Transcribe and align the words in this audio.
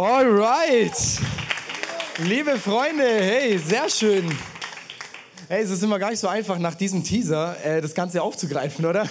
Alright. 0.00 0.96
Liebe 2.24 2.56
Freunde, 2.56 3.04
hey, 3.04 3.58
sehr 3.58 3.90
schön. 3.90 4.34
Hey, 5.46 5.62
es 5.62 5.68
ist 5.68 5.82
immer 5.82 5.98
gar 5.98 6.08
nicht 6.08 6.20
so 6.20 6.26
einfach, 6.26 6.58
nach 6.58 6.74
diesem 6.74 7.04
Teaser 7.04 7.54
äh, 7.62 7.82
das 7.82 7.94
Ganze 7.94 8.22
aufzugreifen, 8.22 8.86
oder? 8.86 9.06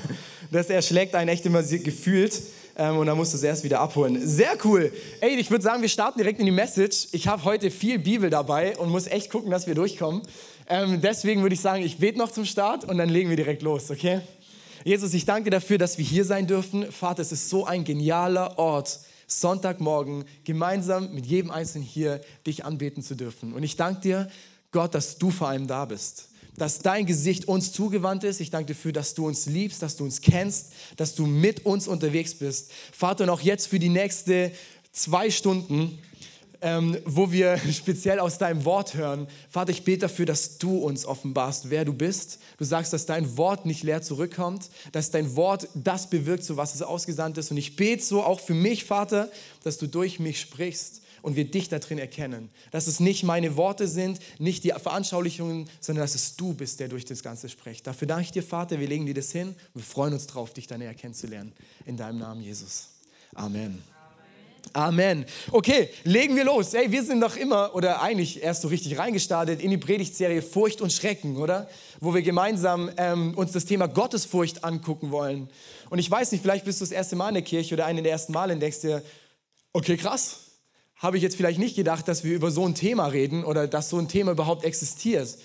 Das 0.50 0.70
erschlägt 0.70 1.14
einen 1.14 1.28
echt 1.28 1.44
immer 1.44 1.62
gefühlt 1.62 2.40
ähm, 2.78 2.96
und 2.96 3.06
dann 3.06 3.18
musst 3.18 3.34
du 3.34 3.36
es 3.36 3.42
erst 3.42 3.64
wieder 3.64 3.80
abholen. 3.80 4.26
Sehr 4.26 4.56
cool. 4.64 4.90
Ey, 5.20 5.36
ich 5.36 5.50
würde 5.50 5.62
sagen, 5.62 5.82
wir 5.82 5.90
starten 5.90 6.18
direkt 6.18 6.40
in 6.40 6.46
die 6.46 6.52
Message. 6.52 7.08
Ich 7.12 7.28
habe 7.28 7.44
heute 7.44 7.70
viel 7.70 7.98
Bibel 7.98 8.30
dabei 8.30 8.78
und 8.78 8.88
muss 8.88 9.08
echt 9.08 9.30
gucken, 9.30 9.50
dass 9.50 9.66
wir 9.66 9.74
durchkommen. 9.74 10.22
Ähm, 10.70 11.02
deswegen 11.02 11.42
würde 11.42 11.54
ich 11.54 11.60
sagen, 11.60 11.84
ich 11.84 11.98
bete 11.98 12.16
noch 12.16 12.32
zum 12.32 12.46
Start 12.46 12.86
und 12.86 12.96
dann 12.96 13.10
legen 13.10 13.28
wir 13.28 13.36
direkt 13.36 13.60
los, 13.60 13.90
okay? 13.90 14.22
Jesus, 14.84 15.12
ich 15.12 15.26
danke 15.26 15.50
dafür, 15.50 15.76
dass 15.76 15.98
wir 15.98 16.04
hier 16.04 16.24
sein 16.24 16.46
dürfen. 16.46 16.90
Vater, 16.90 17.20
es 17.20 17.30
ist 17.30 17.50
so 17.50 17.66
ein 17.66 17.84
genialer 17.84 18.58
Ort, 18.58 19.00
Sonntagmorgen 19.32 20.24
gemeinsam 20.44 21.12
mit 21.14 21.26
jedem 21.26 21.50
Einzelnen 21.50 21.84
hier 21.84 22.20
dich 22.46 22.64
anbeten 22.64 23.02
zu 23.02 23.14
dürfen. 23.14 23.52
Und 23.52 23.62
ich 23.62 23.76
danke 23.76 24.00
dir, 24.00 24.30
Gott, 24.72 24.94
dass 24.94 25.18
du 25.18 25.30
vor 25.30 25.48
allem 25.48 25.66
da 25.66 25.84
bist. 25.84 26.28
Dass 26.56 26.80
dein 26.80 27.06
Gesicht 27.06 27.46
uns 27.46 27.72
zugewandt 27.72 28.24
ist. 28.24 28.40
Ich 28.40 28.50
danke 28.50 28.66
dir 28.66 28.74
dafür, 28.74 28.92
dass 28.92 29.14
du 29.14 29.26
uns 29.26 29.46
liebst, 29.46 29.82
dass 29.82 29.96
du 29.96 30.04
uns 30.04 30.20
kennst, 30.20 30.72
dass 30.96 31.14
du 31.14 31.26
mit 31.26 31.64
uns 31.64 31.88
unterwegs 31.88 32.34
bist. 32.34 32.72
Vater, 32.92 33.24
und 33.24 33.30
auch 33.30 33.40
jetzt 33.40 33.68
für 33.68 33.78
die 33.78 33.88
nächste 33.88 34.52
zwei 34.92 35.30
Stunden 35.30 35.98
ähm, 36.62 36.98
wo 37.04 37.32
wir 37.32 37.58
speziell 37.72 38.18
aus 38.18 38.38
deinem 38.38 38.64
Wort 38.64 38.94
hören. 38.94 39.26
Vater, 39.48 39.70
ich 39.70 39.84
bete 39.84 40.00
dafür, 40.00 40.26
dass 40.26 40.58
du 40.58 40.78
uns 40.78 41.04
offenbarst, 41.04 41.70
wer 41.70 41.84
du 41.84 41.92
bist. 41.92 42.38
Du 42.58 42.64
sagst, 42.64 42.92
dass 42.92 43.06
dein 43.06 43.36
Wort 43.36 43.66
nicht 43.66 43.82
leer 43.82 44.02
zurückkommt, 44.02 44.70
dass 44.92 45.10
dein 45.10 45.36
Wort 45.36 45.68
das 45.74 46.10
bewirkt, 46.10 46.44
so 46.44 46.56
was 46.56 46.74
es 46.74 46.82
ausgesandt 46.82 47.38
ist. 47.38 47.50
Und 47.50 47.56
ich 47.56 47.76
bete 47.76 48.02
so 48.02 48.22
auch 48.22 48.40
für 48.40 48.54
mich, 48.54 48.84
Vater, 48.84 49.30
dass 49.64 49.78
du 49.78 49.86
durch 49.86 50.20
mich 50.20 50.40
sprichst 50.40 51.00
und 51.22 51.36
wir 51.36 51.44
dich 51.44 51.68
da 51.68 51.78
drin 51.78 51.98
erkennen. 51.98 52.50
Dass 52.70 52.86
es 52.86 53.00
nicht 53.00 53.22
meine 53.22 53.56
Worte 53.56 53.88
sind, 53.88 54.18
nicht 54.38 54.64
die 54.64 54.70
Veranschaulichungen, 54.70 55.68
sondern 55.80 56.04
dass 56.04 56.14
es 56.14 56.36
du 56.36 56.54
bist, 56.54 56.80
der 56.80 56.88
durch 56.88 57.04
das 57.04 57.22
Ganze 57.22 57.48
spricht. 57.48 57.86
Dafür 57.86 58.08
danke 58.08 58.24
ich 58.24 58.32
dir, 58.32 58.42
Vater. 58.42 58.80
Wir 58.80 58.88
legen 58.88 59.06
dir 59.06 59.14
das 59.14 59.32
hin. 59.32 59.54
Wir 59.74 59.84
freuen 59.84 60.14
uns 60.14 60.26
drauf, 60.26 60.52
dich 60.52 60.66
da 60.66 60.78
näher 60.78 60.94
kennenzulernen. 60.94 61.52
In 61.84 61.96
deinem 61.96 62.18
Namen, 62.18 62.42
Jesus. 62.42 62.88
Amen. 63.34 63.99
Amen. 64.72 65.26
Okay, 65.50 65.88
legen 66.04 66.36
wir 66.36 66.44
los. 66.44 66.72
Hey, 66.72 66.92
wir 66.92 67.02
sind 67.02 67.20
doch 67.20 67.36
immer 67.36 67.74
oder 67.74 68.02
eigentlich 68.02 68.42
erst 68.42 68.62
so 68.62 68.68
richtig 68.68 68.98
reingestartet 68.98 69.60
in 69.60 69.70
die 69.70 69.78
Predigtserie 69.78 70.42
Furcht 70.42 70.80
und 70.80 70.92
Schrecken, 70.92 71.36
oder? 71.36 71.68
Wo 71.98 72.14
wir 72.14 72.22
gemeinsam 72.22 72.90
ähm, 72.96 73.34
uns 73.34 73.52
das 73.52 73.64
Thema 73.64 73.88
Gottesfurcht 73.88 74.62
angucken 74.62 75.10
wollen. 75.10 75.48
Und 75.90 75.98
ich 75.98 76.08
weiß 76.08 76.30
nicht, 76.30 76.42
vielleicht 76.42 76.64
bist 76.64 76.80
du 76.80 76.84
das 76.84 76.92
erste 76.92 77.16
Mal 77.16 77.28
in 77.28 77.34
der 77.34 77.42
Kirche 77.42 77.74
oder 77.74 77.86
einen 77.86 78.04
der 78.04 78.12
ersten 78.12 78.32
Male 78.32 78.54
und 78.54 78.60
denkst 78.60 78.80
dir, 78.80 79.02
okay, 79.72 79.96
krass. 79.96 80.38
Habe 80.96 81.16
ich 81.16 81.22
jetzt 81.22 81.36
vielleicht 81.36 81.58
nicht 81.58 81.76
gedacht, 81.76 82.06
dass 82.08 82.24
wir 82.24 82.34
über 82.34 82.50
so 82.50 82.66
ein 82.66 82.74
Thema 82.74 83.06
reden 83.06 83.42
oder 83.42 83.66
dass 83.66 83.88
so 83.88 83.98
ein 83.98 84.06
Thema 84.06 84.32
überhaupt 84.32 84.64
existiert. 84.64 85.36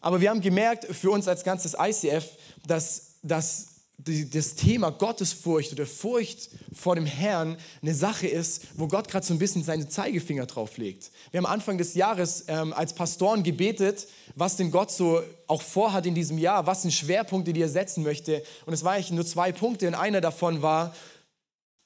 Aber 0.00 0.20
wir 0.20 0.28
haben 0.28 0.40
gemerkt, 0.40 0.84
für 0.84 1.10
uns 1.10 1.28
als 1.28 1.44
ganzes 1.44 1.76
ICF, 1.80 2.26
dass, 2.66 3.14
dass 3.22 3.73
das 3.98 4.54
Thema 4.54 4.90
Gottesfurcht 4.90 5.72
oder 5.72 5.86
Furcht 5.86 6.50
vor 6.74 6.94
dem 6.94 7.06
Herrn 7.06 7.56
eine 7.80 7.94
Sache 7.94 8.26
ist, 8.26 8.62
wo 8.74 8.88
Gott 8.88 9.08
gerade 9.08 9.24
so 9.24 9.32
ein 9.32 9.38
bisschen 9.38 9.62
seine 9.62 9.88
Zeigefinger 9.88 10.46
drauf 10.46 10.76
legt. 10.76 11.10
Wir 11.30 11.38
haben 11.38 11.46
Anfang 11.46 11.78
des 11.78 11.94
Jahres 11.94 12.44
ähm, 12.48 12.72
als 12.72 12.92
Pastoren 12.94 13.42
gebetet, 13.42 14.06
was 14.34 14.56
denn 14.56 14.70
Gott 14.70 14.90
so 14.90 15.22
auch 15.46 15.62
vorhat 15.62 16.06
in 16.06 16.14
diesem 16.14 16.38
Jahr, 16.38 16.66
was 16.66 16.82
sind 16.82 16.90
Schwerpunkte, 16.90 17.52
die 17.52 17.62
er 17.62 17.68
setzen 17.68 18.02
möchte. 18.02 18.42
Und 18.66 18.74
es 18.74 18.84
waren 18.84 18.96
eigentlich 18.96 19.12
nur 19.12 19.24
zwei 19.24 19.52
Punkte 19.52 19.86
und 19.88 19.94
einer 19.94 20.20
davon 20.20 20.60
war, 20.60 20.94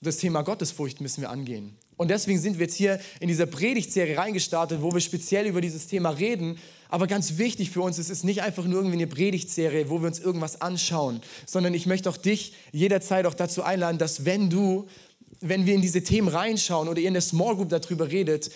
das 0.01 0.17
Thema 0.17 0.43
Gottesfurcht 0.43 1.01
müssen 1.01 1.21
wir 1.21 1.31
angehen. 1.31 1.77
Und 1.97 2.09
deswegen 2.09 2.39
sind 2.39 2.59
wir 2.59 2.67
jetzt 2.67 2.77
hier 2.77 3.01
in 3.21 3.29
dieser 3.29 3.47
Predigtserie 3.47 4.17
reingestartet, 4.17 4.81
wo 4.81 4.93
wir 4.93 5.01
speziell 5.01 5.47
über 5.47 5.61
dieses 5.61 5.89
Thema 5.89 6.11
reden, 6.11 6.59
aber 6.89 7.07
ganz 7.07 7.39
wichtig 7.39 7.71
für 7.71 7.83
uns, 7.83 7.99
es 7.99 8.11
ist 8.11 8.25
nicht 8.25 8.43
einfach 8.43 8.65
nur 8.65 8.81
irgendwie 8.81 8.97
eine 8.97 9.07
Predigtserie, 9.07 9.91
wo 9.91 10.01
wir 10.01 10.09
uns 10.09 10.19
irgendwas 10.19 10.61
anschauen, 10.61 11.21
sondern 11.47 11.75
ich 11.75 11.87
möchte 11.87 12.09
auch 12.09 12.17
dich 12.17 12.55
jederzeit 12.73 13.27
auch 13.27 13.35
dazu 13.35 13.63
einladen, 13.63 13.99
dass 13.99 14.25
wenn 14.25 14.51
du, 14.51 14.89
wenn 15.41 15.67
wir 15.67 15.75
in 15.75 15.83
diese 15.83 16.03
Themen 16.03 16.29
reinschauen 16.29 16.89
oder 16.89 17.01
ihr 17.01 17.09
in 17.09 17.15
der 17.15 17.23
Small 17.23 17.57
Group 17.57 17.69
darüber 17.69 18.11
redet, 18.11 18.51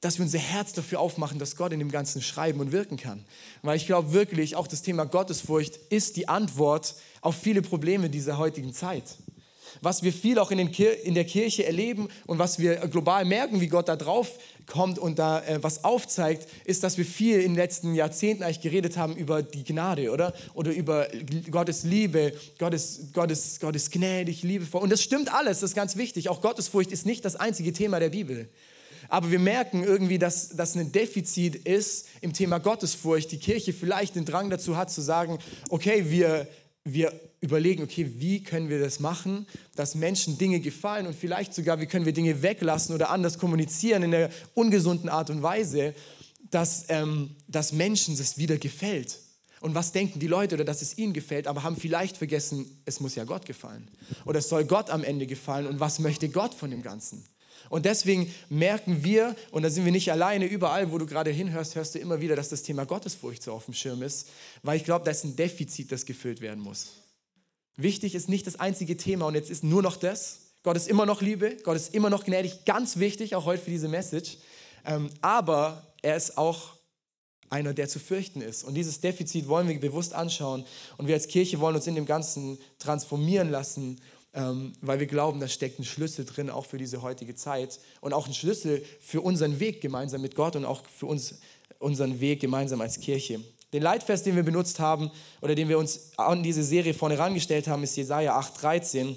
dass 0.00 0.18
wir 0.18 0.24
unser 0.24 0.38
Herz 0.38 0.72
dafür 0.72 0.98
aufmachen, 0.98 1.38
dass 1.38 1.56
Gott 1.56 1.72
in 1.72 1.78
dem 1.78 1.90
Ganzen 1.90 2.22
schreiben 2.22 2.60
und 2.60 2.72
wirken 2.72 2.96
kann. 2.96 3.24
Weil 3.62 3.76
ich 3.76 3.86
glaube 3.86 4.12
wirklich, 4.12 4.56
auch 4.56 4.66
das 4.66 4.82
Thema 4.82 5.04
Gottesfurcht 5.04 5.76
ist 5.90 6.16
die 6.16 6.28
Antwort 6.28 6.96
auf 7.20 7.36
viele 7.36 7.62
Probleme 7.62 8.10
dieser 8.10 8.36
heutigen 8.36 8.72
Zeit 8.72 9.16
was 9.80 10.02
wir 10.02 10.12
viel 10.12 10.38
auch 10.38 10.50
in, 10.50 10.58
in, 10.58 11.14
der 11.14 11.24
Kirche 11.24 11.64
erleben 11.64 12.08
und 12.26 12.38
was 12.38 12.58
wir 12.58 12.76
global 12.88 13.24
merken, 13.24 13.60
wie 13.60 13.68
Gott 13.68 13.88
da 13.88 13.96
drauf 13.96 14.38
kommt 14.66 14.98
und 14.98 15.18
da 15.18 15.40
äh, 15.40 15.62
was 15.62 15.84
aufzeigt, 15.84 16.48
ist, 16.64 16.82
dass 16.82 16.98
wir 16.98 17.04
viel 17.04 17.40
in 17.40 17.52
den 17.52 17.56
letzten 17.56 17.94
Jahrzehnten 17.94 18.42
eigentlich 18.42 18.60
geredet 18.60 18.96
haben 18.96 19.16
über 19.16 19.42
die 19.42 19.64
Gnade, 19.64 20.10
oder? 20.10 20.34
Oder 20.54 20.72
über 20.72 21.08
Gottes 21.50 21.84
Liebe, 21.84 22.32
Gottes, 22.58 23.08
Gottes, 23.12 23.60
Gottes 23.60 23.90
gnädig, 23.90 24.42
liebevoll. 24.42 24.82
Und 24.82 24.90
das 24.90 25.02
stimmt 25.02 25.32
alles, 25.32 25.60
das 25.60 25.70
ist 25.70 25.76
ganz 25.76 25.96
wichtig. 25.96 26.28
Auch 26.28 26.40
Gottesfurcht 26.40 26.92
ist 26.92 27.06
nicht 27.06 27.24
das 27.24 27.36
einzige 27.36 27.72
Thema 27.72 28.00
der 28.00 28.10
Bibel. 28.10 28.48
Aber 29.08 29.30
wir 29.30 29.38
merken 29.38 29.82
irgendwie, 29.84 30.18
dass 30.18 30.50
das 30.50 30.74
ein 30.74 30.92
Defizit 30.92 31.56
ist 31.56 32.06
im 32.20 32.32
Thema 32.32 32.58
Gottesfurcht. 32.58 33.30
Die 33.32 33.38
Kirche 33.38 33.72
vielleicht 33.72 34.16
den 34.16 34.24
Drang 34.24 34.48
dazu 34.48 34.76
hat, 34.76 34.90
zu 34.90 35.00
sagen, 35.00 35.38
okay, 35.68 36.06
wir, 36.08 36.48
wir 36.84 37.12
überlegen, 37.42 37.82
okay, 37.82 38.08
wie 38.18 38.42
können 38.42 38.70
wir 38.70 38.80
das 38.80 39.00
machen, 39.00 39.46
dass 39.74 39.94
Menschen 39.94 40.38
Dinge 40.38 40.60
gefallen 40.60 41.06
und 41.06 41.14
vielleicht 41.14 41.52
sogar, 41.52 41.80
wie 41.80 41.86
können 41.86 42.06
wir 42.06 42.12
Dinge 42.12 42.40
weglassen 42.40 42.94
oder 42.94 43.10
anders 43.10 43.36
kommunizieren 43.36 44.04
in 44.04 44.14
einer 44.14 44.30
ungesunden 44.54 45.10
Art 45.10 45.28
und 45.28 45.42
Weise, 45.42 45.94
dass, 46.50 46.86
ähm, 46.88 47.34
dass 47.48 47.72
Menschen 47.72 48.14
es 48.14 48.38
wieder 48.38 48.56
gefällt. 48.58 49.18
Und 49.60 49.74
was 49.74 49.92
denken 49.92 50.20
die 50.20 50.28
Leute 50.28 50.54
oder 50.54 50.64
dass 50.64 50.82
es 50.82 50.96
ihnen 50.98 51.12
gefällt, 51.12 51.46
aber 51.46 51.62
haben 51.62 51.76
vielleicht 51.76 52.16
vergessen, 52.16 52.80
es 52.84 53.00
muss 53.00 53.16
ja 53.16 53.24
Gott 53.24 53.44
gefallen. 53.44 53.90
Oder 54.24 54.38
es 54.38 54.48
soll 54.48 54.64
Gott 54.64 54.90
am 54.90 55.04
Ende 55.04 55.26
gefallen 55.26 55.66
und 55.66 55.80
was 55.80 55.98
möchte 55.98 56.28
Gott 56.28 56.54
von 56.54 56.70
dem 56.70 56.82
Ganzen? 56.82 57.24
Und 57.70 57.86
deswegen 57.86 58.32
merken 58.50 59.02
wir, 59.02 59.34
und 59.50 59.62
da 59.62 59.70
sind 59.70 59.84
wir 59.84 59.92
nicht 59.92 60.12
alleine, 60.12 60.46
überall, 60.46 60.92
wo 60.92 60.98
du 60.98 61.06
gerade 61.06 61.30
hinhörst, 61.30 61.74
hörst 61.74 61.94
du 61.94 61.98
immer 61.98 62.20
wieder, 62.20 62.36
dass 62.36 62.50
das 62.50 62.62
Thema 62.62 62.84
Gottesfurcht 62.84 63.42
so 63.42 63.52
auf 63.52 63.64
dem 63.64 63.74
Schirm 63.74 64.02
ist, 64.02 64.28
weil 64.62 64.76
ich 64.76 64.84
glaube, 64.84 65.04
da 65.04 65.10
ist 65.10 65.24
ein 65.24 65.36
Defizit, 65.36 65.90
das 65.90 66.04
gefüllt 66.04 66.40
werden 66.40 66.62
muss. 66.62 67.01
Wichtig 67.76 68.14
ist 68.14 68.28
nicht 68.28 68.46
das 68.46 68.60
einzige 68.60 68.96
Thema 68.96 69.26
und 69.26 69.34
jetzt 69.34 69.50
ist 69.50 69.64
nur 69.64 69.82
noch 69.82 69.96
das. 69.96 70.40
Gott 70.62 70.76
ist 70.76 70.88
immer 70.88 71.06
noch 71.06 71.22
Liebe, 71.22 71.56
Gott 71.64 71.76
ist 71.76 71.94
immer 71.94 72.10
noch 72.10 72.24
gnädig, 72.24 72.64
ganz 72.64 72.98
wichtig, 72.98 73.34
auch 73.34 73.44
heute 73.46 73.62
für 73.62 73.70
diese 73.70 73.88
Message. 73.88 74.38
Ähm, 74.84 75.10
aber 75.20 75.86
er 76.02 76.16
ist 76.16 76.38
auch 76.38 76.74
einer, 77.50 77.74
der 77.74 77.88
zu 77.88 77.98
fürchten 77.98 78.40
ist. 78.40 78.64
Und 78.64 78.74
dieses 78.74 79.00
Defizit 79.00 79.46
wollen 79.46 79.68
wir 79.68 79.78
bewusst 79.78 80.14
anschauen. 80.14 80.64
Und 80.96 81.06
wir 81.06 81.14
als 81.14 81.28
Kirche 81.28 81.60
wollen 81.60 81.76
uns 81.76 81.86
in 81.86 81.94
dem 81.94 82.06
Ganzen 82.06 82.58
transformieren 82.78 83.50
lassen, 83.50 84.00
ähm, 84.34 84.72
weil 84.80 85.00
wir 85.00 85.06
glauben, 85.06 85.40
da 85.40 85.48
steckt 85.48 85.78
ein 85.78 85.84
Schlüssel 85.84 86.24
drin, 86.24 86.48
auch 86.48 86.64
für 86.64 86.78
diese 86.78 87.02
heutige 87.02 87.34
Zeit. 87.34 87.78
Und 88.00 88.14
auch 88.14 88.26
ein 88.26 88.34
Schlüssel 88.34 88.84
für 89.00 89.20
unseren 89.20 89.60
Weg 89.60 89.80
gemeinsam 89.80 90.22
mit 90.22 90.34
Gott 90.34 90.56
und 90.56 90.64
auch 90.64 90.82
für 90.86 91.06
uns, 91.06 91.40
unseren 91.78 92.20
Weg 92.20 92.40
gemeinsam 92.40 92.80
als 92.80 93.00
Kirche. 93.00 93.40
Den 93.72 93.82
Leitvers, 93.82 94.22
den 94.22 94.36
wir 94.36 94.42
benutzt 94.42 94.80
haben 94.80 95.10
oder 95.40 95.54
den 95.54 95.68
wir 95.68 95.78
uns 95.78 96.10
an 96.18 96.42
diese 96.42 96.62
Serie 96.62 96.92
vorne 96.92 97.16
herangestellt 97.16 97.68
haben, 97.68 97.82
ist 97.82 97.96
Jesaja 97.96 98.38
8,13. 98.38 99.16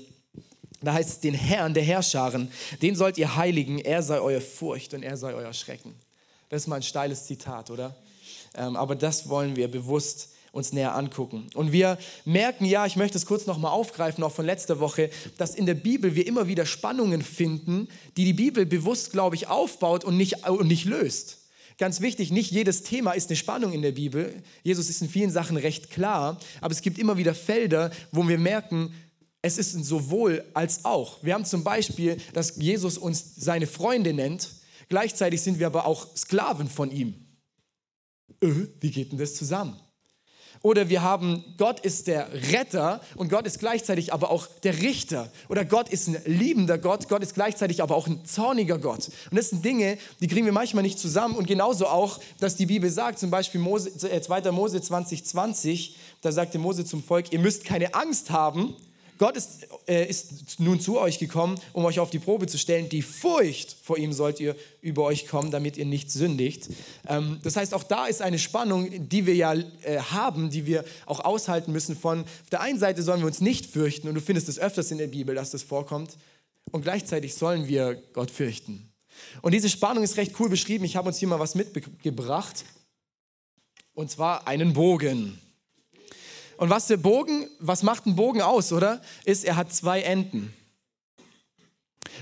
Da 0.82 0.94
heißt 0.94 1.10
es, 1.10 1.20
den 1.20 1.34
Herrn 1.34 1.74
der 1.74 1.84
Herrscharen, 1.84 2.52
den 2.82 2.96
sollt 2.96 3.18
ihr 3.18 3.36
heiligen, 3.36 3.80
er 3.80 4.04
sei 4.04 4.20
euer 4.20 4.42
Furcht 4.42 4.94
und 4.94 5.04
er 5.04 5.18
sei 5.18 5.34
euer 5.34 5.54
Schrecken. 5.54 5.94
Das 6.50 6.62
ist 6.62 6.68
mal 6.68 6.78
ein 6.78 6.84
steiles 6.84 7.26
Zitat, 7.26 7.72
oder? 7.72 7.96
Ähm, 8.56 8.76
aber 8.76 8.96
das 8.96 9.28
wollen 9.28 9.56
wir 9.56 9.68
bewusst 9.68 10.30
uns 10.52 10.72
näher 10.72 10.96
angucken. 10.96 11.48
Und 11.54 11.74
wir 11.74 11.98
merken, 12.24 12.64
ja, 12.64 12.86
ich 12.86 12.96
möchte 12.96 13.18
es 13.18 13.26
kurz 13.26 13.46
nochmal 13.46 13.72
aufgreifen, 13.72 14.24
auch 14.24 14.32
von 14.32 14.46
letzter 14.46 14.80
Woche, 14.80 15.10
dass 15.38 15.54
in 15.54 15.66
der 15.66 15.74
Bibel 15.74 16.16
wir 16.16 16.26
immer 16.26 16.48
wieder 16.48 16.66
Spannungen 16.66 17.22
finden, 17.22 17.90
die 18.16 18.24
die 18.24 18.34
Bibel 18.34 18.66
bewusst, 18.66 19.12
glaube 19.12 19.36
ich, 19.36 19.48
aufbaut 19.48 20.06
und 20.06 20.16
nicht, 20.16 20.48
und 20.48 20.68
nicht 20.68 20.86
löst. 20.86 21.40
Ganz 21.78 22.00
wichtig, 22.00 22.32
nicht 22.32 22.52
jedes 22.52 22.84
Thema 22.84 23.12
ist 23.12 23.30
eine 23.30 23.36
Spannung 23.36 23.74
in 23.74 23.82
der 23.82 23.92
Bibel. 23.92 24.42
Jesus 24.64 24.90
ist 24.90 25.02
in 25.02 25.10
vielen 25.10 25.32
Sachen 25.32 25.58
recht 25.58 25.90
klar, 25.90 26.40
aber 26.62 26.72
es 26.72 26.82
gibt 26.82 26.98
immer 26.98 27.18
wieder 27.18 27.36
Felder, 27.36 27.92
wo 28.12 28.28
wir 28.28 28.38
merken, 28.38 28.94
es 29.42 29.58
ist 29.58 29.74
sowohl 29.74 30.44
als 30.54 30.86
auch. 30.86 31.22
Wir 31.24 31.34
haben 31.34 31.46
zum 31.46 31.64
Beispiel, 31.64 32.18
dass 32.34 32.56
Jesus 32.56 32.98
uns 32.98 33.36
seine 33.36 33.68
Freunde 33.68 34.14
nennt, 34.14 34.52
gleichzeitig 34.90 35.42
sind 35.42 35.60
wir 35.60 35.68
aber 35.68 35.86
auch 35.86 36.16
Sklaven 36.16 36.70
von 36.70 36.92
ihm. 36.92 37.14
Äh, 38.42 38.68
wie 38.80 38.92
geht 38.92 39.12
denn 39.12 39.20
das 39.20 39.36
zusammen? 39.36 39.80
Oder 40.62 40.90
wir 40.90 41.02
haben, 41.02 41.44
Gott 41.58 41.80
ist 41.80 42.08
der 42.08 42.28
Retter 42.52 43.02
und 43.16 43.30
Gott 43.30 43.46
ist 43.46 43.60
gleichzeitig 43.60 44.14
aber 44.14 44.32
auch 44.32 44.48
der 44.64 44.82
Richter. 44.82 45.32
Oder 45.50 45.66
Gott 45.66 45.90
ist 45.90 46.08
ein 46.08 46.18
liebender 46.26 46.78
Gott, 46.78 47.08
Gott 47.08 47.24
ist 47.24 47.36
gleichzeitig 47.36 47.82
aber 47.82 47.96
auch 47.96 48.08
ein 48.08 48.26
zorniger 48.26 48.78
Gott. 48.78 49.10
Und 49.30 49.38
das 49.38 49.50
sind 49.50 49.64
Dinge, 49.64 49.98
die 50.22 50.28
kriegen 50.28 50.46
wir 50.46 50.54
manchmal 50.54 50.84
nicht 50.84 51.00
zusammen. 51.00 51.36
Und 51.36 51.48
genauso 51.48 51.88
auch, 51.88 52.20
dass 52.40 52.56
die 52.56 52.66
Bibel 52.66 52.90
sagt, 52.90 53.20
zum 53.20 53.30
Beispiel 53.30 53.62
Mose, 53.62 53.96
2. 53.96 54.40
Äh, 54.40 54.52
Mose 54.52 54.82
2020, 54.82 55.98
da 56.22 56.32
sagte 56.32 56.60
Mose 56.60 56.86
zum 56.86 57.04
Volk, 57.04 57.32
ihr 57.32 57.40
müsst 57.40 57.66
keine 57.66 57.94
Angst 57.94 58.32
haben, 58.32 58.76
Gott 59.18 59.38
ist, 59.38 59.68
äh, 59.88 60.08
ist 60.08 60.60
nun 60.60 60.80
zu 60.80 61.00
euch 61.00 61.20
gekommen, 61.20 61.60
um 61.74 61.86
euch 61.86 62.00
auf 62.00 62.10
die 62.10 62.20
Probe 62.20 62.48
zu 62.48 62.58
stellen. 62.58 62.90
Die 62.90 63.02
Furcht 63.02 63.78
vor 63.82 63.98
ihm 63.98 64.12
sollt 64.12 64.40
ihr 64.40 64.56
über 64.82 65.04
euch 65.04 65.28
kommen, 65.28 65.52
damit 65.52 65.78
ihr 65.78 65.86
nicht 65.86 66.12
sündigt. 66.12 66.70
Ähm, 67.08 67.40
das 67.44 67.56
heißt, 67.56 67.74
auch 67.74 67.84
da 67.84 68.08
ist 68.08 68.22
eine 68.22 68.40
Spannung, 68.40 69.08
die 69.08 69.26
wir 69.26 69.36
ja 69.36 69.54
äh, 69.54 70.00
haben, 70.00 70.50
die 70.50 70.66
wir 70.66 70.84
auch 71.06 71.22
aushalten 71.22 71.72
müssen. 71.72 71.96
Von 71.96 72.22
auf 72.22 72.50
der 72.52 72.62
einen 72.62 72.80
Seite 72.80 73.04
sollen 73.04 73.22
wir 73.22 73.28
uns 73.28 73.42
nicht 73.42 73.66
fürchten, 73.66 74.08
und 74.08 74.16
du 74.16 74.22
findest 74.22 74.50
es 74.50 74.60
öfters 74.60 74.92
in 74.92 74.98
der 74.98 75.08
Bibel, 75.08 75.34
dass 75.36 75.52
das 75.52 75.64
vorkommt, 75.64 76.18
und 76.72 76.82
gleichzeitig 76.82 77.36
sollen 77.36 77.68
wir 77.68 78.02
Gott 78.14 78.32
fürchten. 78.32 78.92
Und 79.42 79.54
diese 79.54 79.70
Spannung 79.70 80.04
ist 80.04 80.18
recht 80.18 80.34
cool 80.40 80.50
beschrieben. 80.50 80.84
Ich 80.84 80.98
habe 80.98 81.08
uns 81.08 81.20
hier 81.20 81.28
mal 81.28 81.40
was 81.40 81.56
mitgebracht, 81.56 82.66
und 83.94 84.12
zwar 84.12 84.48
einen 84.48 84.74
Bogen. 84.74 85.40
Und 86.58 86.70
was 86.70 86.88
der 86.88 86.98
Bogen, 86.98 87.48
was 87.60 87.84
macht 87.84 88.06
ein 88.06 88.16
Bogen 88.16 88.42
aus, 88.42 88.72
oder? 88.72 89.02
Ist, 89.26 89.46
er 89.46 89.56
hat 89.56 89.74
zwei 89.74 90.02
Enden. 90.02 90.54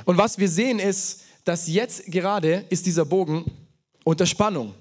Und 0.06 0.18
was 0.18 0.38
wir 0.38 0.50
sehen 0.50 0.80
ist, 0.80 1.22
dass 1.46 1.68
jetzt 1.68 2.06
gerade 2.08 2.66
ist 2.70 2.86
dieser 2.86 3.06
Bogen 3.06 3.46
unter 4.04 4.26
Spannung. 4.26 4.74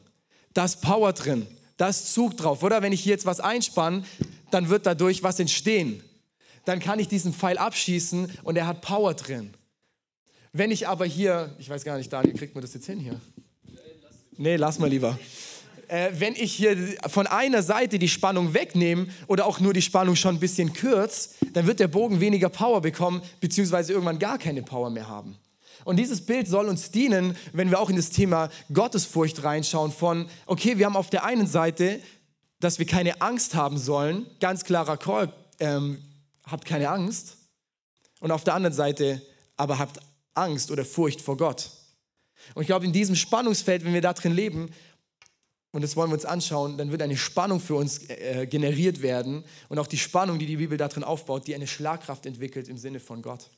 Da 0.54 0.64
ist 0.64 0.80
Power 0.80 1.12
drin, 1.12 1.46
da 1.76 1.88
ist 1.88 2.12
Zug 2.12 2.36
drauf, 2.36 2.62
oder? 2.62 2.82
Wenn 2.82 2.92
ich 2.92 3.02
hier 3.02 3.12
jetzt 3.12 3.26
was 3.26 3.40
einspanne, 3.40 4.04
dann 4.50 4.68
wird 4.68 4.86
dadurch 4.86 5.22
was 5.22 5.40
entstehen. 5.40 6.02
Dann 6.64 6.78
kann 6.78 6.98
ich 6.98 7.08
diesen 7.08 7.32
Pfeil 7.32 7.58
abschießen 7.58 8.30
und 8.44 8.56
er 8.56 8.66
hat 8.66 8.82
Power 8.82 9.14
drin. 9.14 9.52
Wenn 10.52 10.70
ich 10.70 10.86
aber 10.86 11.06
hier, 11.06 11.54
ich 11.58 11.68
weiß 11.68 11.84
gar 11.84 11.96
nicht, 11.96 12.12
Daniel, 12.12 12.36
kriegt 12.36 12.54
man 12.54 12.62
das 12.62 12.74
jetzt 12.74 12.86
hin 12.86 13.00
hier? 13.00 13.20
Nee, 14.36 14.56
lass 14.56 14.78
mal 14.78 14.88
lieber 14.88 15.18
äh, 15.92 16.10
wenn 16.18 16.34
ich 16.34 16.54
hier 16.54 16.96
von 17.08 17.26
einer 17.26 17.62
Seite 17.62 17.98
die 17.98 18.08
Spannung 18.08 18.54
wegnehme 18.54 19.08
oder 19.26 19.44
auch 19.44 19.60
nur 19.60 19.74
die 19.74 19.82
Spannung 19.82 20.16
schon 20.16 20.36
ein 20.36 20.40
bisschen 20.40 20.72
kürze, 20.72 21.30
dann 21.52 21.66
wird 21.66 21.80
der 21.80 21.88
Bogen 21.88 22.18
weniger 22.18 22.48
Power 22.48 22.80
bekommen, 22.80 23.20
beziehungsweise 23.40 23.92
irgendwann 23.92 24.18
gar 24.18 24.38
keine 24.38 24.62
Power 24.62 24.88
mehr 24.88 25.06
haben. 25.06 25.36
Und 25.84 25.96
dieses 25.96 26.24
Bild 26.24 26.48
soll 26.48 26.68
uns 26.68 26.92
dienen, 26.92 27.36
wenn 27.52 27.68
wir 27.68 27.78
auch 27.78 27.90
in 27.90 27.96
das 27.96 28.08
Thema 28.08 28.48
Gottesfurcht 28.72 29.44
reinschauen 29.44 29.92
von, 29.92 30.28
okay, 30.46 30.78
wir 30.78 30.86
haben 30.86 30.96
auf 30.96 31.10
der 31.10 31.24
einen 31.24 31.46
Seite, 31.46 32.00
dass 32.58 32.78
wir 32.78 32.86
keine 32.86 33.20
Angst 33.20 33.54
haben 33.54 33.76
sollen, 33.76 34.24
ganz 34.40 34.64
klarer 34.64 34.96
Call, 34.96 35.30
ähm, 35.60 35.98
habt 36.46 36.64
keine 36.64 36.88
Angst. 36.88 37.36
Und 38.20 38.30
auf 38.30 38.44
der 38.44 38.54
anderen 38.54 38.74
Seite, 38.74 39.20
aber 39.58 39.78
habt 39.78 40.00
Angst 40.32 40.70
oder 40.70 40.86
Furcht 40.86 41.20
vor 41.20 41.36
Gott. 41.36 41.70
Und 42.54 42.62
ich 42.62 42.66
glaube, 42.66 42.86
in 42.86 42.92
diesem 42.92 43.14
Spannungsfeld, 43.14 43.84
wenn 43.84 43.94
wir 43.94 44.00
da 44.00 44.12
drin 44.12 44.32
leben, 44.32 44.70
und 45.72 45.82
das 45.82 45.96
wollen 45.96 46.10
wir 46.10 46.14
uns 46.14 46.24
anschauen, 46.24 46.78
dann 46.78 46.90
wird 46.90 47.02
eine 47.02 47.16
Spannung 47.16 47.58
für 47.58 47.74
uns 47.74 48.08
äh, 48.08 48.46
generiert 48.46 49.02
werden 49.02 49.44
und 49.68 49.78
auch 49.78 49.86
die 49.86 49.98
Spannung, 49.98 50.38
die 50.38 50.46
die 50.46 50.56
Bibel 50.56 50.78
darin 50.78 51.02
aufbaut, 51.02 51.46
die 51.46 51.54
eine 51.54 51.66
Schlagkraft 51.66 52.26
entwickelt 52.26 52.68
im 52.68 52.76
Sinne 52.76 53.00
von 53.00 53.22
Gott. 53.22 53.50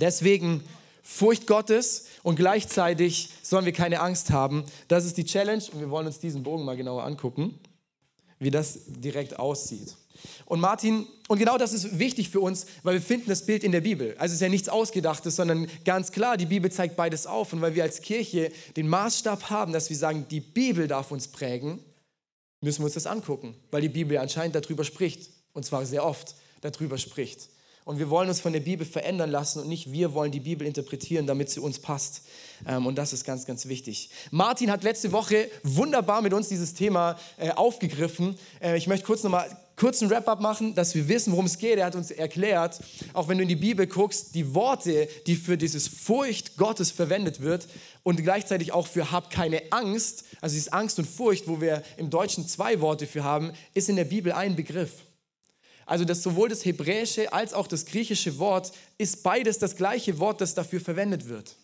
Deswegen 0.00 0.62
Furcht 1.02 1.46
Gottes 1.46 2.06
und 2.22 2.36
gleichzeitig 2.36 3.30
sollen 3.42 3.64
wir 3.64 3.72
keine 3.72 4.00
Angst 4.00 4.30
haben. 4.30 4.64
Das 4.86 5.04
ist 5.04 5.16
die 5.16 5.24
Challenge 5.24 5.62
und 5.72 5.80
wir 5.80 5.90
wollen 5.90 6.06
uns 6.06 6.20
diesen 6.20 6.42
Bogen 6.42 6.64
mal 6.64 6.76
genauer 6.76 7.04
angucken, 7.04 7.58
wie 8.38 8.50
das 8.50 8.78
direkt 8.86 9.38
aussieht. 9.38 9.96
Und 10.44 10.60
Martin, 10.60 11.06
und 11.28 11.38
genau 11.38 11.58
das 11.58 11.72
ist 11.72 11.98
wichtig 11.98 12.30
für 12.30 12.40
uns, 12.40 12.66
weil 12.82 12.94
wir 12.94 13.00
finden 13.00 13.28
das 13.28 13.46
Bild 13.46 13.64
in 13.64 13.72
der 13.72 13.80
Bibel. 13.80 14.14
Also 14.18 14.32
es 14.32 14.34
ist 14.34 14.40
ja 14.40 14.48
nichts 14.48 14.68
Ausgedachtes, 14.68 15.36
sondern 15.36 15.68
ganz 15.84 16.12
klar, 16.12 16.36
die 16.36 16.46
Bibel 16.46 16.70
zeigt 16.70 16.96
beides 16.96 17.26
auf. 17.26 17.52
Und 17.52 17.60
weil 17.60 17.74
wir 17.74 17.82
als 17.82 18.02
Kirche 18.02 18.52
den 18.76 18.88
Maßstab 18.88 19.50
haben, 19.50 19.72
dass 19.72 19.90
wir 19.90 19.96
sagen, 19.96 20.26
die 20.30 20.40
Bibel 20.40 20.88
darf 20.88 21.10
uns 21.10 21.28
prägen, 21.28 21.80
müssen 22.60 22.80
wir 22.80 22.86
uns 22.86 22.94
das 22.94 23.06
angucken, 23.06 23.56
weil 23.70 23.82
die 23.82 23.88
Bibel 23.88 24.18
anscheinend 24.18 24.54
darüber 24.54 24.84
spricht. 24.84 25.30
Und 25.52 25.64
zwar 25.64 25.84
sehr 25.84 26.04
oft 26.04 26.34
darüber 26.60 26.98
spricht. 26.98 27.48
Und 27.84 27.98
wir 27.98 28.10
wollen 28.10 28.28
uns 28.28 28.40
von 28.40 28.52
der 28.52 28.60
Bibel 28.60 28.86
verändern 28.86 29.30
lassen 29.30 29.60
und 29.60 29.68
nicht 29.68 29.90
wir 29.90 30.14
wollen 30.14 30.30
die 30.30 30.40
Bibel 30.40 30.66
interpretieren, 30.66 31.26
damit 31.26 31.50
sie 31.50 31.58
uns 31.58 31.80
passt. 31.80 32.22
Ähm, 32.66 32.86
und 32.86 32.96
das 32.96 33.12
ist 33.12 33.24
ganz, 33.24 33.44
ganz 33.44 33.66
wichtig. 33.66 34.10
Martin 34.30 34.70
hat 34.70 34.84
letzte 34.84 35.10
Woche 35.10 35.50
wunderbar 35.64 36.22
mit 36.22 36.32
uns 36.32 36.48
dieses 36.48 36.74
Thema 36.74 37.18
äh, 37.38 37.50
aufgegriffen. 37.50 38.38
Äh, 38.60 38.76
ich 38.76 38.86
möchte 38.86 39.04
kurz 39.04 39.24
nochmal 39.24 39.50
kurzen 39.76 40.10
Wrap-up 40.10 40.40
machen, 40.40 40.74
dass 40.74 40.94
wir 40.94 41.08
wissen, 41.08 41.32
worum 41.32 41.46
es 41.46 41.58
geht. 41.58 41.78
Er 41.78 41.86
hat 41.86 41.94
uns 41.94 42.10
erklärt, 42.10 42.80
auch 43.12 43.28
wenn 43.28 43.38
du 43.38 43.42
in 43.42 43.48
die 43.48 43.56
Bibel 43.56 43.86
guckst, 43.86 44.34
die 44.34 44.54
Worte, 44.54 45.08
die 45.26 45.36
für 45.36 45.56
dieses 45.56 45.88
Furcht 45.88 46.56
Gottes 46.56 46.90
verwendet 46.90 47.40
wird 47.40 47.66
und 48.02 48.22
gleichzeitig 48.22 48.72
auch 48.72 48.86
für 48.86 49.10
hab 49.10 49.30
keine 49.30 49.72
Angst, 49.72 50.24
also 50.40 50.54
dieses 50.54 50.72
Angst 50.72 50.98
und 50.98 51.06
Furcht, 51.06 51.48
wo 51.48 51.60
wir 51.60 51.82
im 51.96 52.10
Deutschen 52.10 52.46
zwei 52.46 52.80
Worte 52.80 53.06
für 53.06 53.24
haben, 53.24 53.52
ist 53.74 53.88
in 53.88 53.96
der 53.96 54.04
Bibel 54.04 54.32
ein 54.32 54.56
Begriff. 54.56 54.92
Also 55.86 56.04
das 56.04 56.22
sowohl 56.22 56.48
das 56.48 56.64
hebräische 56.64 57.32
als 57.32 57.54
auch 57.54 57.66
das 57.66 57.86
griechische 57.86 58.38
Wort 58.38 58.72
ist 58.98 59.22
beides 59.22 59.58
das 59.58 59.76
gleiche 59.76 60.18
Wort, 60.18 60.40
das 60.40 60.54
dafür 60.54 60.80
verwendet 60.80 61.28
wird. 61.28 61.56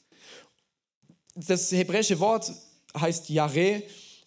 Das 1.34 1.70
hebräische 1.70 2.18
Wort 2.18 2.52
heißt 2.98 3.28
Yare 3.28 3.82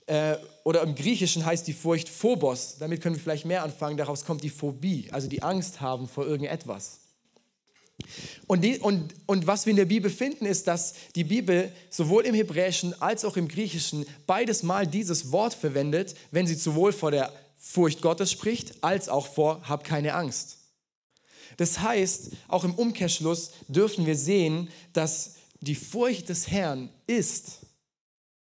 äh, 0.08 0.36
oder 0.64 0.82
im 0.84 0.96
Griechischen 0.96 1.46
heißt 1.46 1.68
die 1.68 1.74
Furcht 1.74 2.10
Phobos. 2.10 2.78
Damit 2.80 3.02
können 3.02 3.16
wir 3.16 3.22
vielleicht 3.22 3.46
mehr 3.46 3.64
anfangen. 3.64 3.98
Daraus 3.98 4.26
kommt 4.26 4.44
die 4.44 4.50
Phobie, 4.50 5.10
also 5.12 5.28
die 5.28 5.44
Angst 5.44 5.82
haben 5.82 6.08
vor 6.08 6.26
irgendetwas. 6.26 7.00
Und, 8.48 8.62
die, 8.62 8.80
und, 8.80 9.14
und 9.28 9.48
was 9.48 9.66
wir 9.66 9.72
in 9.72 9.78
der 9.78 9.86
Bibel 9.86 10.10
finden, 10.10 10.46
ist, 10.46 10.68
dass 10.68 10.96
die 11.16 11.24
Bibel 11.24 11.72
sowohl 11.90 12.26
im 12.26 12.36
Hebräischen 12.36 13.00
als 13.02 13.24
auch 13.26 13.38
im 13.38 13.48
Griechischen 13.48 14.06
beides 14.26 14.64
Mal 14.64 14.88
dieses 14.88 15.32
Wort 15.32 15.54
verwendet, 15.54 16.16
wenn 16.32 16.48
sie 16.48 16.56
sowohl 16.56 16.94
vor 16.94 17.12
der 17.12 17.32
Furcht 17.58 18.02
Gottes 18.02 18.32
spricht, 18.32 18.84
als 18.84 19.08
auch 19.08 19.28
vor 19.28 19.62
Hab 19.68 19.84
keine 19.84 20.16
Angst. 20.16 20.58
Das 21.58 21.80
heißt, 21.80 22.32
auch 22.48 22.64
im 22.64 22.74
Umkehrschluss 22.74 23.52
dürfen 23.68 24.06
wir 24.06 24.16
sehen, 24.16 24.70
dass 24.94 25.36
die 25.60 25.76
Furcht 25.76 26.30
des 26.30 26.48
Herrn 26.48 26.90
ist 27.08 27.60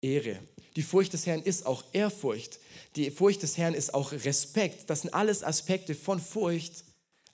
Ehre. 0.01 0.39
Die 0.75 0.81
Furcht 0.81 1.13
des 1.13 1.25
Herrn 1.25 1.41
ist 1.41 1.65
auch 1.65 1.83
Ehrfurcht. 1.93 2.59
Die 2.95 3.11
Furcht 3.11 3.43
des 3.43 3.57
Herrn 3.57 3.73
ist 3.73 3.93
auch 3.93 4.11
Respekt. 4.11 4.89
Das 4.89 5.01
sind 5.01 5.13
alles 5.13 5.43
Aspekte 5.43 5.95
von 5.95 6.19
Furcht, 6.19 6.83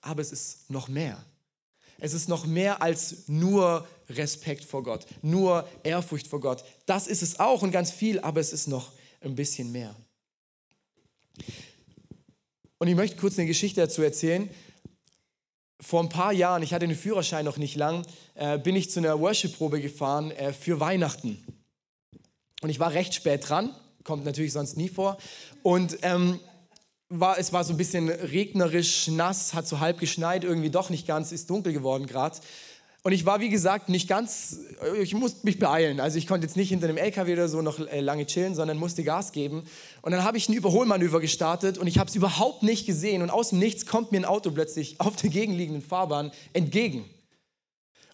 aber 0.02 0.22
es 0.22 0.32
ist 0.32 0.70
noch 0.70 0.88
mehr. 0.88 1.24
Es 2.00 2.14
ist 2.14 2.30
noch 2.30 2.46
mehr 2.46 2.82
als 2.82 3.28
nur 3.28 3.86
Respekt 4.10 4.64
vor 4.64 4.84
Gott, 4.84 5.06
nur 5.22 5.68
Ehrfurcht 5.84 6.28
vor 6.28 6.40
Gott. 6.40 6.64
Das 6.86 7.08
ist 7.08 7.22
es 7.22 7.40
auch 7.40 7.62
und 7.62 7.72
ganz 7.72 7.92
viel, 7.92 8.20
aber 8.20 8.40
es 8.40 8.54
ist 8.54 8.68
noch 8.68 8.92
ein 9.22 9.36
bisschen 9.36 9.72
mehr. 9.72 9.96
Und 12.78 12.88
ich 12.88 12.96
möchte 12.96 13.18
kurz 13.18 13.38
eine 13.38 13.48
Geschichte 13.48 13.82
dazu 13.82 14.02
erzählen. 14.02 14.50
Vor 15.82 16.02
ein 16.02 16.10
paar 16.10 16.34
Jahren, 16.34 16.64
ich 16.64 16.74
hatte 16.74 16.88
den 16.88 16.96
Führerschein 16.96 17.46
noch 17.46 17.58
nicht 17.58 17.76
lang, 17.76 18.06
äh, 18.36 18.58
bin 18.58 18.76
ich 18.76 18.90
zu 18.90 19.00
einer 19.00 19.20
Worship-Probe 19.20 19.82
gefahren 19.82 20.32
äh, 20.32 20.54
für 20.54 20.80
Weihnachten. 20.80 21.44
Und 22.62 22.70
ich 22.70 22.80
war 22.80 22.94
recht 22.94 23.14
spät 23.14 23.48
dran, 23.48 23.74
kommt 24.04 24.26
natürlich 24.26 24.54
sonst 24.54 24.78
nie 24.78 24.90
vor. 24.90 25.18
Und 25.64 25.98
ähm, 26.02 26.40
war, 27.10 27.40
es 27.40 27.54
war 27.54 27.64
so 27.64 27.74
ein 27.74 27.78
bisschen 27.78 28.10
regnerisch, 28.10 29.07
nass, 29.07 29.54
hat 29.54 29.68
so 29.68 29.80
halb 29.80 30.00
geschneit, 30.00 30.44
irgendwie 30.44 30.69
doch 30.69 30.90
nicht 30.90 31.07
ganz, 31.07 31.31
ist 31.31 31.50
dunkel 31.50 31.74
geworden 31.74 32.06
gerade. 32.06 32.38
Und 33.02 33.14
ich 33.14 33.26
war, 33.26 33.40
wie 33.40 33.50
gesagt, 33.50 33.88
nicht 33.88 34.10
ganz, 34.10 34.60
äh, 34.83 35.02
ich 35.02 35.14
musste 35.14 35.45
mich 35.45 35.57
beeilen. 35.57 36.00
Also 36.00 36.18
ich 36.18 36.28
konnte 36.28 36.45
jetzt 36.45 36.57
nicht 36.57 36.69
hinter 36.69 36.90
einem 36.90 36.98
LKW 36.98 37.33
oder 37.33 37.48
so 37.48 37.62
noch 37.62 37.80
äh, 37.80 38.02
lange 38.02 38.26
chillen, 38.26 38.56
sondern 38.56 38.78
musste 38.78 39.04
Gas 39.04 39.31
geben. 39.31 39.64
Und 40.02 40.12
dann 40.12 40.24
habe 40.24 40.38
ich 40.38 40.50
ein 40.50 40.54
Überholmanöver 40.54 41.22
gestartet 41.22 41.78
und 41.78 41.88
ich 41.88 41.98
habe 41.98 42.10
es 42.10 42.16
überhaupt 42.16 42.62
nicht 42.62 42.86
gesehen. 42.86 43.22
Und 43.22 43.30
aus 43.30 43.50
dem 43.50 43.60
Nichts 43.60 43.86
kommt 43.86 44.12
mir 44.12 44.19
ein 44.19 44.26
Auto 44.26 44.52
plötzlich 44.52 45.00
auf 45.00 45.16
der 45.16 45.30
gegenliegenden 45.30 45.81
Fahrbahn 45.81 46.31
entgegen. 46.52 47.06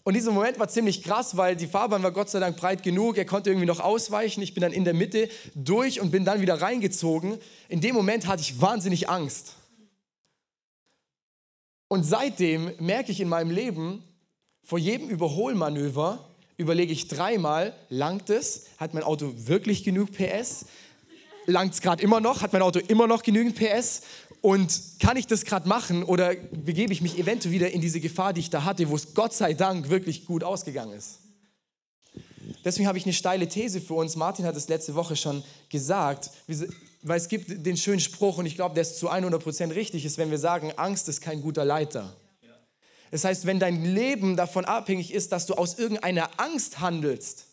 Und 0.06 0.14
dieser 0.14 0.30
Moment 0.30 0.60
war 0.60 0.68
ziemlich 0.68 1.02
krass, 1.02 1.36
weil 1.36 1.56
die 1.56 1.66
Fahrbahn 1.66 2.00
war 2.04 2.12
Gott 2.12 2.30
sei 2.30 2.38
Dank 2.38 2.56
breit 2.56 2.84
genug. 2.84 3.18
Er 3.18 3.24
konnte 3.24 3.50
irgendwie 3.50 3.66
noch 3.66 3.80
ausweichen. 3.80 4.40
Ich 4.40 4.54
bin 4.54 4.60
dann 4.60 4.70
in 4.70 4.84
der 4.84 4.94
Mitte 4.94 5.28
durch 5.56 6.00
und 6.00 6.12
bin 6.12 6.24
dann 6.24 6.40
wieder 6.40 6.62
reingezogen. 6.62 7.38
In 7.68 7.80
dem 7.80 7.96
Moment 7.96 8.28
hatte 8.28 8.40
ich 8.40 8.60
wahnsinnig 8.60 9.08
Angst. 9.08 9.54
Und 11.88 12.04
seitdem 12.04 12.70
merke 12.78 13.10
ich 13.10 13.18
in 13.18 13.28
meinem 13.28 13.50
Leben, 13.50 14.04
vor 14.62 14.78
jedem 14.78 15.08
Überholmanöver 15.08 16.24
überlege 16.56 16.92
ich 16.92 17.08
dreimal, 17.08 17.74
langt 17.88 18.30
es? 18.30 18.66
Hat 18.78 18.94
mein 18.94 19.02
Auto 19.02 19.32
wirklich 19.34 19.82
genug 19.82 20.12
PS? 20.12 20.66
Langt 21.46 21.74
es 21.74 21.80
gerade 21.80 22.02
immer 22.02 22.20
noch? 22.20 22.42
Hat 22.42 22.52
mein 22.52 22.62
Auto 22.62 22.80
immer 22.80 23.06
noch 23.06 23.22
genügend 23.22 23.56
PS? 23.56 24.02
Und 24.40 24.80
kann 25.00 25.16
ich 25.16 25.26
das 25.26 25.44
gerade 25.44 25.68
machen 25.68 26.04
oder 26.04 26.34
begebe 26.34 26.92
ich 26.92 27.00
mich 27.00 27.18
eventuell 27.18 27.52
wieder 27.52 27.70
in 27.70 27.80
diese 27.80 28.00
Gefahr, 28.00 28.32
die 28.32 28.40
ich 28.40 28.50
da 28.50 28.64
hatte, 28.64 28.88
wo 28.88 28.96
es 28.96 29.14
Gott 29.14 29.32
sei 29.32 29.54
Dank 29.54 29.88
wirklich 29.88 30.24
gut 30.26 30.44
ausgegangen 30.44 30.92
ist? 30.92 31.20
Deswegen 32.64 32.86
habe 32.86 32.98
ich 32.98 33.04
eine 33.04 33.12
steile 33.12 33.48
These 33.48 33.80
für 33.80 33.94
uns. 33.94 34.16
Martin 34.16 34.44
hat 34.44 34.56
es 34.56 34.68
letzte 34.68 34.94
Woche 34.94 35.16
schon 35.16 35.42
gesagt, 35.68 36.30
weil 37.02 37.16
es 37.16 37.28
gibt 37.28 37.66
den 37.66 37.76
schönen 37.76 38.00
Spruch 38.00 38.38
und 38.38 38.46
ich 38.46 38.56
glaube, 38.56 38.74
der 38.74 38.82
ist 38.82 38.98
zu 38.98 39.10
100% 39.10 39.74
richtig, 39.74 40.04
ist, 40.04 40.18
wenn 40.18 40.30
wir 40.30 40.38
sagen, 40.38 40.72
Angst 40.76 41.08
ist 41.08 41.20
kein 41.20 41.40
guter 41.42 41.64
Leiter. 41.64 42.16
Das 43.10 43.24
heißt, 43.24 43.46
wenn 43.46 43.58
dein 43.60 43.84
Leben 43.84 44.36
davon 44.36 44.64
abhängig 44.64 45.12
ist, 45.12 45.32
dass 45.32 45.46
du 45.46 45.54
aus 45.54 45.78
irgendeiner 45.78 46.28
Angst 46.38 46.80
handelst, 46.80 47.45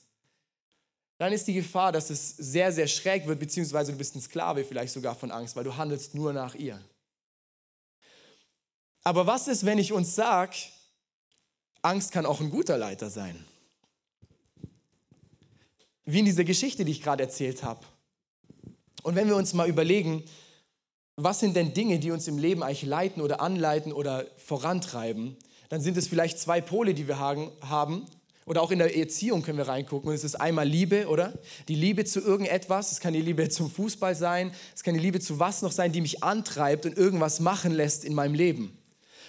dann 1.17 1.31
ist 1.31 1.47
die 1.47 1.53
Gefahr, 1.53 1.91
dass 1.91 2.09
es 2.09 2.35
sehr, 2.37 2.71
sehr 2.71 2.87
schräg 2.87 3.27
wird, 3.27 3.39
beziehungsweise 3.39 3.91
du 3.91 3.97
bist 3.97 4.15
ein 4.15 4.21
Sklave 4.21 4.63
vielleicht 4.63 4.93
sogar 4.93 5.15
von 5.15 5.31
Angst, 5.31 5.55
weil 5.55 5.63
du 5.63 5.77
handelst 5.77 6.15
nur 6.15 6.33
nach 6.33 6.55
ihr. 6.55 6.81
Aber 9.03 9.27
was 9.27 9.47
ist, 9.47 9.65
wenn 9.65 9.77
ich 9.77 9.91
uns 9.91 10.15
sage, 10.15 10.55
Angst 11.81 12.11
kann 12.11 12.25
auch 12.25 12.39
ein 12.39 12.49
guter 12.49 12.77
Leiter 12.77 13.09
sein? 13.09 13.45
Wie 16.05 16.19
in 16.19 16.25
dieser 16.25 16.43
Geschichte, 16.43 16.85
die 16.85 16.91
ich 16.91 17.01
gerade 17.01 17.23
erzählt 17.23 17.63
habe. 17.63 17.85
Und 19.03 19.15
wenn 19.15 19.27
wir 19.27 19.35
uns 19.35 19.53
mal 19.53 19.69
überlegen, 19.69 20.23
was 21.15 21.39
sind 21.39 21.55
denn 21.55 21.73
Dinge, 21.73 21.99
die 21.99 22.11
uns 22.11 22.27
im 22.27 22.37
Leben 22.37 22.63
eigentlich 22.63 22.83
leiten 22.83 23.21
oder 23.21 23.41
anleiten 23.41 23.91
oder 23.93 24.25
vorantreiben, 24.37 25.37
dann 25.69 25.81
sind 25.81 25.97
es 25.97 26.07
vielleicht 26.07 26.39
zwei 26.39 26.61
Pole, 26.61 26.93
die 26.93 27.07
wir 27.07 27.19
haben. 27.19 28.05
Oder 28.45 28.61
auch 28.61 28.71
in 28.71 28.79
der 28.79 28.95
Erziehung 28.95 29.41
können 29.41 29.57
wir 29.57 29.67
reingucken. 29.67 30.09
Und 30.09 30.15
es 30.15 30.23
ist 30.23 30.35
einmal 30.35 30.67
Liebe, 30.67 31.07
oder? 31.07 31.33
Die 31.67 31.75
Liebe 31.75 32.03
zu 32.05 32.19
irgendetwas. 32.19 32.91
Es 32.91 32.99
kann 32.99 33.13
die 33.13 33.21
Liebe 33.21 33.47
zum 33.49 33.71
Fußball 33.71 34.15
sein. 34.15 34.53
Es 34.75 34.83
kann 34.83 34.93
die 34.93 34.99
Liebe 34.99 35.19
zu 35.19 35.39
was 35.39 35.61
noch 35.61 35.71
sein, 35.71 35.91
die 35.91 36.01
mich 36.01 36.23
antreibt 36.23 36.85
und 36.85 36.97
irgendwas 36.97 37.39
machen 37.39 37.71
lässt 37.71 38.03
in 38.03 38.13
meinem 38.13 38.33
Leben. 38.33 38.77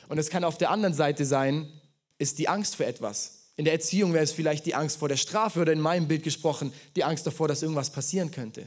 Und 0.08 0.18
es 0.18 0.30
kann 0.30 0.44
auf 0.44 0.58
der 0.58 0.70
anderen 0.70 0.94
Seite 0.94 1.24
sein, 1.24 1.68
ist 2.18 2.38
die 2.38 2.48
Angst 2.48 2.76
vor 2.76 2.86
etwas. 2.86 3.44
In 3.56 3.64
der 3.64 3.74
Erziehung 3.74 4.12
wäre 4.12 4.24
es 4.24 4.32
vielleicht 4.32 4.66
die 4.66 4.74
Angst 4.74 4.98
vor 4.98 5.08
der 5.08 5.16
Strafe 5.16 5.60
oder 5.60 5.72
in 5.72 5.80
meinem 5.80 6.08
Bild 6.08 6.24
gesprochen, 6.24 6.72
die 6.96 7.04
Angst 7.04 7.26
davor, 7.26 7.46
dass 7.46 7.62
irgendwas 7.62 7.90
passieren 7.90 8.30
könnte. 8.30 8.66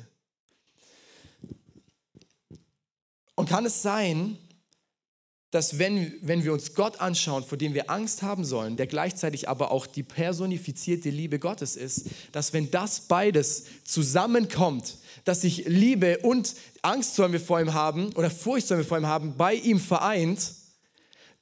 Und 3.36 3.50
kann 3.50 3.66
es 3.66 3.82
sein, 3.82 4.38
dass 5.52 5.80
wenn, 5.80 6.14
wenn 6.22 6.44
wir 6.44 6.52
uns 6.52 6.74
Gott 6.74 7.00
anschauen, 7.00 7.44
vor 7.44 7.58
dem 7.58 7.74
wir 7.74 7.90
Angst 7.90 8.22
haben 8.22 8.44
sollen, 8.44 8.76
der 8.76 8.88
gleichzeitig 8.88 9.48
aber 9.48 9.72
auch 9.72 9.88
die 9.88 10.04
personifizierte 10.04 11.10
Liebe 11.10 11.40
Gottes 11.40 11.76
ist, 11.78 12.08
dass 12.34 12.52
wenn 12.52 12.70
das 12.70 13.02
beides 13.02 13.64
zusammenkommt, 13.86 14.98
dass 15.24 15.42
sich 15.42 15.66
Liebe 15.66 16.20
und 16.20 16.56
Angst 16.82 17.16
sollen 17.16 17.32
wir 17.32 17.40
vor 17.40 17.62
ihm 17.62 17.74
haben 17.74 18.14
oder 18.14 18.30
Furcht 18.30 18.68
sollen 18.68 18.82
wir 18.82 18.86
vor 18.86 18.98
ihm 18.98 19.08
haben, 19.08 19.38
bei 19.38 19.54
ihm 19.54 19.80
vereint, 19.80 20.54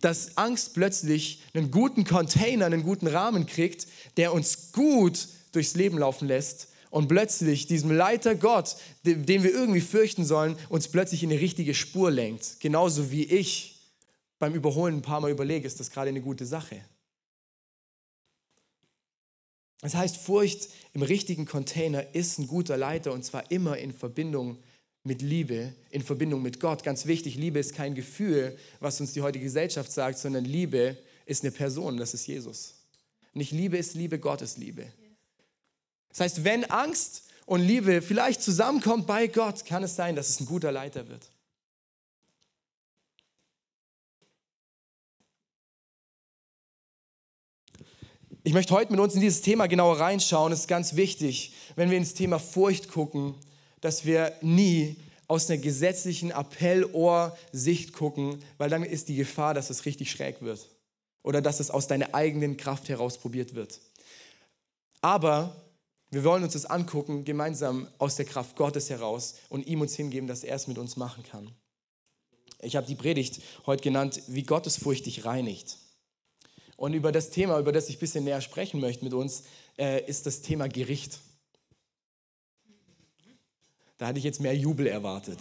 dass 0.01 0.37
Angst 0.37 0.75
plötzlich 0.75 1.41
einen 1.53 1.71
guten 1.71 2.03
Container, 2.03 2.65
einen 2.67 2.83
guten 2.83 3.07
Rahmen 3.07 3.47
kriegt, 3.47 3.87
der 4.17 4.33
uns 4.33 4.71
gut 4.71 5.27
durchs 5.51 5.73
Leben 5.73 5.97
laufen 5.97 6.27
lässt 6.27 6.67
und 6.91 7.07
plötzlich 7.07 7.65
diesem 7.65 7.91
Leiter 7.91 8.35
Gott, 8.35 8.75
den 9.03 9.43
wir 9.43 9.51
irgendwie 9.51 9.81
fürchten 9.81 10.25
sollen, 10.25 10.57
uns 10.69 10.89
plötzlich 10.89 11.23
in 11.23 11.29
die 11.31 11.37
richtige 11.37 11.73
Spur 11.73 12.11
lenkt. 12.11 12.59
Genauso 12.59 13.09
wie 13.09 13.23
ich 13.23 13.74
beim 14.39 14.53
Überholen 14.53 14.95
ein 14.95 15.01
paar 15.01 15.21
Mal 15.21 15.31
überlege, 15.31 15.67
ist 15.67 15.79
das 15.79 15.91
gerade 15.91 16.09
eine 16.09 16.21
gute 16.21 16.45
Sache. 16.45 16.81
Das 19.81 19.95
heißt, 19.95 20.17
Furcht 20.17 20.69
im 20.93 21.03
richtigen 21.03 21.45
Container 21.45 22.15
ist 22.15 22.39
ein 22.39 22.47
guter 22.47 22.77
Leiter 22.77 23.11
und 23.11 23.23
zwar 23.23 23.51
immer 23.51 23.77
in 23.77 23.93
Verbindung 23.93 24.57
mit 25.03 25.21
Liebe, 25.21 25.73
in 25.91 26.01
Verbindung 26.01 26.41
mit 26.41 26.59
Gott. 26.59 26.83
Ganz 26.83 27.05
wichtig, 27.05 27.35
Liebe 27.35 27.59
ist 27.59 27.75
kein 27.75 27.93
Gefühl, 27.93 28.57
was 28.79 28.99
uns 28.99 29.13
die 29.13 29.21
heutige 29.21 29.45
Gesellschaft 29.45 29.91
sagt, 29.91 30.17
sondern 30.17 30.45
Liebe 30.45 30.97
ist 31.25 31.43
eine 31.43 31.51
Person, 31.51 31.97
das 31.97 32.13
ist 32.13 32.25
Jesus. 32.25 32.75
Nicht 33.33 33.51
Liebe 33.51 33.77
ist 33.77 33.93
Liebe, 33.93 34.17
Gott 34.17 34.41
ist 34.41 34.57
Liebe. 34.57 34.91
Das 36.09 36.21
heißt, 36.21 36.43
wenn 36.43 36.63
Angst 36.65 37.23
und 37.45 37.61
Liebe 37.61 38.01
vielleicht 38.01 38.41
zusammenkommt 38.41 39.05
bei 39.05 39.27
Gott, 39.27 39.65
kann 39.65 39.83
es 39.83 39.95
sein, 39.95 40.15
dass 40.15 40.29
es 40.29 40.39
ein 40.39 40.45
guter 40.45 40.71
Leiter 40.71 41.07
wird. 41.07 41.29
Ich 48.47 48.53
möchte 48.53 48.75
heute 48.75 48.91
mit 48.91 48.99
uns 48.99 49.15
in 49.15 49.21
dieses 49.21 49.41
Thema 49.41 49.65
genauer 49.65 49.99
reinschauen. 49.99 50.53
Es 50.53 50.59
ist 50.59 50.67
ganz 50.67 50.95
wichtig, 50.95 51.53
wenn 51.75 51.89
wir 51.89 51.97
ins 51.97 52.13
Thema 52.13 52.37
Furcht 52.37 52.89
gucken, 52.89 53.33
dass 53.81 54.05
wir 54.05 54.33
nie 54.41 54.97
aus 55.27 55.49
einer 55.49 55.59
gesetzlichen 55.59 56.31
Appellohr-Sicht 56.31 57.93
gucken, 57.93 58.43
weil 58.59 58.69
dann 58.69 58.83
ist 58.83 59.09
die 59.09 59.15
Gefahr, 59.15 59.55
dass 59.55 59.71
es 59.71 59.85
richtig 59.85 60.11
schräg 60.11 60.43
wird 60.43 60.69
oder 61.23 61.41
dass 61.41 61.59
es 61.59 61.71
aus 61.71 61.87
deiner 61.87 62.13
eigenen 62.13 62.55
Kraft 62.55 62.87
heraus 62.87 63.17
probiert 63.17 63.55
wird. 63.55 63.81
Aber 65.01 65.55
wir 66.11 66.23
wollen 66.23 66.43
uns 66.43 66.53
das 66.53 66.67
angucken, 66.67 67.25
gemeinsam 67.25 67.87
aus 67.97 68.15
der 68.15 68.25
Kraft 68.25 68.55
Gottes 68.57 68.91
heraus 68.91 69.37
und 69.49 69.65
ihm 69.65 69.81
uns 69.81 69.95
hingeben, 69.95 70.27
dass 70.27 70.43
er 70.43 70.55
es 70.55 70.67
mit 70.67 70.77
uns 70.77 70.97
machen 70.97 71.23
kann. 71.23 71.49
Ich 72.61 72.75
habe 72.75 72.85
die 72.85 72.93
Predigt 72.93 73.41
heute 73.65 73.81
genannt, 73.81 74.21
wie 74.27 74.43
Gottesfurcht 74.43 75.07
dich 75.07 75.25
reinigt. 75.25 75.79
Und 76.77 76.93
über 76.93 77.11
das 77.11 77.29
Thema, 77.29 77.57
über 77.59 77.71
das 77.71 77.89
ich 77.89 77.97
ein 77.97 77.99
bisschen 77.99 78.23
näher 78.23 78.41
sprechen 78.41 78.79
möchte 78.79 79.03
mit 79.03 79.13
uns, 79.13 79.43
äh, 79.77 80.03
ist 80.05 80.25
das 80.25 80.41
Thema 80.41 80.67
Gericht. 80.67 81.19
Da 83.97 84.07
hatte 84.07 84.17
ich 84.17 84.25
jetzt 84.25 84.41
mehr 84.41 84.55
Jubel 84.55 84.87
erwartet. 84.87 85.39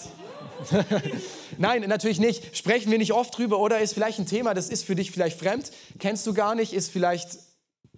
Nein, 1.59 1.83
natürlich 1.89 2.21
nicht. 2.21 2.57
Sprechen 2.57 2.89
wir 2.91 2.99
nicht 2.99 3.13
oft 3.13 3.37
drüber 3.37 3.59
oder 3.59 3.81
ist 3.81 3.95
vielleicht 3.95 4.21
ein 4.21 4.27
Thema, 4.27 4.55
das 4.55 4.69
ist 4.69 4.85
für 4.85 4.95
dich 4.95 5.11
vielleicht 5.11 5.39
fremd, 5.39 5.73
kennst 5.99 6.25
du 6.27 6.35
gar 6.35 6.55
nicht, 6.55 6.73
ist 6.73 6.91
vielleicht 6.91 7.39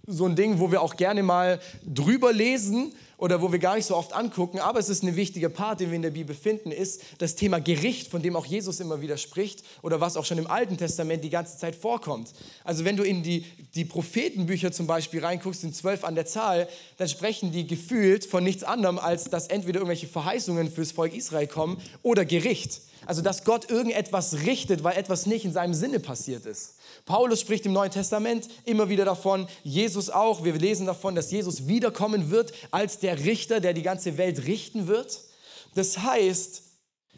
so 0.07 0.25
ein 0.25 0.35
Ding, 0.35 0.59
wo 0.59 0.71
wir 0.71 0.81
auch 0.81 0.95
gerne 0.95 1.21
mal 1.21 1.59
drüber 1.85 2.33
lesen 2.33 2.95
oder 3.17 3.41
wo 3.41 3.51
wir 3.51 3.59
gar 3.59 3.75
nicht 3.75 3.85
so 3.85 3.95
oft 3.95 4.13
angucken, 4.13 4.59
aber 4.59 4.79
es 4.79 4.89
ist 4.89 5.01
eine 5.01 5.15
wichtige 5.15 5.49
Part, 5.49 5.79
den 5.79 5.89
wir 5.89 5.95
in 5.95 6.03
der 6.03 6.11
Bibel 6.11 6.35
finden, 6.35 6.71
ist 6.71 7.01
das 7.17 7.35
Thema 7.35 7.59
Gericht, 7.59 8.09
von 8.09 8.21
dem 8.21 8.35
auch 8.35 8.45
Jesus 8.45 8.79
immer 8.79 9.01
wieder 9.01 9.17
spricht 9.17 9.63
oder 9.81 9.99
was 9.99 10.17
auch 10.17 10.25
schon 10.25 10.37
im 10.37 10.47
Alten 10.47 10.77
Testament 10.77 11.23
die 11.23 11.31
ganze 11.31 11.57
Zeit 11.57 11.75
vorkommt. 11.75 12.31
Also 12.63 12.85
wenn 12.85 12.95
du 12.95 13.03
in 13.03 13.23
die, 13.23 13.45
die 13.73 13.85
Prophetenbücher 13.85 14.71
zum 14.71 14.85
Beispiel 14.85 15.25
reinguckst, 15.25 15.63
in 15.63 15.73
zwölf 15.73 16.03
an 16.03 16.13
der 16.13 16.27
Zahl, 16.27 16.69
dann 16.97 17.09
sprechen 17.09 17.51
die 17.51 17.65
gefühlt 17.65 18.25
von 18.25 18.43
nichts 18.43 18.63
anderem, 18.63 18.99
als 18.99 19.25
dass 19.25 19.47
entweder 19.47 19.79
irgendwelche 19.79 20.07
Verheißungen 20.07 20.71
fürs 20.71 20.91
Volk 20.91 21.15
Israel 21.15 21.47
kommen 21.47 21.81
oder 22.03 22.23
Gericht. 22.23 22.81
Also 23.07 23.21
dass 23.21 23.45
Gott 23.45 23.69
irgendetwas 23.69 24.39
richtet, 24.45 24.83
weil 24.83 24.97
etwas 24.97 25.27
nicht 25.27 25.45
in 25.45 25.53
seinem 25.53 25.73
Sinne 25.73 26.01
passiert 26.01 26.45
ist. 26.45 26.75
Paulus 27.05 27.39
spricht 27.39 27.65
im 27.65 27.71
Neuen 27.71 27.89
Testament 27.89 28.49
immer 28.65 28.89
wieder 28.89 29.05
davon, 29.05 29.47
Jesus 29.63 30.09
auch. 30.09 30.43
Wir 30.43 30.51
lesen 30.53 30.85
davon, 30.85 31.15
dass 31.15 31.31
Jesus 31.31 31.67
wiederkommen 31.67 32.31
wird 32.31 32.51
als 32.69 32.99
der 32.99 33.23
Richter, 33.23 33.61
der 33.61 33.73
die 33.73 33.81
ganze 33.81 34.17
Welt 34.17 34.45
richten 34.45 34.87
wird. 34.87 35.21
Das 35.73 35.99
heißt, 35.99 36.63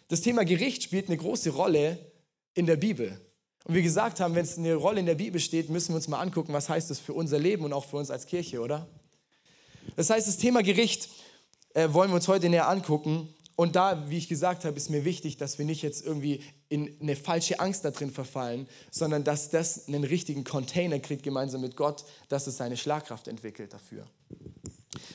das 0.10 0.22
Thema 0.22 0.46
Gericht 0.46 0.84
spielt 0.84 1.08
eine 1.08 1.18
große 1.18 1.50
Rolle 1.50 1.98
in 2.54 2.68
der 2.68 2.76
Bibel. 2.76 3.20
Und 3.64 3.74
wie 3.74 3.82
gesagt 3.82 4.20
haben, 4.20 4.36
wenn 4.36 4.46
es 4.46 4.60
eine 4.60 4.76
Rolle 4.76 5.00
in 5.00 5.08
der 5.08 5.16
Bibel 5.16 5.42
steht, 5.42 5.70
müssen 5.70 5.90
wir 5.90 5.96
uns 5.96 6.08
mal 6.08 6.20
angucken, 6.20 6.54
was 6.54 6.70
heißt 6.70 6.92
das 6.92 7.00
für 7.00 7.14
unser 7.14 7.40
Leben 7.40 7.66
und 7.66 7.74
auch 7.74 7.86
für 7.86 7.98
uns 7.98 8.12
als 8.12 8.28
Kirche, 8.28 8.62
oder? 8.62 8.88
Das 9.96 10.12
heißt, 10.12 10.28
das 10.28 10.38
Thema 10.38 10.62
Gericht 10.62 11.10
äh, 11.74 11.92
wollen 11.92 12.12
wir 12.12 12.16
uns 12.16 12.28
heute 12.28 12.48
näher 12.48 12.70
angucken. 12.70 13.34
Und 13.60 13.76
da, 13.76 14.10
wie 14.10 14.18
ich 14.18 14.30
gesagt 14.30 14.64
habe, 14.64 14.78
ist 14.78 14.90
mir 14.90 15.04
wichtig, 15.04 15.36
dass 15.36 15.60
wir 15.60 15.66
nicht 15.66 15.82
jetzt 15.82 16.06
irgendwie 16.06 16.42
in 16.70 16.96
eine 17.02 17.18
falsche 17.18 17.60
Angst 17.60 17.84
da 17.84 17.92
drin 17.92 18.10
verfallen, 18.10 18.70
sondern 18.90 19.26
dass 19.26 19.50
das 19.50 19.90
einen 19.90 20.06
richtigen 20.06 20.46
Container 20.46 20.98
kriegt 21.00 21.24
gemeinsam 21.24 21.60
mit 21.60 21.76
Gott, 21.76 22.06
dass 22.30 22.48
es 22.48 22.56
seine 22.56 22.78
Schlagkraft 22.78 23.28
entwickelt 23.28 23.74
dafür. 23.74 24.06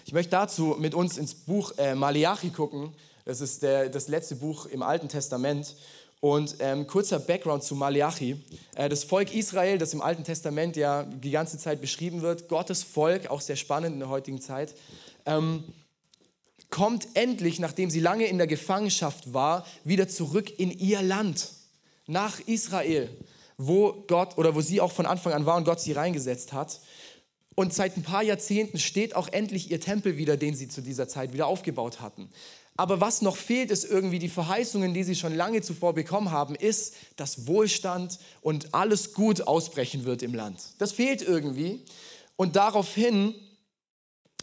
Ich 0.05 0.13
möchte 0.13 0.33
dazu 0.33 0.77
mit 0.79 0.95
uns 0.95 1.17
ins 1.17 1.35
Buch 1.35 1.73
äh, 1.79 1.95
Malachi 1.95 2.51
gucken. 2.51 2.93
Das 3.25 3.41
ist 3.41 3.63
der, 3.63 3.89
das 3.89 4.09
letzte 4.09 4.37
Buch 4.37 4.67
im 4.67 4.83
Alten 4.83 5.09
Testament. 5.09 5.75
Und 6.21 6.57
ähm, 6.59 6.87
kurzer 6.87 7.21
Background 7.21 7.65
zu 7.65 7.75
Malachi. 7.75 8.37
Äh, 8.75 8.91
das 8.91 9.05
Volk 9.05 9.35
Israel, 9.35 9.79
das 9.79 9.95
im 9.95 10.03
Alten 10.03 10.23
Testament 10.23 10.77
ja 10.77 11.05
die 11.05 11.31
ganze 11.31 11.57
Zeit 11.57 11.81
beschrieben 11.81 12.21
wird, 12.21 12.51
Gottes 12.51 12.83
Volk, 12.83 13.31
auch 13.31 13.41
sehr 13.41 13.57
spannend 13.57 13.95
in 13.95 14.01
der 14.01 14.11
heutigen 14.11 14.43
Zeit. 14.43 14.75
Ähm, 15.25 15.65
kommt 16.75 17.07
endlich, 17.15 17.61
nachdem 17.61 17.89
sie 17.89 18.01
lange 18.01 18.27
in 18.27 18.37
der 18.37 18.49
Gefangenschaft 18.49 19.33
war, 19.33 19.65
wieder 19.85 20.09
zurück 20.09 20.59
in 20.59 20.73
ihr 20.73 21.03
Land, 21.03 21.51
nach 22.09 22.41
Israel, 22.41 23.09
wo 23.57 23.93
Gott 24.09 24.37
oder 24.39 24.57
wo 24.57 24.61
sie 24.61 24.81
auch 24.81 24.91
von 24.91 25.07
Anfang 25.07 25.35
an 25.35 25.47
war 25.47 25.57
und 25.57 25.67
Gott 25.67 25.81
sie 25.81 25.93
reingesetzt 25.93 26.53
hat. 26.53 26.81
Und 27.55 27.73
seit 27.73 27.97
ein 27.97 28.03
paar 28.03 28.25
Jahrzehnten 28.25 28.81
steht 28.81 29.15
auch 29.15 29.29
endlich 29.29 29.71
ihr 29.71 29.81
Tempel 29.81 30.17
wieder, 30.17 30.37
den 30.37 30.57
sie 30.57 30.67
zu 30.67 30.81
dieser 30.81 31.07
Zeit 31.07 31.33
wieder 31.33 31.47
aufgebaut 31.47 32.01
hatten. 32.01 32.29
Aber 32.77 33.01
was 33.01 33.23
noch 33.23 33.37
fehlt, 33.37 33.71
ist 33.71 33.85
irgendwie 33.85 34.19
die 34.19 34.29
Verheißungen, 34.29 34.95
die 34.95 35.05
sie 35.05 35.15
schon 35.15 35.37
lange 35.37 35.63
zuvor 35.63 35.95
bekommen 35.95 36.33
haben, 36.33 36.57
ist, 36.57 36.97
dass 37.15 37.47
Wohlstand 37.47 38.19
und 38.41 38.75
alles 38.75 39.15
gut 39.15 39.43
ausbrechen 39.43 40.07
wird 40.07 40.25
im 40.25 40.35
Land. 40.35 40.61
Das 40.79 40.91
fehlt 40.91 41.23
irgendwie. 41.23 41.85
Und 42.35 42.57
daraufhin 42.57 43.37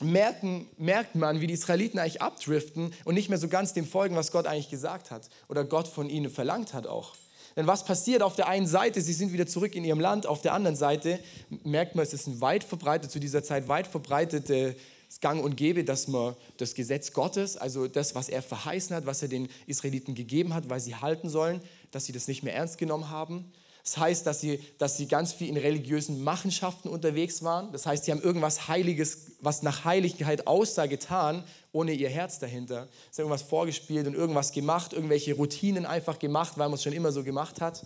merken, 0.02 0.68
merkt 0.78 1.16
man, 1.16 1.42
wie 1.42 1.48
die 1.48 1.54
Israeliten 1.54 2.00
eigentlich 2.00 2.22
abdriften 2.22 2.94
und 3.06 3.16
nicht 3.16 3.30
mehr 3.30 3.38
so 3.38 3.48
ganz 3.48 3.74
dem 3.74 3.86
folgen, 3.86 4.16
was 4.16 4.32
Gott 4.32 4.48
eigentlich 4.48 4.70
gesagt 4.70 5.12
hat 5.12 5.30
oder 5.48 5.64
Gott 5.64 5.88
von 5.88 6.10
ihnen 6.10 6.30
verlangt 6.30 6.74
hat 6.74 6.88
auch. 6.88 7.16
Denn 7.56 7.68
was 7.68 7.84
passiert 7.84 8.22
auf 8.22 8.36
der 8.36 8.48
einen 8.48 8.68
Seite, 8.68 9.02
sie 9.02 9.14
sind 9.14 9.34
wieder 9.34 9.48
zurück 9.48 9.76
in 9.76 9.84
ihrem 9.84 10.00
Land, 10.00 10.26
auf 10.26 10.42
der 10.42 10.54
anderen 10.54 10.76
Seite 10.76 11.20
merkt 11.64 11.96
man, 11.96 12.04
es 12.04 12.14
ist 12.14 12.28
ein 12.28 12.42
weit 12.42 12.64
verbreitet, 12.64 13.12
zu 13.12 13.20
dieser 13.20 13.44
Zeit 13.44 13.68
weit 13.68 13.88
verbreitetes 13.88 14.76
Gang 15.20 15.44
und 15.44 15.58
Gäbe, 15.58 15.84
dass 15.84 16.08
man 16.08 16.36
das 16.58 16.74
Gesetz 16.74 17.12
Gottes, 17.12 17.58
also 17.58 17.88
das, 17.88 18.16
was 18.16 18.30
er 18.30 18.42
verheißen 18.42 18.96
hat, 18.96 19.06
was 19.06 19.22
er 19.22 19.28
den 19.28 19.50
Israeliten 19.68 20.16
gegeben 20.16 20.54
hat, 20.54 20.70
weil 20.70 20.80
sie 20.80 20.96
halten 20.96 21.30
sollen, 21.30 21.62
dass 21.92 22.06
sie 22.06 22.14
das 22.14 22.28
nicht 22.28 22.44
mehr 22.44 22.56
ernst 22.56 22.78
genommen 22.78 23.10
haben. 23.10 23.52
Das 23.84 23.98
heißt, 23.98 24.28
dass 24.28 24.40
sie, 24.40 24.60
dass 24.78 24.98
sie 24.98 25.08
ganz 25.08 25.34
viel 25.34 25.50
in 25.50 25.58
religiösen 25.58 26.24
Machenschaften 26.24 26.88
unterwegs 26.88 27.44
waren. 27.44 27.72
Das 27.72 27.86
heißt, 27.86 28.06
sie 28.06 28.12
haben 28.12 28.22
irgendwas 28.22 28.68
Heiliges, 28.68 29.32
was 29.42 29.64
nach 29.64 29.86
Heiligkeit 29.86 30.46
aussah, 30.48 30.86
getan, 30.86 31.44
ohne 31.72 31.94
ihr 31.94 32.10
Herz 32.10 32.40
dahinter. 32.40 32.88
Sie 33.10 33.22
haben 33.22 33.30
irgendwas 33.30 33.48
vorgespielt 33.48 34.08
und 34.08 34.14
irgendwas 34.14 34.52
gemacht, 34.52 34.94
irgendwelche 34.94 35.34
Routinen 35.34 35.86
einfach 35.86 36.20
gemacht, 36.20 36.54
weil 36.58 36.70
man 36.70 36.76
es 36.76 36.84
schon 36.84 36.94
immer 36.94 37.12
so 37.12 37.24
gemacht 37.24 37.60
hat. 37.62 37.86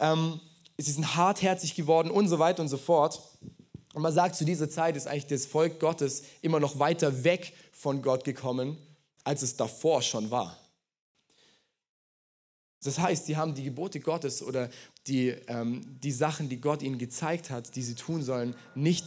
Ähm, 0.00 0.40
sie 0.78 0.90
sind 0.90 1.14
hartherzig 1.14 1.74
geworden 1.74 2.10
und 2.10 2.28
so 2.28 2.38
weiter 2.38 2.62
und 2.62 2.68
so 2.68 2.78
fort. 2.78 3.20
Und 3.92 4.02
man 4.02 4.12
sagt, 4.12 4.36
zu 4.36 4.44
dieser 4.44 4.70
Zeit 4.70 4.96
ist 4.96 5.06
eigentlich 5.06 5.26
das 5.26 5.46
Volk 5.46 5.80
Gottes 5.80 6.22
immer 6.42 6.60
noch 6.60 6.78
weiter 6.78 7.24
weg 7.24 7.52
von 7.72 8.02
Gott 8.02 8.24
gekommen, 8.24 8.78
als 9.24 9.42
es 9.42 9.56
davor 9.56 10.02
schon 10.02 10.30
war. 10.30 10.56
Das 12.82 12.98
heißt, 12.98 13.26
sie 13.26 13.36
haben 13.36 13.54
die 13.54 13.64
Gebote 13.64 14.00
Gottes 14.00 14.42
oder 14.42 14.70
die, 15.06 15.34
ähm, 15.48 15.82
die 16.02 16.12
Sachen, 16.12 16.48
die 16.48 16.60
Gott 16.60 16.82
ihnen 16.82 16.98
gezeigt 16.98 17.50
hat, 17.50 17.74
die 17.76 17.82
sie 17.82 17.94
tun 17.94 18.22
sollen, 18.22 18.54
nicht, 18.74 19.04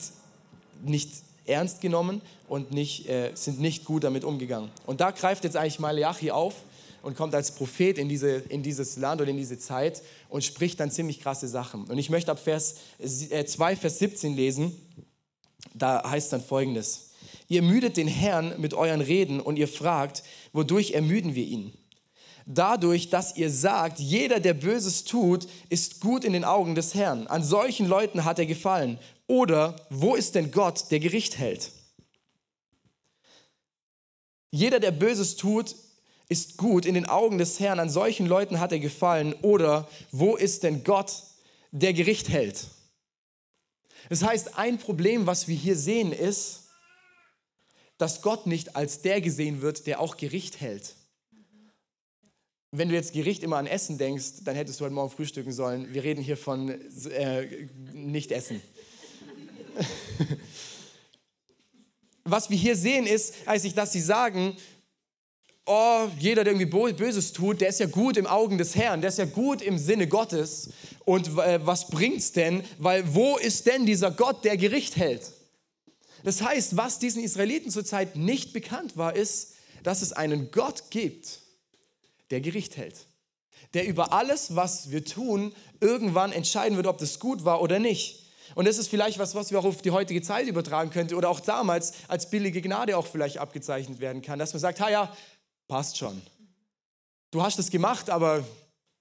nicht 0.84 1.12
ernst 1.46 1.82
genommen 1.82 2.22
und 2.48 2.72
nicht, 2.72 3.08
äh, 3.08 3.32
sind 3.36 3.60
nicht 3.60 3.86
gut 3.86 4.04
damit 4.04 4.24
umgegangen. 4.24 4.70
Und 4.86 5.02
da 5.02 5.12
greift 5.12 5.44
jetzt 5.44 5.58
eigentlich 5.58 5.80
Malachi 5.80 6.32
auf 6.32 6.56
und 7.02 7.18
kommt 7.18 7.36
als 7.36 7.52
Prophet 7.52 7.98
in, 7.98 8.10
diese, 8.10 8.30
in 8.32 8.64
dieses 8.64 8.98
Land 8.98 9.22
oder 9.22 9.30
in 9.30 9.38
diese 9.38 9.60
Zeit 9.60 10.02
und 10.30 10.44
spricht 10.44 10.80
dann 10.80 10.90
ziemlich 10.90 11.20
krasse 11.20 11.48
Sachen. 11.48 11.84
Und 11.86 11.98
ich 11.98 12.10
möchte 12.10 12.32
ab 12.32 12.40
Vers 12.40 12.76
2, 13.00 13.74
äh, 13.74 13.76
Vers 13.76 14.00
17 14.00 14.36
lesen. 14.36 14.76
Da 15.74 16.10
heißt 16.10 16.32
dann 16.32 16.44
folgendes. 16.44 17.12
Ihr 17.50 17.62
müdet 17.62 17.98
den 17.98 18.08
Herrn 18.08 18.60
mit 18.60 18.74
euren 18.74 19.02
Reden 19.02 19.40
und 19.40 19.58
ihr 19.58 19.68
fragt, 19.68 20.24
wodurch 20.54 20.92
ermüden 20.92 21.36
wir 21.36 21.46
ihn? 21.46 21.74
Dadurch, 22.46 23.10
dass 23.10 23.36
ihr 23.36 23.50
sagt, 23.50 24.00
jeder, 24.00 24.40
der 24.40 24.54
Böses 24.54 25.04
tut, 25.04 25.48
ist 25.70 26.02
gut 26.02 26.24
in 26.24 26.34
den 26.34 26.44
Augen 26.44 26.76
des 26.76 26.94
Herrn. 26.94 27.28
An 27.28 27.44
solchen 27.44 27.88
Leuten 27.88 28.26
hat 28.26 28.40
er 28.40 28.46
gefallen. 28.46 29.00
Oder 29.28 29.76
wo 29.90 30.16
ist 30.16 30.36
denn 30.36 30.52
Gott, 30.52 30.92
der 30.92 31.00
Gericht 31.00 31.38
hält? 31.38 31.72
Jeder, 34.52 34.80
der 34.80 34.92
Böses 34.92 35.36
tut, 35.36 35.76
ist 36.30 36.58
gut 36.58 36.86
in 36.86 36.94
den 36.94 37.08
Augen 37.08 37.38
des 37.38 37.60
Herrn. 37.60 37.80
An 37.80 37.90
solchen 37.90 38.28
Leuten 38.28 38.60
hat 38.60 38.72
er 38.72 38.80
gefallen. 38.80 39.34
Oder 39.42 39.88
wo 40.12 40.36
ist 40.36 40.64
denn 40.64 40.84
Gott, 40.84 41.24
der 41.72 41.94
Gericht 41.94 42.30
hält? 42.30 42.68
Das 44.10 44.24
heißt, 44.24 44.58
ein 44.58 44.78
Problem, 44.78 45.26
was 45.26 45.48
wir 45.48 45.56
hier 45.56 45.76
sehen, 45.76 46.12
ist, 46.12 46.64
dass 47.98 48.22
Gott 48.22 48.48
nicht 48.48 48.76
als 48.76 49.02
der 49.02 49.22
gesehen 49.22 49.62
wird, 49.62 49.88
der 49.88 50.00
auch 50.00 50.18
Gericht 50.18 50.60
hält 50.60 50.96
wenn 52.76 52.90
du 52.90 52.96
jetzt 52.96 53.14
Gericht 53.14 53.44
immer 53.44 53.58
an 53.58 53.68
Essen 53.68 54.00
denkst, 54.00 54.44
dann 54.44 54.56
hättest 54.56 54.80
du 54.80 54.86
heute 54.86 54.96
Morgen 54.96 55.12
frühstücken 55.12 55.52
sollen. 55.52 55.94
Wir 55.94 56.04
reden 56.04 56.24
hier 56.24 56.38
von 56.38 56.70
äh, 56.70 57.68
nicht 57.94 58.32
essen. 58.32 58.62
Was 62.24 62.50
wir 62.50 62.58
hier 62.58 62.76
sehen 62.76 63.06
ist, 63.06 63.36
als 63.46 63.64
ich, 63.64 63.76
dass 63.76 63.92
sie 63.92 64.02
sagen, 64.02 64.58
oh, 65.68 66.08
jeder, 66.18 66.44
der 66.44 66.54
irgendwie 66.54 66.94
Böses 66.94 67.32
tut, 67.32 67.62
der 67.62 67.70
ist 67.70 67.80
ja 67.80 67.86
gut 67.86 68.18
im 68.18 68.26
Augen 68.26 68.58
des 68.58 68.76
Herrn, 68.76 69.02
der 69.02 69.10
ist 69.10 69.20
ja 69.20 69.26
gut 69.26 69.62
im 69.62 69.78
Sinne 69.78 70.08
Gottes. 70.08 70.72
Und 71.06 71.28
äh, 71.38 71.64
was 71.64 71.90
bringt's 71.90 72.32
denn? 72.32 72.64
Weil 72.80 73.14
wo 73.14 73.38
ist 73.38 73.68
denn 73.68 73.86
dieser 73.86 74.10
Gott, 74.10 74.44
der 74.46 74.58
Gericht 74.58 74.96
hält? 74.96 75.32
Das 76.24 76.42
heißt, 76.42 76.76
was 76.76 76.98
diesen 76.98 77.24
Israeliten 77.24 77.70
zurzeit 77.70 78.16
nicht 78.16 78.52
bekannt 78.52 78.98
war, 78.98 79.16
ist, 79.16 79.54
dass 79.84 80.02
es 80.02 80.12
einen 80.12 80.50
Gott 80.50 80.90
gibt, 80.90 81.43
der 82.32 82.42
Gericht 82.42 82.78
hält. 82.78 83.08
Der 83.74 83.88
über 83.88 84.14
alles, 84.14 84.56
was 84.56 84.92
wir 84.92 85.06
tun, 85.06 85.54
irgendwann 85.80 86.32
entscheiden 86.32 86.78
wird, 86.78 86.88
ob 86.88 86.98
das 86.98 87.20
gut 87.20 87.46
war 87.46 87.62
oder 87.62 87.80
nicht. 87.80 88.24
Und 88.56 88.66
das 88.68 88.78
ist 88.78 88.88
vielleicht 88.88 89.20
was, 89.20 89.36
was 89.36 89.52
wir 89.52 89.60
auch 89.60 89.66
auf 89.66 89.82
die 89.82 89.92
heutige 89.92 90.22
Zeit 90.22 90.48
übertragen 90.48 90.92
könnten 90.92 91.16
oder 91.16 91.30
auch 91.30 91.40
damals 91.40 91.94
als 92.08 92.30
billige 92.30 92.62
Gnade 92.62 92.98
auch 92.98 93.08
vielleicht 93.08 93.38
abgezeichnet 93.38 94.00
werden 94.00 94.22
kann, 94.22 94.38
dass 94.38 94.54
man 94.54 94.60
sagt, 94.60 94.80
ha 94.80 94.90
ja, 94.90 95.16
passt 95.68 95.98
schon. 95.98 96.22
Du 97.32 97.42
hast 97.42 97.58
es 97.58 97.72
gemacht, 97.72 98.10
aber 98.10 98.46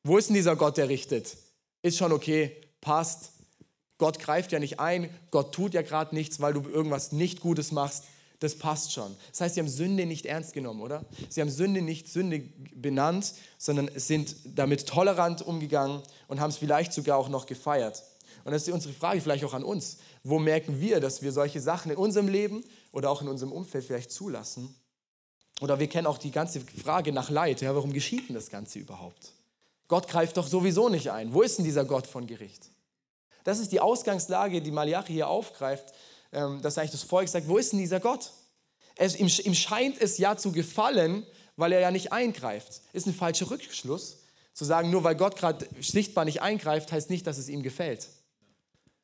wo 0.04 0.16
ist 0.16 0.28
denn 0.28 0.34
dieser 0.34 0.56
Gott, 0.56 0.78
der 0.78 0.88
richtet? 0.88 1.36
Ist 1.82 1.98
schon 1.98 2.12
okay, 2.12 2.56
passt. 2.80 3.32
Gott 3.98 4.18
greift 4.18 4.52
ja 4.52 4.58
nicht 4.58 4.80
ein, 4.80 5.10
Gott 5.30 5.54
tut 5.54 5.74
ja 5.74 5.82
gerade 5.82 6.14
nichts, 6.14 6.40
weil 6.40 6.54
du 6.54 6.62
irgendwas 6.68 7.12
nicht 7.12 7.40
Gutes 7.40 7.72
machst 7.72 8.04
das 8.42 8.56
passt 8.56 8.92
schon. 8.92 9.14
Das 9.30 9.40
heißt, 9.40 9.54
sie 9.54 9.60
haben 9.60 9.68
Sünde 9.68 10.06
nicht 10.06 10.26
ernst 10.26 10.52
genommen, 10.52 10.80
oder? 10.80 11.04
Sie 11.28 11.40
haben 11.40 11.50
Sünde 11.50 11.82
nicht 11.82 12.08
Sünde 12.08 12.40
benannt, 12.74 13.34
sondern 13.58 13.90
sind 13.94 14.34
damit 14.44 14.86
tolerant 14.86 15.42
umgegangen 15.42 16.02
und 16.28 16.40
haben 16.40 16.50
es 16.50 16.56
vielleicht 16.56 16.92
sogar 16.92 17.18
auch 17.18 17.28
noch 17.28 17.46
gefeiert. 17.46 18.02
Und 18.44 18.52
das 18.52 18.66
ist 18.66 18.74
unsere 18.74 18.92
Frage 18.92 19.20
vielleicht 19.20 19.44
auch 19.44 19.54
an 19.54 19.62
uns. 19.62 19.98
Wo 20.24 20.38
merken 20.38 20.80
wir, 20.80 21.00
dass 21.00 21.22
wir 21.22 21.30
solche 21.30 21.60
Sachen 21.60 21.92
in 21.92 21.96
unserem 21.96 22.28
Leben 22.28 22.64
oder 22.90 23.10
auch 23.10 23.22
in 23.22 23.28
unserem 23.28 23.52
Umfeld 23.52 23.84
vielleicht 23.84 24.10
zulassen? 24.10 24.74
Oder 25.60 25.78
wir 25.78 25.86
kennen 25.86 26.08
auch 26.08 26.18
die 26.18 26.32
ganze 26.32 26.60
Frage 26.60 27.12
nach 27.12 27.30
Leid. 27.30 27.60
Ja, 27.60 27.74
warum 27.74 27.92
geschieht 27.92 28.28
denn 28.28 28.34
das 28.34 28.50
Ganze 28.50 28.80
überhaupt? 28.80 29.32
Gott 29.86 30.08
greift 30.08 30.36
doch 30.36 30.48
sowieso 30.48 30.88
nicht 30.88 31.10
ein. 31.10 31.32
Wo 31.32 31.42
ist 31.42 31.58
denn 31.58 31.64
dieser 31.64 31.84
Gott 31.84 32.06
von 32.06 32.26
Gericht? 32.26 32.70
Das 33.44 33.58
ist 33.58 33.70
die 33.70 33.80
Ausgangslage, 33.80 34.60
die 34.60 34.70
Malachi 34.70 35.12
hier 35.12 35.28
aufgreift 35.28 35.92
dass 36.32 36.78
eigentlich 36.78 36.90
das 36.90 37.02
Volk 37.02 37.28
sagt, 37.28 37.46
wo 37.46 37.58
ist 37.58 37.72
denn 37.72 37.78
dieser 37.78 38.00
Gott? 38.00 38.32
Es, 38.96 39.16
ihm, 39.16 39.28
ihm 39.44 39.54
scheint 39.54 40.00
es 40.00 40.18
ja 40.18 40.36
zu 40.36 40.50
gefallen, 40.52 41.26
weil 41.56 41.72
er 41.72 41.80
ja 41.80 41.90
nicht 41.90 42.12
eingreift. 42.12 42.82
Ist 42.92 43.06
ein 43.06 43.14
falscher 43.14 43.50
Rückschluss. 43.50 44.18
Zu 44.54 44.64
sagen, 44.64 44.90
nur 44.90 45.02
weil 45.04 45.14
Gott 45.16 45.36
gerade 45.36 45.66
sichtbar 45.80 46.26
nicht 46.26 46.42
eingreift, 46.42 46.92
heißt 46.92 47.08
nicht, 47.08 47.26
dass 47.26 47.38
es 47.38 47.48
ihm 47.48 47.62
gefällt. 47.62 48.08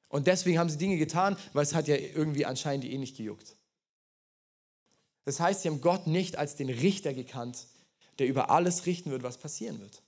Und 0.08 0.26
deswegen 0.26 0.58
haben 0.58 0.68
sie 0.68 0.76
Dinge 0.76 0.98
getan, 0.98 1.36
weil 1.52 1.62
es 1.62 1.74
hat 1.74 1.88
ja 1.88 1.96
irgendwie 1.96 2.44
anscheinend 2.44 2.84
eh 2.84 2.98
nicht 2.98 3.16
gejuckt. 3.16 3.56
Das 5.24 5.40
heißt, 5.40 5.62
sie 5.62 5.68
haben 5.68 5.80
Gott 5.80 6.06
nicht 6.06 6.36
als 6.36 6.56
den 6.56 6.70
Richter 6.70 7.12
gekannt, 7.12 7.66
der 8.18 8.26
über 8.26 8.50
alles 8.50 8.86
richten 8.86 9.10
wird, 9.10 9.22
was 9.22 9.38
passieren 9.38 9.80
wird. 9.80 10.02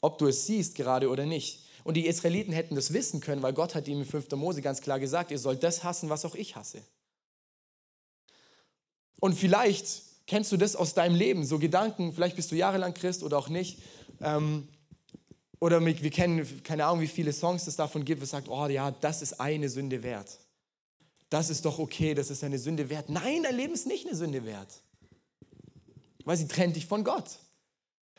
Ob 0.00 0.18
du 0.18 0.28
es 0.28 0.46
siehst 0.46 0.76
gerade 0.76 1.10
oder 1.10 1.26
nicht. 1.26 1.64
Und 1.88 1.94
die 1.94 2.06
Israeliten 2.06 2.52
hätten 2.52 2.74
das 2.74 2.92
wissen 2.92 3.20
können, 3.20 3.42
weil 3.42 3.54
Gott 3.54 3.74
hat 3.74 3.88
ihm 3.88 4.00
in 4.00 4.04
5. 4.04 4.32
Mose 4.32 4.60
ganz 4.60 4.82
klar 4.82 5.00
gesagt, 5.00 5.30
ihr 5.30 5.38
sollt 5.38 5.62
das 5.62 5.84
hassen, 5.84 6.10
was 6.10 6.26
auch 6.26 6.34
ich 6.34 6.54
hasse. 6.54 6.82
Und 9.18 9.32
vielleicht 9.32 10.02
kennst 10.26 10.52
du 10.52 10.58
das 10.58 10.76
aus 10.76 10.92
deinem 10.92 11.14
Leben, 11.14 11.46
so 11.46 11.58
Gedanken, 11.58 12.12
vielleicht 12.12 12.36
bist 12.36 12.52
du 12.52 12.56
jahrelang 12.56 12.92
Christ 12.92 13.22
oder 13.22 13.38
auch 13.38 13.48
nicht. 13.48 13.78
Ähm, 14.20 14.68
oder 15.60 15.82
wir 15.82 16.10
kennen, 16.10 16.62
keine 16.62 16.84
Ahnung, 16.84 17.00
wie 17.00 17.06
viele 17.06 17.32
Songs 17.32 17.66
es 17.66 17.76
davon 17.76 18.04
gibt, 18.04 18.20
wo 18.20 18.24
es 18.24 18.30
sagt, 18.32 18.50
oh 18.50 18.66
ja, 18.66 18.90
das 18.90 19.22
ist 19.22 19.40
eine 19.40 19.70
Sünde 19.70 20.02
wert. 20.02 20.40
Das 21.30 21.48
ist 21.48 21.64
doch 21.64 21.78
okay, 21.78 22.12
das 22.12 22.28
ist 22.28 22.44
eine 22.44 22.58
Sünde 22.58 22.90
wert. 22.90 23.08
Nein, 23.08 23.44
dein 23.44 23.56
Leben 23.56 23.72
ist 23.72 23.86
nicht 23.86 24.06
eine 24.06 24.14
Sünde 24.14 24.44
wert. 24.44 24.82
Weil 26.26 26.36
sie 26.36 26.48
trennt 26.48 26.76
dich 26.76 26.84
von 26.84 27.02
Gott. 27.02 27.38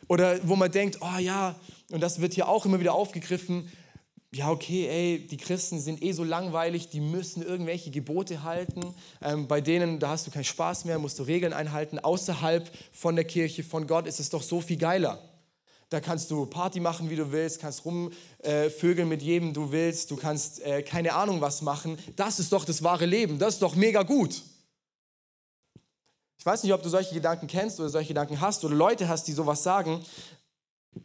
Oder 0.10 0.40
wo 0.44 0.58
man 0.58 0.72
denkt, 0.72 0.98
oh 1.02 1.20
ja, 1.20 1.56
und 1.92 2.02
das 2.02 2.20
wird 2.20 2.34
hier 2.34 2.50
auch 2.50 2.66
immer 2.66 2.80
wieder 2.80 2.94
aufgegriffen, 2.94 3.72
ja, 4.32 4.52
okay, 4.52 4.88
ey, 4.88 5.28
die 5.28 5.38
Christen 5.38 5.80
sind 5.80 6.04
eh 6.04 6.12
so 6.12 6.24
langweilig, 6.24 6.90
die 6.90 7.00
müssen 7.00 7.42
irgendwelche 7.42 7.90
Gebote 7.90 8.44
halten. 8.44 8.94
Ähm, 9.24 9.48
bei 9.48 9.60
denen, 9.60 10.00
da 10.00 10.10
hast 10.10 10.28
du 10.28 10.32
keinen 10.32 10.44
Spaß 10.44 10.86
mehr, 10.86 11.00
musst 11.00 11.18
du 11.18 11.24
Regeln 11.24 11.52
einhalten. 11.52 11.98
Außerhalb 11.98 12.70
von 12.92 13.16
der 13.16 13.26
Kirche, 13.26 13.64
von 13.64 13.88
Gott 13.88 14.06
ist 14.06 14.20
es 14.20 14.30
doch 14.30 14.44
so 14.44 14.62
viel 14.62 14.78
geiler. 14.78 15.20
Da 15.90 16.00
kannst 16.00 16.30
du 16.30 16.46
Party 16.46 16.80
machen, 16.80 17.10
wie 17.10 17.16
du 17.16 17.32
willst, 17.32 17.60
kannst 17.60 17.84
rumvögeln 17.86 19.08
äh, 19.08 19.10
mit 19.10 19.24
jedem 19.24 19.54
du 19.54 19.72
willst, 19.72 20.12
du 20.12 20.16
kannst 20.16 20.62
äh, 20.62 20.84
keine 20.84 21.14
Ahnung 21.14 21.42
was 21.42 21.64
machen. 21.64 21.98
Das 22.16 22.40
ist 22.40 22.52
doch 22.52 22.66
das 22.66 22.84
wahre 22.84 23.08
Leben, 23.08 23.40
das 23.40 23.56
ist 23.56 23.62
doch 23.64 23.76
mega 23.76 24.04
gut. 24.04 24.44
Ich 26.40 26.46
weiß 26.46 26.64
nicht, 26.64 26.74
ob 26.74 26.82
du 26.82 26.88
solche 26.88 27.14
Gedanken 27.14 27.48
kennst 27.48 27.82
oder 27.82 27.90
solche 27.90 28.08
Gedanken 28.08 28.40
hast 28.40 28.64
oder 28.64 28.74
Leute 28.74 29.10
hast, 29.10 29.28
die 29.28 29.34
sowas 29.34 29.62
sagen. 29.62 30.02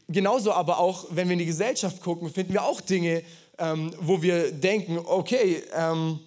Genauso 0.06 0.52
aber 0.52 0.78
auch, 0.78 1.06
wenn 1.10 1.26
wir 1.28 1.32
in 1.32 1.40
die 1.40 1.46
Gesellschaft 1.46 2.00
gucken, 2.02 2.30
finden 2.30 2.52
wir 2.52 2.62
auch 2.62 2.80
Dinge, 2.80 3.24
ähm, 3.58 3.92
wo 3.98 4.22
wir 4.22 4.52
denken, 4.52 4.96
okay, 4.96 5.64
ähm, 5.74 6.20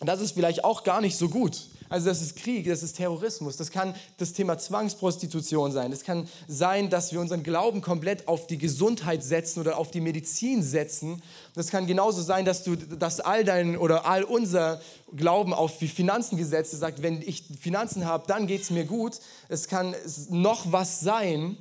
das 0.00 0.20
ist 0.20 0.32
vielleicht 0.32 0.64
auch 0.64 0.82
gar 0.82 1.00
nicht 1.00 1.16
so 1.16 1.28
gut. 1.28 1.68
Also 1.88 2.06
das 2.06 2.20
ist 2.20 2.36
Krieg, 2.36 2.66
das 2.66 2.82
ist 2.82 2.96
Terrorismus, 2.96 3.56
das 3.56 3.70
kann 3.70 3.94
das 4.18 4.32
Thema 4.32 4.58
Zwangsprostitution 4.58 5.72
sein. 5.72 5.92
Es 5.92 6.04
kann 6.04 6.28
sein, 6.46 6.90
dass 6.90 7.12
wir 7.12 7.20
unseren 7.20 7.42
Glauben 7.42 7.80
komplett 7.80 8.28
auf 8.28 8.46
die 8.46 8.58
Gesundheit 8.58 9.22
setzen 9.22 9.60
oder 9.60 9.78
auf 9.78 9.90
die 9.90 10.00
Medizin 10.00 10.62
setzen. 10.62 11.22
Das 11.54 11.68
kann 11.68 11.86
genauso 11.86 12.22
sein, 12.22 12.44
dass 12.44 12.62
du, 12.64 12.76
dass 12.76 13.20
all 13.20 13.44
dein 13.44 13.76
oder 13.76 14.06
all 14.06 14.24
unser 14.24 14.80
Glauben 15.16 15.54
auf 15.54 15.78
die 15.78 15.88
Finanzen 15.88 16.36
gesetzt 16.36 16.72
sagt, 16.72 17.02
wenn 17.02 17.22
ich 17.22 17.44
Finanzen 17.60 18.04
habe, 18.04 18.24
dann 18.26 18.46
geht 18.46 18.62
es 18.62 18.70
mir 18.70 18.84
gut. 18.84 19.18
Es 19.48 19.68
kann 19.68 19.94
noch 20.28 20.70
was 20.70 21.00
sein, 21.00 21.56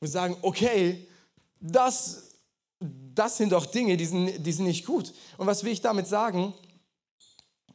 wir 0.00 0.08
sagen, 0.08 0.36
okay, 0.42 1.06
das, 1.60 2.34
das 2.80 3.36
sind 3.38 3.52
doch 3.52 3.66
Dinge, 3.66 3.96
die 3.96 4.04
sind, 4.04 4.44
die 4.44 4.52
sind 4.52 4.66
nicht 4.66 4.86
gut. 4.86 5.12
Und 5.38 5.46
was 5.46 5.64
will 5.64 5.72
ich 5.72 5.80
damit 5.80 6.06
sagen? 6.06 6.54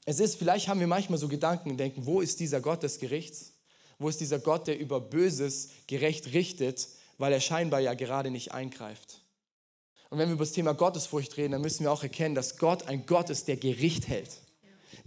Es 0.06 0.20
ist, 0.20 0.36
vielleicht 0.38 0.68
haben 0.68 0.80
wir 0.80 0.88
manchmal 0.88 1.20
so 1.20 1.28
Gedanken 1.28 1.72
und 1.72 1.78
denken, 1.78 2.06
wo 2.06 2.22
ist 2.22 2.40
dieser 2.40 2.60
Gott 2.60 2.84
des 2.84 3.00
Gerichts? 3.00 3.54
Wo 4.00 4.10
ist 4.10 4.20
dieser 4.20 4.40
Gott, 4.40 4.68
der 4.68 4.80
über 4.80 5.00
Böses 5.00 5.70
gerecht 5.88 6.34
richtet, 6.34 6.88
weil 7.18 7.32
er 7.34 7.40
scheinbar 7.40 7.80
ja 7.82 7.94
gerade 7.94 8.32
nicht 8.32 8.52
eingreift? 8.52 9.22
Und 10.10 10.18
wenn 10.18 10.28
wir 10.28 10.34
über 10.34 10.44
das 10.44 10.54
Thema 10.54 10.74
Gottesfurcht 10.74 11.38
reden, 11.38 11.54
dann 11.54 11.62
müssen 11.62 11.84
wir 11.84 11.92
auch 11.92 12.04
erkennen, 12.04 12.36
dass 12.36 12.58
Gott 12.58 12.88
ein 12.88 13.06
Gott 13.06 13.30
ist, 13.30 13.48
der 13.48 13.58
Gericht 13.58 14.08
hält. 14.08 14.30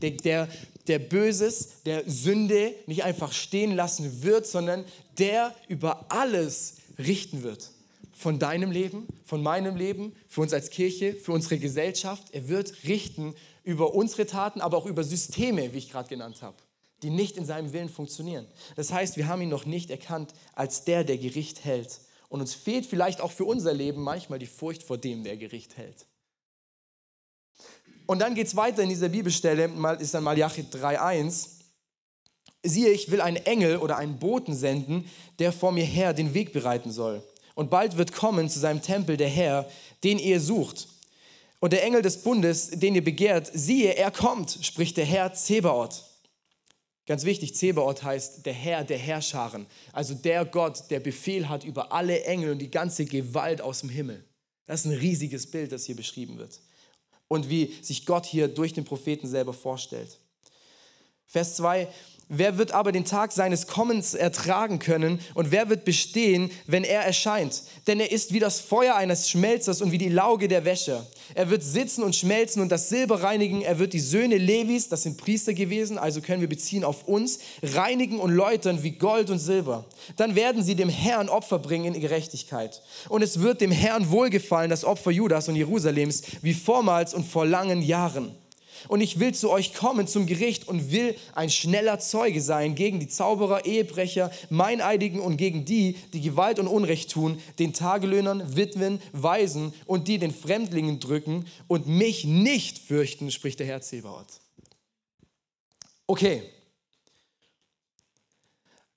Der, 0.01 0.13
der, 0.13 0.49
der 0.87 0.99
Böses, 0.99 1.83
der 1.85 2.09
Sünde 2.09 2.75
nicht 2.87 3.05
einfach 3.05 3.33
stehen 3.33 3.75
lassen 3.75 4.23
wird, 4.23 4.47
sondern 4.47 4.85
der 5.19 5.55
über 5.69 6.07
alles 6.11 6.77
richten 6.99 7.43
wird. 7.43 7.71
von 8.15 8.39
deinem 8.39 8.71
Leben, 8.71 9.07
von 9.25 9.43
meinem 9.43 9.77
Leben, 9.77 10.15
für 10.29 10.41
uns 10.41 10.53
als 10.53 10.71
Kirche, 10.71 11.15
für 11.15 11.33
unsere 11.33 11.59
Gesellschaft. 11.59 12.29
Er 12.33 12.49
wird 12.49 12.85
richten 12.85 13.35
über 13.65 13.95
unsere 13.95 14.27
Taten, 14.27 14.61
aber 14.61 14.77
auch 14.77 14.87
über 14.87 15.03
Systeme, 15.03 15.73
wie 15.73 15.79
ich 15.79 15.91
gerade 15.91 16.09
genannt 16.09 16.43
habe, 16.43 16.57
die 17.03 17.11
nicht 17.11 17.37
in 17.37 17.47
seinem 17.47 17.73
Willen 17.73 17.89
funktionieren. 17.89 18.47
Das 18.77 18.93
heißt, 18.93 19.17
wir 19.17 19.27
haben 19.27 19.43
ihn 19.43 19.49
noch 19.49 19.65
nicht 19.65 19.91
erkannt 19.91 20.33
als 20.53 20.85
der, 20.85 21.03
der 21.03 21.19
Gericht 21.19 21.65
hält. 21.65 22.01
Und 22.29 22.41
uns 22.41 22.55
fehlt 22.55 22.87
vielleicht 22.87 23.21
auch 23.21 23.33
für 23.33 23.45
unser 23.45 23.73
Leben 23.73 24.03
manchmal 24.03 24.39
die 24.39 24.47
Furcht 24.47 24.83
vor 24.83 24.99
dem, 24.99 25.25
der 25.25 25.37
Gericht 25.37 25.77
hält. 25.77 26.07
Und 28.07 28.19
dann 28.19 28.35
geht 28.35 28.49
es 28.49 28.57
weiter 28.57 28.83
in 28.83 28.91
dieser 28.91 29.09
Bibelstelle, 29.09 29.71
ist 29.99 30.15
dann 30.15 30.25
Malachi 30.25 30.63
3,1. 30.63 31.49
Siehe, 32.63 32.91
ich 32.91 33.11
will 33.11 33.21
einen 33.21 33.37
Engel 33.37 33.79
oder 33.79 33.97
einen 33.97 34.19
Boten 34.19 34.55
senden, 34.55 35.09
der 35.39 35.53
vor 35.53 35.73
mir 35.73 35.85
her 35.85 36.13
den 36.13 36.35
Weg 36.35 36.53
bereiten 36.53 36.91
soll. 36.91 37.23
Und 37.55 37.71
bald 37.71 37.97
wird 37.97 38.13
kommen 38.13 38.49
zu 38.49 38.59
seinem 38.59 38.83
Tempel 38.83 39.17
der 39.17 39.29
Herr, 39.29 39.69
den 40.03 40.19
ihr 40.19 40.41
sucht. 40.41 40.89
Und 41.65 41.73
der 41.73 41.83
Engel 41.83 42.03
des 42.03 42.19
Bundes, 42.19 42.69
den 42.69 42.95
ihr 42.95 43.03
begehrt, 43.03 43.51
siehe, 43.55 43.95
er 43.95 44.11
kommt, 44.11 44.59
spricht 44.61 44.99
der 44.99 45.07
Herr 45.07 45.33
Zebaoth. 45.33 46.05
Ganz 47.07 47.25
wichtig, 47.25 47.55
Zebaoth 47.55 48.03
heißt 48.03 48.45
der 48.45 48.53
Herr 48.53 48.85
der 48.85 48.99
Herrscharen, 48.99 49.65
also 49.91 50.13
der 50.13 50.45
Gott, 50.45 50.91
der 50.91 51.01
Befehl 51.01 51.49
hat 51.49 51.65
über 51.65 51.91
alle 51.91 52.23
Engel 52.25 52.51
und 52.51 52.59
die 52.59 52.71
ganze 52.71 53.07
Gewalt 53.07 53.63
aus 53.63 53.81
dem 53.81 53.89
Himmel. 53.89 54.23
Das 54.67 54.81
ist 54.81 54.93
ein 54.93 54.99
riesiges 54.99 55.51
Bild, 55.51 55.73
das 55.73 55.87
hier 55.87 55.97
beschrieben 55.97 56.37
wird. 56.37 56.61
Und 57.29 57.49
wie 57.49 57.73
sich 57.81 58.05
Gott 58.05 58.27
hier 58.27 58.49
durch 58.49 58.75
den 58.75 58.85
Propheten 58.85 59.27
selber 59.27 59.55
vorstellt. 59.55 60.19
Vers 61.25 61.57
2, 61.57 61.89
Wer 62.29 62.57
wird 62.57 62.73
aber 62.73 62.91
den 62.91 63.05
Tag 63.05 63.33
seines 63.33 63.67
Kommens 63.67 64.15
ertragen 64.15 64.79
können 64.79 65.21
und 65.35 65.51
wer 65.51 65.69
wird 65.69 65.85
bestehen, 65.85 66.51
wenn 66.67 66.83
er 66.83 67.03
erscheint? 67.03 67.63
Denn 67.87 68.01
er 68.01 68.11
ist 68.11 68.33
wie 68.33 68.39
das 68.41 68.61
Feuer 68.61 68.95
eines 68.95 69.29
Schmelzers 69.29 69.83
und 69.83 69.93
wie 69.93 69.99
die 69.99 70.09
Lauge 70.09 70.49
der 70.49 70.65
Wäsche. 70.65 71.07
Er 71.35 71.51
wird 71.51 71.63
sitzen 71.63 72.03
und 72.03 72.17
schmelzen 72.17 72.63
und 72.63 72.71
das 72.71 72.89
Silber 72.89 73.23
reinigen. 73.23 73.61
Er 73.61 73.79
wird 73.79 73.93
die 73.93 74.01
Söhne 74.01 74.39
Levis, 74.39 74.89
das 74.89 75.03
sind 75.03 75.19
Priester 75.19 75.53
gewesen, 75.53 75.99
also 75.99 76.23
können 76.23 76.41
wir 76.41 76.49
beziehen 76.49 76.83
auf 76.85 77.07
uns, 77.07 77.41
reinigen 77.63 78.19
und 78.19 78.33
läutern 78.33 78.83
wie 78.83 78.93
Gold 78.93 79.29
und 79.29 79.39
Silber. 79.39 79.85
Dann 80.17 80.35
werden 80.35 80.63
sie 80.63 80.77
dem 80.77 80.89
Herrn 80.89 81.29
Opfer 81.29 81.59
bringen 81.59 81.95
in 81.95 82.01
Gerechtigkeit. 82.01 82.81
Und 83.11 83.23
es 83.23 83.41
wird 83.41 83.61
dem 83.61 83.71
Herrn 83.71 84.11
wohlgefallen, 84.11 84.71
das 84.71 84.85
Opfer 84.85 85.11
Judas 85.11 85.49
und 85.49 85.57
Jerusalems, 85.57 86.23
wie 86.41 86.55
vormals 86.55 87.13
und 87.13 87.27
vor 87.27 87.45
langen 87.45 87.83
Jahren. 87.83 88.35
Und 88.89 89.01
ich 89.01 89.19
will 89.19 89.35
zu 89.35 89.51
euch 89.51 89.75
kommen 89.75 90.07
zum 90.07 90.27
Gericht 90.27 90.69
und 90.69 90.91
will 90.91 91.17
ein 91.35 91.51
schneller 91.51 91.99
Zeuge 91.99 92.41
sein 92.41 92.75
gegen 92.75 93.01
die 93.01 93.09
Zauberer, 93.09 93.65
Ehebrecher, 93.65 94.31
Meineidigen 94.51 95.21
und 95.21 95.37
gegen 95.37 95.65
die, 95.65 95.95
die 96.13 96.21
Gewalt 96.21 96.59
und 96.59 96.69
Unrecht 96.69 97.11
tun, 97.11 97.41
den 97.59 97.73
Tagelöhnern, 97.73 98.57
Witwen, 98.57 99.01
Waisen 99.13 99.73
und 99.87 100.09
die 100.09 100.19
den 100.19 100.35
Fremdlingen 100.35 101.01
drücken 101.01 101.47
und 101.69 101.87
mich 101.87 102.25
nicht 102.25 102.79
fürchten, 102.79 103.31
spricht 103.31 103.61
der 103.61 103.67
Herr 103.67 103.81
Zebaoth. 103.81 104.41
Okay. 106.07 106.43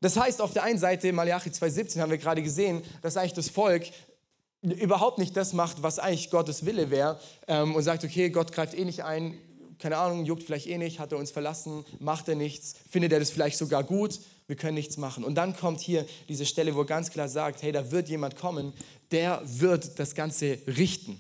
Das 0.02 0.15
heißt, 0.15 0.41
auf 0.41 0.54
der 0.54 0.63
einen 0.63 0.78
Seite, 0.78 1.12
Malachi 1.12 1.50
2,17 1.50 2.00
haben 2.00 2.12
wir 2.12 2.17
gerade 2.17 2.43
gesehen, 2.43 2.84
dass 3.02 3.17
eigentlich 3.17 3.34
das 3.34 3.50
Volk 3.50 3.84
überhaupt 4.62 5.17
nicht 5.17 5.36
das 5.36 5.54
macht, 5.54 5.82
was 5.84 6.00
eigentlich 6.00 6.30
Gottes 6.30 6.65
Wille 6.65 6.89
wäre 6.89 7.19
ähm, 7.47 7.76
und 7.76 7.84
sagt, 7.84 8.04
okay, 8.04 8.30
Gott 8.30 8.52
greift 8.52 8.73
eh 8.73 8.86
nicht 8.86 9.04
ein, 9.04 9.38
keine 9.80 9.98
Ahnung, 9.98 10.26
juckt 10.26 10.44
vielleicht 10.44 10.68
eh 10.68 10.78
nicht, 10.78 11.00
hat 11.00 11.12
er 11.12 11.18
uns 11.18 11.32
verlassen, 11.32 11.86
macht 12.00 12.28
er 12.28 12.36
nichts, 12.36 12.76
findet 12.90 13.13
er 13.13 13.20
das 13.20 13.30
vielleicht 13.30 13.58
sogar 13.58 13.84
gut, 13.84 14.20
wir 14.48 14.56
können 14.56 14.76
nichts 14.76 14.98
machen. 14.98 15.24
Und 15.24 15.36
dann 15.36 15.56
kommt 15.56 15.80
hier 15.80 16.06
diese 16.30 16.46
Stelle, 16.46 16.76
wo 16.76 16.82
er 16.82 16.86
ganz 16.86 17.12
klar 17.12 17.28
sagt, 17.28 17.62
hey, 17.62 17.72
da 17.72 17.92
wird 17.92 18.10
jemand 18.10 18.36
kommen, 18.36 18.74
der 19.12 19.42
wird 19.46 20.00
das 20.00 20.16
Ganze 20.16 20.58
richten. 20.68 21.20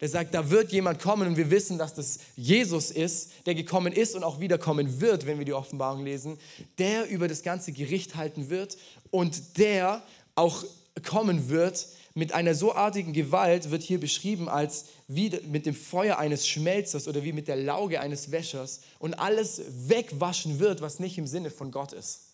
Der 0.00 0.08
sagt, 0.08 0.34
da 0.34 0.50
wird 0.50 0.72
jemand 0.72 1.00
kommen 1.00 1.28
und 1.28 1.36
wir 1.36 1.50
wissen, 1.50 1.78
dass 1.78 1.94
das 1.94 2.18
Jesus 2.34 2.90
ist, 2.90 3.30
der 3.46 3.54
gekommen 3.54 3.92
ist 3.92 4.16
und 4.16 4.24
auch 4.24 4.40
wiederkommen 4.40 5.00
wird, 5.00 5.26
wenn 5.26 5.38
wir 5.38 5.44
die 5.44 5.52
Offenbarung 5.52 6.04
lesen, 6.04 6.38
der 6.78 7.08
über 7.08 7.28
das 7.28 7.42
ganze 7.42 7.70
Gericht 7.70 8.16
halten 8.16 8.50
wird 8.50 8.76
und 9.10 9.58
der 9.58 10.02
auch 10.34 10.64
kommen 11.04 11.48
wird, 11.48 11.86
mit 12.14 12.32
einer 12.32 12.54
so 12.54 12.74
artigen 12.74 13.12
Gewalt 13.12 13.70
wird 13.70 13.82
hier 13.82 13.98
beschrieben 13.98 14.48
als 14.48 14.86
wie 15.06 15.30
mit 15.46 15.66
dem 15.66 15.74
Feuer 15.74 16.18
eines 16.18 16.46
Schmelzers 16.46 17.08
oder 17.08 17.24
wie 17.24 17.32
mit 17.32 17.48
der 17.48 17.56
Lauge 17.56 18.00
eines 18.00 18.30
Wäschers 18.30 18.80
und 18.98 19.14
alles 19.14 19.62
wegwaschen 19.88 20.58
wird, 20.58 20.82
was 20.82 20.98
nicht 20.98 21.16
im 21.16 21.26
Sinne 21.26 21.50
von 21.50 21.70
Gott 21.70 21.92
ist. 21.92 22.32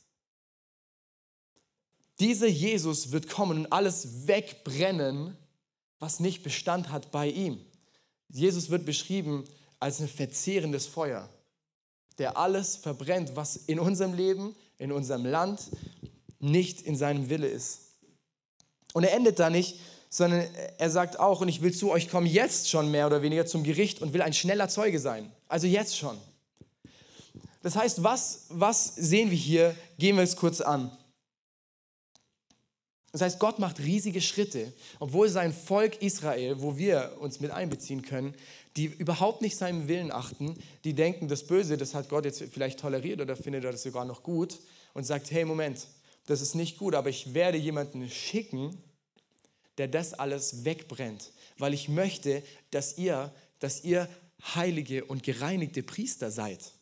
Dieser 2.18 2.48
Jesus 2.48 3.12
wird 3.12 3.28
kommen 3.28 3.58
und 3.58 3.72
alles 3.72 4.26
wegbrennen, 4.26 5.36
was 6.00 6.18
nicht 6.18 6.42
Bestand 6.42 6.90
hat 6.90 7.12
bei 7.12 7.28
ihm. 7.28 7.60
Jesus 8.28 8.70
wird 8.70 8.84
beschrieben 8.84 9.44
als 9.78 10.00
ein 10.00 10.08
verzehrendes 10.08 10.86
Feuer, 10.86 11.28
der 12.18 12.36
alles 12.36 12.76
verbrennt, 12.76 13.36
was 13.36 13.56
in 13.56 13.78
unserem 13.78 14.14
Leben, 14.14 14.56
in 14.78 14.90
unserem 14.90 15.24
Land 15.24 15.70
nicht 16.40 16.82
in 16.82 16.96
seinem 16.96 17.28
Wille 17.30 17.48
ist. 17.48 17.87
Und 18.98 19.04
er 19.04 19.12
endet 19.12 19.38
da 19.38 19.48
nicht, 19.48 19.78
sondern 20.10 20.44
er 20.76 20.90
sagt 20.90 21.20
auch, 21.20 21.40
und 21.40 21.46
ich 21.46 21.62
will 21.62 21.72
zu 21.72 21.92
euch 21.92 22.10
kommen 22.10 22.26
jetzt 22.26 22.68
schon 22.68 22.90
mehr 22.90 23.06
oder 23.06 23.22
weniger 23.22 23.46
zum 23.46 23.62
Gericht 23.62 24.02
und 24.02 24.12
will 24.12 24.22
ein 24.22 24.32
schneller 24.32 24.68
Zeuge 24.68 24.98
sein. 24.98 25.30
Also 25.46 25.68
jetzt 25.68 25.96
schon. 25.96 26.18
Das 27.62 27.76
heißt, 27.76 28.02
was, 28.02 28.46
was 28.48 28.96
sehen 28.96 29.30
wir 29.30 29.38
hier? 29.38 29.76
Gehen 30.00 30.16
wir 30.16 30.24
es 30.24 30.34
kurz 30.34 30.60
an. 30.60 30.90
Das 33.12 33.20
heißt, 33.20 33.38
Gott 33.38 33.60
macht 33.60 33.78
riesige 33.78 34.20
Schritte, 34.20 34.72
obwohl 34.98 35.28
sein 35.28 35.52
Volk 35.52 36.02
Israel, 36.02 36.60
wo 36.60 36.76
wir 36.76 37.18
uns 37.20 37.38
mit 37.38 37.52
einbeziehen 37.52 38.02
können, 38.02 38.34
die 38.76 38.86
überhaupt 38.86 39.42
nicht 39.42 39.56
seinen 39.56 39.86
Willen 39.86 40.10
achten, 40.10 40.56
die 40.82 40.94
denken, 40.94 41.28
das 41.28 41.46
Böse, 41.46 41.76
das 41.76 41.94
hat 41.94 42.08
Gott 42.08 42.24
jetzt 42.24 42.42
vielleicht 42.52 42.80
toleriert 42.80 43.20
oder 43.20 43.36
findet 43.36 43.62
er 43.62 43.70
das 43.70 43.84
sogar 43.84 44.04
noch 44.04 44.24
gut 44.24 44.58
und 44.92 45.04
sagt, 45.04 45.30
hey, 45.30 45.44
Moment, 45.44 45.86
das 46.26 46.40
ist 46.40 46.56
nicht 46.56 46.78
gut, 46.78 46.94
aber 46.94 47.08
ich 47.08 47.32
werde 47.32 47.56
jemanden 47.56 48.10
schicken, 48.10 48.76
der 49.78 49.88
das 49.88 50.14
alles 50.14 50.64
wegbrennt, 50.64 51.32
weil 51.56 51.72
ich 51.72 51.88
möchte, 51.88 52.42
dass 52.70 52.98
ihr, 52.98 53.32
dass 53.60 53.84
ihr 53.84 54.08
heilige 54.54 55.04
und 55.04 55.22
gereinigte 55.22 55.82
Priester 55.82 56.30
seid. 56.30 56.72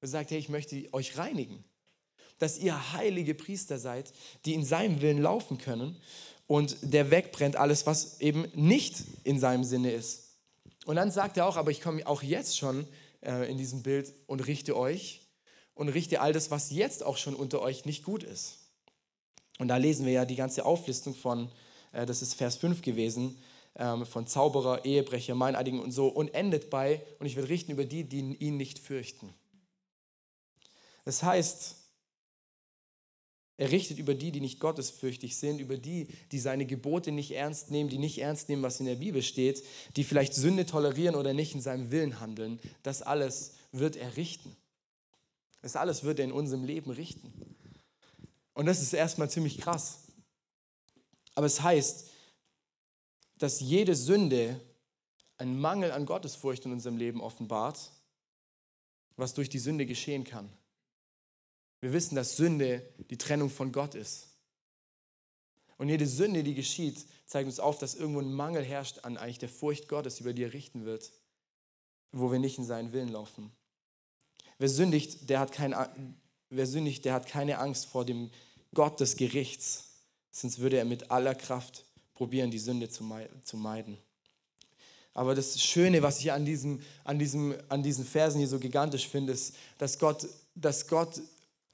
Er 0.00 0.08
sagt, 0.08 0.30
hey, 0.30 0.38
ich 0.38 0.48
möchte 0.48 0.88
euch 0.92 1.18
reinigen, 1.18 1.64
dass 2.38 2.58
ihr 2.58 2.92
heilige 2.92 3.34
Priester 3.34 3.78
seid, 3.78 4.12
die 4.44 4.54
in 4.54 4.64
seinem 4.64 5.00
Willen 5.00 5.20
laufen 5.20 5.58
können 5.58 5.96
und 6.46 6.76
der 6.82 7.10
wegbrennt 7.10 7.56
alles, 7.56 7.86
was 7.86 8.20
eben 8.20 8.46
nicht 8.54 8.96
in 9.24 9.38
seinem 9.38 9.64
Sinne 9.64 9.92
ist. 9.92 10.28
Und 10.86 10.96
dann 10.96 11.10
sagt 11.10 11.36
er 11.36 11.46
auch, 11.46 11.56
aber 11.56 11.70
ich 11.70 11.82
komme 11.82 12.06
auch 12.06 12.22
jetzt 12.22 12.56
schon 12.56 12.86
äh, 13.22 13.50
in 13.50 13.58
diesem 13.58 13.82
Bild 13.82 14.14
und 14.26 14.46
richte 14.46 14.76
euch 14.76 15.20
und 15.74 15.88
richte 15.88 16.20
all 16.20 16.32
das, 16.32 16.50
was 16.50 16.70
jetzt 16.70 17.02
auch 17.02 17.16
schon 17.16 17.34
unter 17.34 17.60
euch 17.60 17.84
nicht 17.84 18.04
gut 18.04 18.22
ist. 18.22 18.58
Und 19.58 19.68
da 19.68 19.76
lesen 19.76 20.06
wir 20.06 20.12
ja 20.12 20.24
die 20.24 20.36
ganze 20.36 20.64
Auflistung 20.64 21.14
von, 21.14 21.50
äh, 21.92 22.06
das 22.06 22.22
ist 22.22 22.34
Vers 22.34 22.56
5 22.56 22.82
gewesen, 22.82 23.38
ähm, 23.76 24.06
von 24.06 24.26
Zauberer, 24.26 24.84
Ehebrecher, 24.84 25.34
Meineidigen 25.34 25.80
und 25.80 25.92
so, 25.92 26.08
und 26.08 26.34
endet 26.34 26.70
bei, 26.70 27.02
und 27.18 27.26
ich 27.26 27.36
will 27.36 27.44
richten 27.44 27.72
über 27.72 27.84
die, 27.84 28.04
die 28.04 28.36
ihn 28.36 28.56
nicht 28.56 28.78
fürchten. 28.78 29.32
Das 31.04 31.22
heißt, 31.22 31.76
er 33.58 33.72
richtet 33.72 33.98
über 33.98 34.14
die, 34.14 34.30
die 34.30 34.40
nicht 34.40 34.60
gottesfürchtig 34.60 35.36
sind, 35.36 35.60
über 35.60 35.76
die, 35.76 36.06
die 36.30 36.38
seine 36.38 36.64
Gebote 36.64 37.10
nicht 37.10 37.32
ernst 37.32 37.72
nehmen, 37.72 37.90
die 37.90 37.98
nicht 37.98 38.18
ernst 38.18 38.48
nehmen, 38.48 38.62
was 38.62 38.78
in 38.78 38.86
der 38.86 38.94
Bibel 38.94 39.20
steht, 39.20 39.64
die 39.96 40.04
vielleicht 40.04 40.34
Sünde 40.34 40.64
tolerieren 40.64 41.16
oder 41.16 41.34
nicht 41.34 41.54
in 41.54 41.60
seinem 41.60 41.90
Willen 41.90 42.20
handeln. 42.20 42.60
Das 42.84 43.02
alles 43.02 43.54
wird 43.72 43.96
er 43.96 44.16
richten. 44.16 44.56
Das 45.60 45.74
alles 45.74 46.04
wird 46.04 46.20
er 46.20 46.26
in 46.26 46.32
unserem 46.32 46.64
Leben 46.64 46.92
richten. 46.92 47.32
Und 48.54 48.66
das 48.66 48.80
ist 48.80 48.92
erstmal 48.92 49.28
ziemlich 49.28 49.58
krass. 49.58 50.07
Aber 51.38 51.46
es 51.46 51.62
heißt, 51.62 52.10
dass 53.36 53.60
jede 53.60 53.94
Sünde 53.94 54.60
einen 55.36 55.60
Mangel 55.60 55.92
an 55.92 56.04
Gottesfurcht 56.04 56.64
in 56.64 56.72
unserem 56.72 56.96
Leben 56.96 57.20
offenbart, 57.20 57.92
was 59.14 59.34
durch 59.34 59.48
die 59.48 59.60
Sünde 59.60 59.86
geschehen 59.86 60.24
kann. 60.24 60.50
Wir 61.80 61.92
wissen, 61.92 62.16
dass 62.16 62.36
Sünde 62.36 62.82
die 63.08 63.18
Trennung 63.18 63.50
von 63.50 63.70
Gott 63.70 63.94
ist. 63.94 64.30
Und 65.76 65.88
jede 65.88 66.08
Sünde, 66.08 66.42
die 66.42 66.54
geschieht, 66.54 67.06
zeigt 67.24 67.46
uns 67.46 67.60
auf, 67.60 67.78
dass 67.78 67.94
irgendwo 67.94 68.18
ein 68.18 68.32
Mangel 68.32 68.64
herrscht 68.64 69.04
an 69.04 69.16
eigentlich 69.16 69.38
der 69.38 69.48
Furcht 69.48 69.86
Gottes, 69.86 70.18
über 70.18 70.32
die 70.32 70.42
er 70.42 70.52
richten 70.52 70.86
wird, 70.86 71.12
wo 72.10 72.32
wir 72.32 72.40
nicht 72.40 72.58
in 72.58 72.64
seinen 72.64 72.90
Willen 72.90 73.10
laufen. 73.10 73.52
Wer 74.58 74.68
sündigt, 74.68 75.30
der 75.30 75.38
hat, 75.38 75.52
kein, 75.52 75.72
wer 76.50 76.66
sündigt, 76.66 77.04
der 77.04 77.12
hat 77.12 77.28
keine 77.28 77.58
Angst 77.58 77.86
vor 77.86 78.04
dem 78.04 78.28
Gott 78.74 78.98
des 78.98 79.14
Gerichts, 79.14 79.87
sonst 80.30 80.58
würde 80.58 80.78
er 80.78 80.84
mit 80.84 81.10
aller 81.10 81.34
Kraft 81.34 81.84
probieren, 82.14 82.50
die 82.50 82.58
Sünde 82.58 82.88
zu 82.88 83.04
meiden. 83.56 83.98
Aber 85.14 85.34
das 85.34 85.60
Schöne, 85.60 86.02
was 86.02 86.20
ich 86.20 86.30
an, 86.32 86.44
diesem, 86.44 86.80
an, 87.04 87.18
diesem, 87.18 87.54
an 87.68 87.82
diesen 87.82 88.04
Versen 88.04 88.38
hier 88.38 88.48
so 88.48 88.58
gigantisch 88.58 89.08
finde, 89.08 89.32
ist, 89.32 89.56
dass 89.78 89.98
Gott, 89.98 90.26
dass 90.54 90.86
Gott 90.86 91.20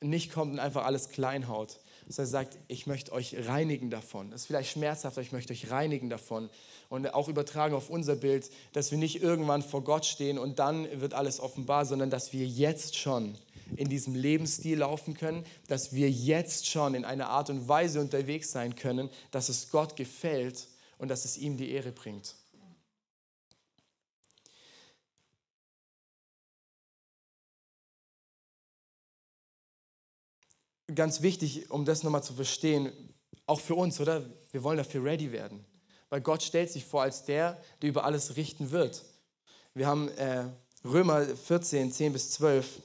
nicht 0.01 0.33
kommt 0.33 0.53
und 0.53 0.59
einfach 0.59 0.85
alles 0.85 1.11
klein 1.11 1.49
haut 1.49 1.79
dass 2.07 2.19
er 2.19 2.27
sagt, 2.27 2.59
ich 2.69 2.87
möchte 2.87 3.13
euch 3.13 3.47
reinigen 3.47 3.91
davon. 3.91 4.31
Das 4.31 4.43
ist 4.43 4.47
vielleicht 4.47 4.71
schmerzhaft, 4.71 5.17
aber 5.17 5.23
ich 5.23 5.33
möchte 5.33 5.53
euch 5.53 5.71
reinigen 5.71 6.11
davon. 6.11 6.51
Und 6.89 7.13
auch 7.15 7.29
übertragen 7.29 7.75
auf 7.75 7.91
unser 7.91 8.17
Bild, 8.17 8.51
dass 8.73 8.91
wir 8.91 8.99
nicht 8.99 9.23
irgendwann 9.23 9.63
vor 9.63 9.83
Gott 9.83 10.05
stehen 10.05 10.39
und 10.39 10.59
dann 10.59 10.87
wird 11.01 11.15
alles 11.15 11.41
offenbar, 11.41 11.87
sondern 11.87 12.11
dass 12.11 12.33
wir 12.33 12.47
jetzt 12.47 12.97
schon 12.97 13.37
in 13.77 13.89
diesem 13.89 14.15
Lebensstil 14.15 14.79
laufen 14.79 15.15
können, 15.15 15.45
dass 15.69 15.93
wir 15.93 16.11
jetzt 16.11 16.67
schon 16.69 16.95
in 16.95 17.05
einer 17.05 17.29
Art 17.29 17.51
und 17.51 17.69
Weise 17.69 18.01
unterwegs 18.01 18.53
sein 18.53 18.77
können, 18.77 19.09
dass 19.31 19.49
es 19.49 19.71
Gott 19.71 19.97
gefällt 19.97 20.69
und 20.99 21.09
dass 21.09 21.25
es 21.25 21.39
ihm 21.39 21.57
die 21.57 21.71
Ehre 21.71 21.93
bringt. 21.93 22.35
Ganz 30.95 31.23
wichtig, 31.23 31.71
um 31.71 31.85
das 31.85 32.03
nochmal 32.03 32.23
zu 32.23 32.35
verstehen, 32.35 32.93
auch 33.47 33.61
für 33.61 33.75
uns, 33.75 34.01
oder? 34.01 34.23
Wir 34.53 34.63
wollen 34.63 34.79
dafür 34.79 35.05
ready 35.05 35.33
werden. 35.33 35.65
Weil 36.11 36.21
Gott 36.21 36.43
stellt 36.43 36.71
sich 36.71 36.85
vor 36.85 37.03
als 37.03 37.25
der, 37.25 37.61
der 37.83 37.89
über 37.91 38.05
alles 38.05 38.37
richten 38.37 38.71
wird. 38.71 39.05
Wir 39.75 39.87
haben 39.87 40.09
äh, 40.11 40.45
Römer 40.85 41.25
14, 41.25 41.91
10 41.91 42.13
bis 42.13 42.31
12. 42.33 42.83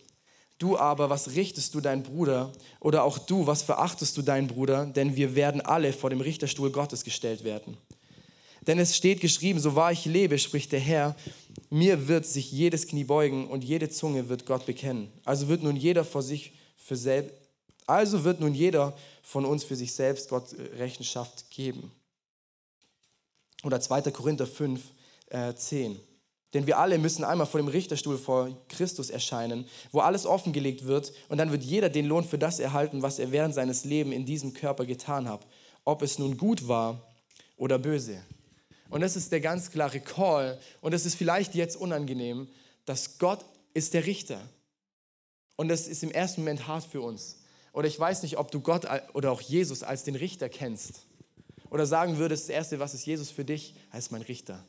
Du 0.57 0.77
aber, 0.77 1.09
was 1.09 1.35
richtest 1.35 1.75
du 1.75 1.81
deinen 1.81 2.03
Bruder? 2.03 2.51
Oder 2.79 3.03
auch 3.03 3.17
du, 3.17 3.47
was 3.47 3.61
verachtest 3.61 4.17
du 4.17 4.21
deinen 4.21 4.47
Bruder? 4.47 4.85
Denn 4.85 5.15
wir 5.15 5.35
werden 5.35 5.61
alle 5.61 5.93
vor 5.93 6.09
dem 6.09 6.21
Richterstuhl 6.21 6.71
Gottes 6.71 7.03
gestellt 7.03 7.43
werden. 7.43 7.77
Denn 8.67 8.79
es 8.79 8.95
steht 8.95 9.21
geschrieben, 9.21 9.59
so 9.59 9.75
wahr 9.75 9.91
ich 9.91 10.05
lebe, 10.05 10.37
spricht 10.37 10.71
der 10.71 10.79
Herr, 10.79 11.15
mir 11.69 12.07
wird 12.07 12.25
sich 12.25 12.51
jedes 12.51 12.87
Knie 12.87 13.03
beugen 13.03 13.47
und 13.47 13.63
jede 13.63 13.89
Zunge 13.89 14.27
wird 14.27 14.45
Gott 14.45 14.65
bekennen. 14.65 15.11
Also 15.23 15.47
wird 15.47 15.63
nun 15.63 15.75
jeder 15.75 16.03
vor 16.03 16.23
sich 16.23 16.53
für 16.75 16.95
selbst, 16.95 17.33
also 17.89 18.23
wird 18.23 18.39
nun 18.39 18.53
jeder 18.53 18.95
von 19.23 19.45
uns 19.45 19.63
für 19.63 19.75
sich 19.75 19.93
selbst 19.93 20.29
Gott 20.29 20.55
Rechenschaft 20.77 21.49
geben. 21.49 21.91
Oder 23.63 23.81
2. 23.81 24.03
Korinther 24.11 24.47
5, 24.47 24.81
äh, 25.27 25.53
10. 25.53 25.99
Denn 26.53 26.65
wir 26.65 26.79
alle 26.79 26.97
müssen 26.97 27.23
einmal 27.23 27.45
vor 27.45 27.59
dem 27.59 27.67
Richterstuhl 27.67 28.17
vor 28.17 28.49
Christus 28.69 29.09
erscheinen, 29.09 29.65
wo 29.91 29.99
alles 29.99 30.25
offengelegt 30.25 30.85
wird 30.85 31.13
und 31.27 31.37
dann 31.37 31.51
wird 31.51 31.63
jeder 31.63 31.89
den 31.89 32.05
Lohn 32.05 32.23
für 32.23 32.39
das 32.39 32.59
erhalten, 32.59 33.03
was 33.03 33.19
er 33.19 33.31
während 33.31 33.53
seines 33.53 33.85
Lebens 33.85 34.15
in 34.15 34.25
diesem 34.25 34.53
Körper 34.53 34.85
getan 34.85 35.29
hat, 35.29 35.45
ob 35.85 36.01
es 36.01 36.17
nun 36.17 36.37
gut 36.37 36.67
war 36.67 37.13
oder 37.55 37.77
böse. 37.77 38.23
Und 38.89 39.01
das 39.01 39.15
ist 39.15 39.31
der 39.31 39.41
ganz 39.41 39.69
klare 39.69 39.99
Call 39.99 40.59
und 40.81 40.93
es 40.93 41.05
ist 41.05 41.15
vielleicht 41.15 41.53
jetzt 41.53 41.75
unangenehm, 41.75 42.47
dass 42.85 43.19
Gott 43.19 43.45
ist 43.75 43.93
der 43.93 44.07
Richter. 44.07 44.41
Und 45.55 45.67
das 45.67 45.87
ist 45.87 46.01
im 46.01 46.11
ersten 46.11 46.41
Moment 46.41 46.65
hart 46.67 46.85
für 46.85 47.01
uns. 47.01 47.38
Oder 47.79 47.87
ich 47.87 47.99
weiß 47.99 48.21
nicht, 48.21 48.37
ob 48.37 48.51
du 48.51 48.59
Gott 48.59 48.85
oder 49.13 49.31
auch 49.31 49.41
Jesus 49.41 49.81
als 49.81 50.03
den 50.03 50.15
Richter 50.15 50.49
kennst. 50.49 51.05
Oder 51.71 51.85
sagen 51.85 52.17
würdest, 52.17 52.43
das 52.43 52.55
Erste, 52.55 52.79
was 52.79 52.93
ist 52.93 53.07
Jesus 53.07 53.31
für 53.31 53.45
dich? 53.45 53.73
Er 53.91 53.99
ist 53.99 54.11
mein 54.11 54.21
Richter 54.21 54.63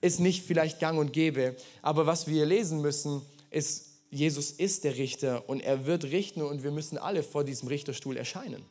ist 0.00 0.20
nicht 0.20 0.44
vielleicht 0.44 0.80
gang 0.80 0.98
und 0.98 1.12
gäbe. 1.12 1.56
Aber 1.82 2.06
was 2.06 2.26
wir 2.26 2.46
lesen 2.46 2.80
müssen, 2.80 3.22
ist, 3.50 3.90
Jesus 4.10 4.50
ist 4.52 4.84
der 4.84 4.96
Richter 4.96 5.48
und 5.48 5.60
er 5.60 5.86
wird 5.86 6.04
richten 6.04 6.42
und 6.42 6.62
wir 6.62 6.70
müssen 6.70 6.96
alle 6.96 7.22
vor 7.22 7.44
diesem 7.44 7.68
Richterstuhl 7.68 8.16
erscheinen. 8.16 8.64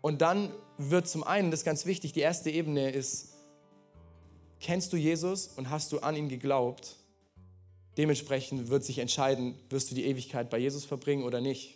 Und 0.00 0.20
dann 0.20 0.52
wird 0.76 1.08
zum 1.08 1.24
einen, 1.24 1.50
das 1.50 1.60
ist 1.60 1.64
ganz 1.64 1.86
wichtig, 1.86 2.12
die 2.12 2.20
erste 2.20 2.50
Ebene 2.50 2.90
ist, 2.90 3.30
kennst 4.60 4.92
du 4.92 4.96
Jesus 4.96 5.48
und 5.56 5.70
hast 5.70 5.92
du 5.92 5.98
an 6.00 6.14
ihn 6.14 6.28
geglaubt? 6.28 6.96
Dementsprechend 7.98 8.68
wird 8.68 8.84
sich 8.84 9.00
entscheiden, 9.00 9.56
wirst 9.70 9.90
du 9.90 9.96
die 9.96 10.06
Ewigkeit 10.06 10.48
bei 10.50 10.58
Jesus 10.58 10.84
verbringen 10.84 11.24
oder 11.24 11.40
nicht. 11.40 11.74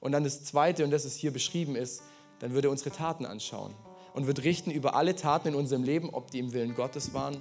Und 0.00 0.12
dann 0.12 0.24
das 0.24 0.42
Zweite, 0.42 0.84
und 0.84 0.90
das 0.90 1.04
es 1.04 1.14
hier 1.14 1.32
beschrieben 1.32 1.76
ist, 1.76 2.02
dann 2.40 2.52
würde 2.52 2.68
er 2.68 2.70
unsere 2.72 2.90
Taten 2.90 3.24
anschauen 3.24 3.72
und 4.12 4.26
wird 4.26 4.42
richten 4.42 4.72
über 4.72 4.94
alle 4.96 5.14
Taten 5.14 5.48
in 5.48 5.54
unserem 5.54 5.84
Leben, 5.84 6.10
ob 6.10 6.30
die 6.32 6.40
im 6.40 6.52
Willen 6.52 6.74
Gottes 6.74 7.14
waren 7.14 7.36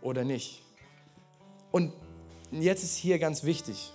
oder 0.00 0.24
nicht. 0.24 0.62
Und 1.70 1.92
jetzt 2.50 2.84
ist 2.84 2.96
hier 2.96 3.18
ganz 3.18 3.44
wichtig. 3.44 3.92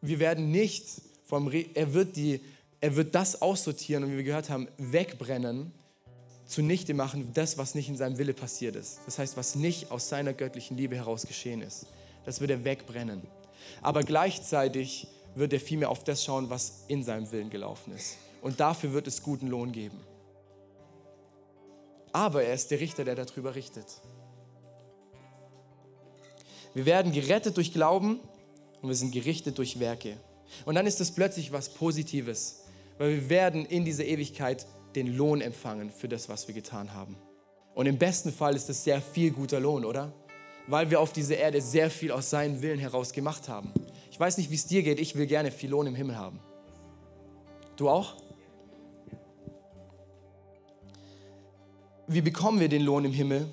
Wir 0.00 0.20
werden 0.20 0.50
nicht 0.50 0.86
vom, 1.24 1.48
Re 1.48 1.66
er 1.74 1.92
wird 1.92 2.16
die, 2.16 2.40
er 2.80 2.96
wird 2.96 3.14
das 3.14 3.42
aussortieren 3.42 4.04
und 4.04 4.12
wie 4.12 4.16
wir 4.16 4.24
gehört 4.24 4.48
haben, 4.48 4.68
wegbrennen, 4.78 5.72
zunichte 6.48 6.94
machen, 6.94 7.30
das, 7.34 7.58
was 7.58 7.74
nicht 7.74 7.88
in 7.88 7.96
seinem 7.96 8.18
Wille 8.18 8.32
passiert 8.32 8.74
ist. 8.74 9.00
Das 9.06 9.18
heißt, 9.18 9.36
was 9.36 9.54
nicht 9.54 9.90
aus 9.90 10.08
seiner 10.08 10.32
göttlichen 10.32 10.76
Liebe 10.76 10.96
heraus 10.96 11.26
geschehen 11.26 11.60
ist. 11.60 11.86
Das 12.24 12.40
wird 12.40 12.50
er 12.50 12.64
wegbrennen. 12.64 13.22
Aber 13.82 14.02
gleichzeitig 14.02 15.06
wird 15.34 15.52
er 15.52 15.60
vielmehr 15.60 15.90
auf 15.90 16.04
das 16.04 16.24
schauen, 16.24 16.48
was 16.48 16.84
in 16.88 17.04
seinem 17.04 17.30
Willen 17.30 17.50
gelaufen 17.50 17.94
ist. 17.94 18.16
Und 18.40 18.60
dafür 18.60 18.92
wird 18.92 19.06
es 19.06 19.22
guten 19.22 19.48
Lohn 19.48 19.72
geben. 19.72 20.00
Aber 22.12 22.42
er 22.42 22.54
ist 22.54 22.70
der 22.70 22.80
Richter, 22.80 23.04
der 23.04 23.14
darüber 23.14 23.54
richtet. 23.54 24.00
Wir 26.72 26.86
werden 26.86 27.12
gerettet 27.12 27.56
durch 27.56 27.72
Glauben 27.72 28.20
und 28.80 28.88
wir 28.88 28.96
sind 28.96 29.12
gerichtet 29.12 29.58
durch 29.58 29.78
Werke. 29.80 30.16
Und 30.64 30.76
dann 30.76 30.86
ist 30.86 31.00
es 31.00 31.10
plötzlich 31.10 31.52
was 31.52 31.68
Positives, 31.68 32.64
weil 32.96 33.10
wir 33.10 33.28
werden 33.28 33.66
in 33.66 33.84
dieser 33.84 34.06
Ewigkeit 34.06 34.66
den 34.98 35.16
Lohn 35.16 35.40
empfangen 35.40 35.90
für 35.90 36.08
das, 36.08 36.28
was 36.28 36.48
wir 36.48 36.54
getan 36.54 36.92
haben. 36.92 37.16
Und 37.74 37.86
im 37.86 37.98
besten 37.98 38.32
Fall 38.32 38.56
ist 38.56 38.68
es 38.68 38.82
sehr 38.82 39.00
viel 39.00 39.30
guter 39.30 39.60
Lohn, 39.60 39.84
oder? 39.84 40.12
Weil 40.66 40.90
wir 40.90 41.00
auf 41.00 41.12
dieser 41.12 41.36
Erde 41.36 41.62
sehr 41.62 41.90
viel 41.90 42.10
aus 42.10 42.30
seinem 42.30 42.60
Willen 42.60 42.80
heraus 42.80 43.12
gemacht 43.12 43.48
haben. 43.48 43.72
Ich 44.10 44.18
weiß 44.18 44.36
nicht, 44.38 44.50
wie 44.50 44.56
es 44.56 44.66
dir 44.66 44.82
geht, 44.82 44.98
ich 44.98 45.14
will 45.14 45.26
gerne 45.26 45.52
viel 45.52 45.70
Lohn 45.70 45.86
im 45.86 45.94
Himmel 45.94 46.16
haben. 46.16 46.40
Du 47.76 47.88
auch? 47.88 48.16
Wie 52.08 52.20
bekommen 52.20 52.58
wir 52.58 52.68
den 52.68 52.82
Lohn 52.82 53.04
im 53.04 53.12
Himmel? 53.12 53.46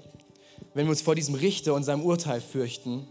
Wenn 0.74 0.88
wir 0.88 0.90
uns 0.90 1.02
vor 1.02 1.14
diesem 1.14 1.36
Richter 1.36 1.76
und 1.76 1.84
seinem 1.84 2.04
Urteil 2.04 2.42
fürchten, 2.42 3.08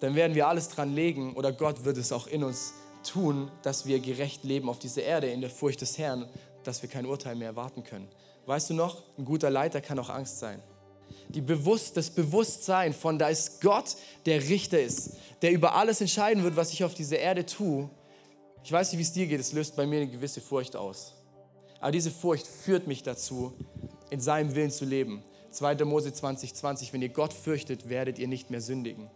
dann 0.00 0.16
werden 0.16 0.34
wir 0.34 0.48
alles 0.48 0.68
dran 0.68 0.92
legen 0.92 1.34
oder 1.34 1.52
Gott 1.52 1.84
wird 1.84 1.96
es 1.96 2.10
auch 2.10 2.26
in 2.26 2.42
uns 2.42 2.74
tun, 3.04 3.50
dass 3.62 3.86
wir 3.86 4.00
gerecht 4.00 4.42
leben 4.42 4.68
auf 4.68 4.80
dieser 4.80 5.02
Erde 5.02 5.28
in 5.28 5.40
der 5.40 5.50
Furcht 5.50 5.80
des 5.80 5.96
Herrn, 5.98 6.28
dass 6.66 6.82
wir 6.82 6.88
kein 6.88 7.06
Urteil 7.06 7.36
mehr 7.36 7.48
erwarten 7.48 7.84
können. 7.84 8.08
Weißt 8.46 8.70
du 8.70 8.74
noch, 8.74 9.02
ein 9.18 9.24
guter 9.24 9.50
Leiter 9.50 9.80
kann 9.80 9.98
auch 9.98 10.10
Angst 10.10 10.38
sein 10.38 10.62
die 11.28 11.40
Bewusst, 11.40 11.96
das 11.96 12.10
Bewusstsein 12.10 12.92
von, 12.92 13.18
da 13.18 13.28
ist 13.28 13.60
Gott, 13.60 13.96
der 14.26 14.48
Richter 14.48 14.80
ist, 14.80 15.16
der 15.42 15.52
über 15.52 15.74
alles 15.74 16.00
entscheiden 16.00 16.42
wird, 16.42 16.56
was 16.56 16.72
ich 16.72 16.84
auf 16.84 16.94
dieser 16.94 17.18
Erde 17.18 17.44
tue. 17.44 17.90
Ich 18.62 18.72
weiß 18.72 18.92
nicht, 18.92 18.98
wie 18.98 19.02
es 19.02 19.12
dir 19.12 19.26
geht, 19.26 19.40
es 19.40 19.52
löst 19.52 19.76
bei 19.76 19.86
mir 19.86 20.00
eine 20.00 20.10
gewisse 20.10 20.40
Furcht 20.40 20.76
aus. 20.76 21.14
Aber 21.80 21.92
diese 21.92 22.10
Furcht 22.10 22.46
führt 22.46 22.86
mich 22.86 23.02
dazu, 23.02 23.52
in 24.10 24.20
seinem 24.20 24.54
Willen 24.54 24.70
zu 24.70 24.84
leben. 24.84 25.22
2. 25.50 25.84
Mose 25.84 26.12
20, 26.12 26.54
20, 26.54 26.92
wenn 26.92 27.02
ihr 27.02 27.08
Gott 27.08 27.32
fürchtet, 27.32 27.88
werdet 27.88 28.18
ihr 28.18 28.28
nicht 28.28 28.50
mehr 28.50 28.60
sündigen. 28.60 29.10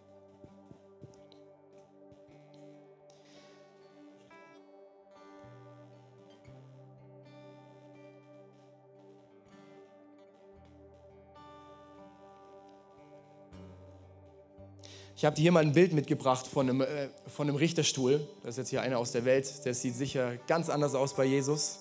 Ich 15.20 15.26
habe 15.26 15.36
dir 15.36 15.42
hier 15.42 15.52
mal 15.52 15.60
ein 15.60 15.74
Bild 15.74 15.92
mitgebracht 15.92 16.46
von 16.46 16.66
einem, 16.66 16.80
äh, 16.80 17.10
von 17.26 17.46
einem 17.46 17.56
Richterstuhl. 17.56 18.26
Das 18.42 18.52
ist 18.52 18.56
jetzt 18.56 18.70
hier 18.70 18.80
einer 18.80 18.98
aus 18.98 19.12
der 19.12 19.26
Welt. 19.26 19.66
Der 19.66 19.74
sieht 19.74 19.94
sicher 19.94 20.36
ganz 20.46 20.70
anders 20.70 20.94
aus 20.94 21.12
bei 21.12 21.26
Jesus. 21.26 21.80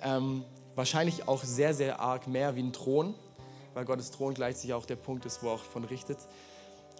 Ähm, 0.00 0.44
wahrscheinlich 0.76 1.26
auch 1.26 1.42
sehr, 1.42 1.74
sehr 1.74 1.98
arg 1.98 2.28
mehr 2.28 2.54
wie 2.54 2.62
ein 2.62 2.72
Thron, 2.72 3.16
weil 3.74 3.84
Gottes 3.84 4.12
Thron 4.12 4.34
gleichzeitig 4.34 4.72
auch 4.72 4.86
der 4.86 4.94
Punkt 4.94 5.26
ist, 5.26 5.42
wo 5.42 5.48
er 5.48 5.54
auch 5.54 5.64
von 5.64 5.82
richtet. 5.82 6.16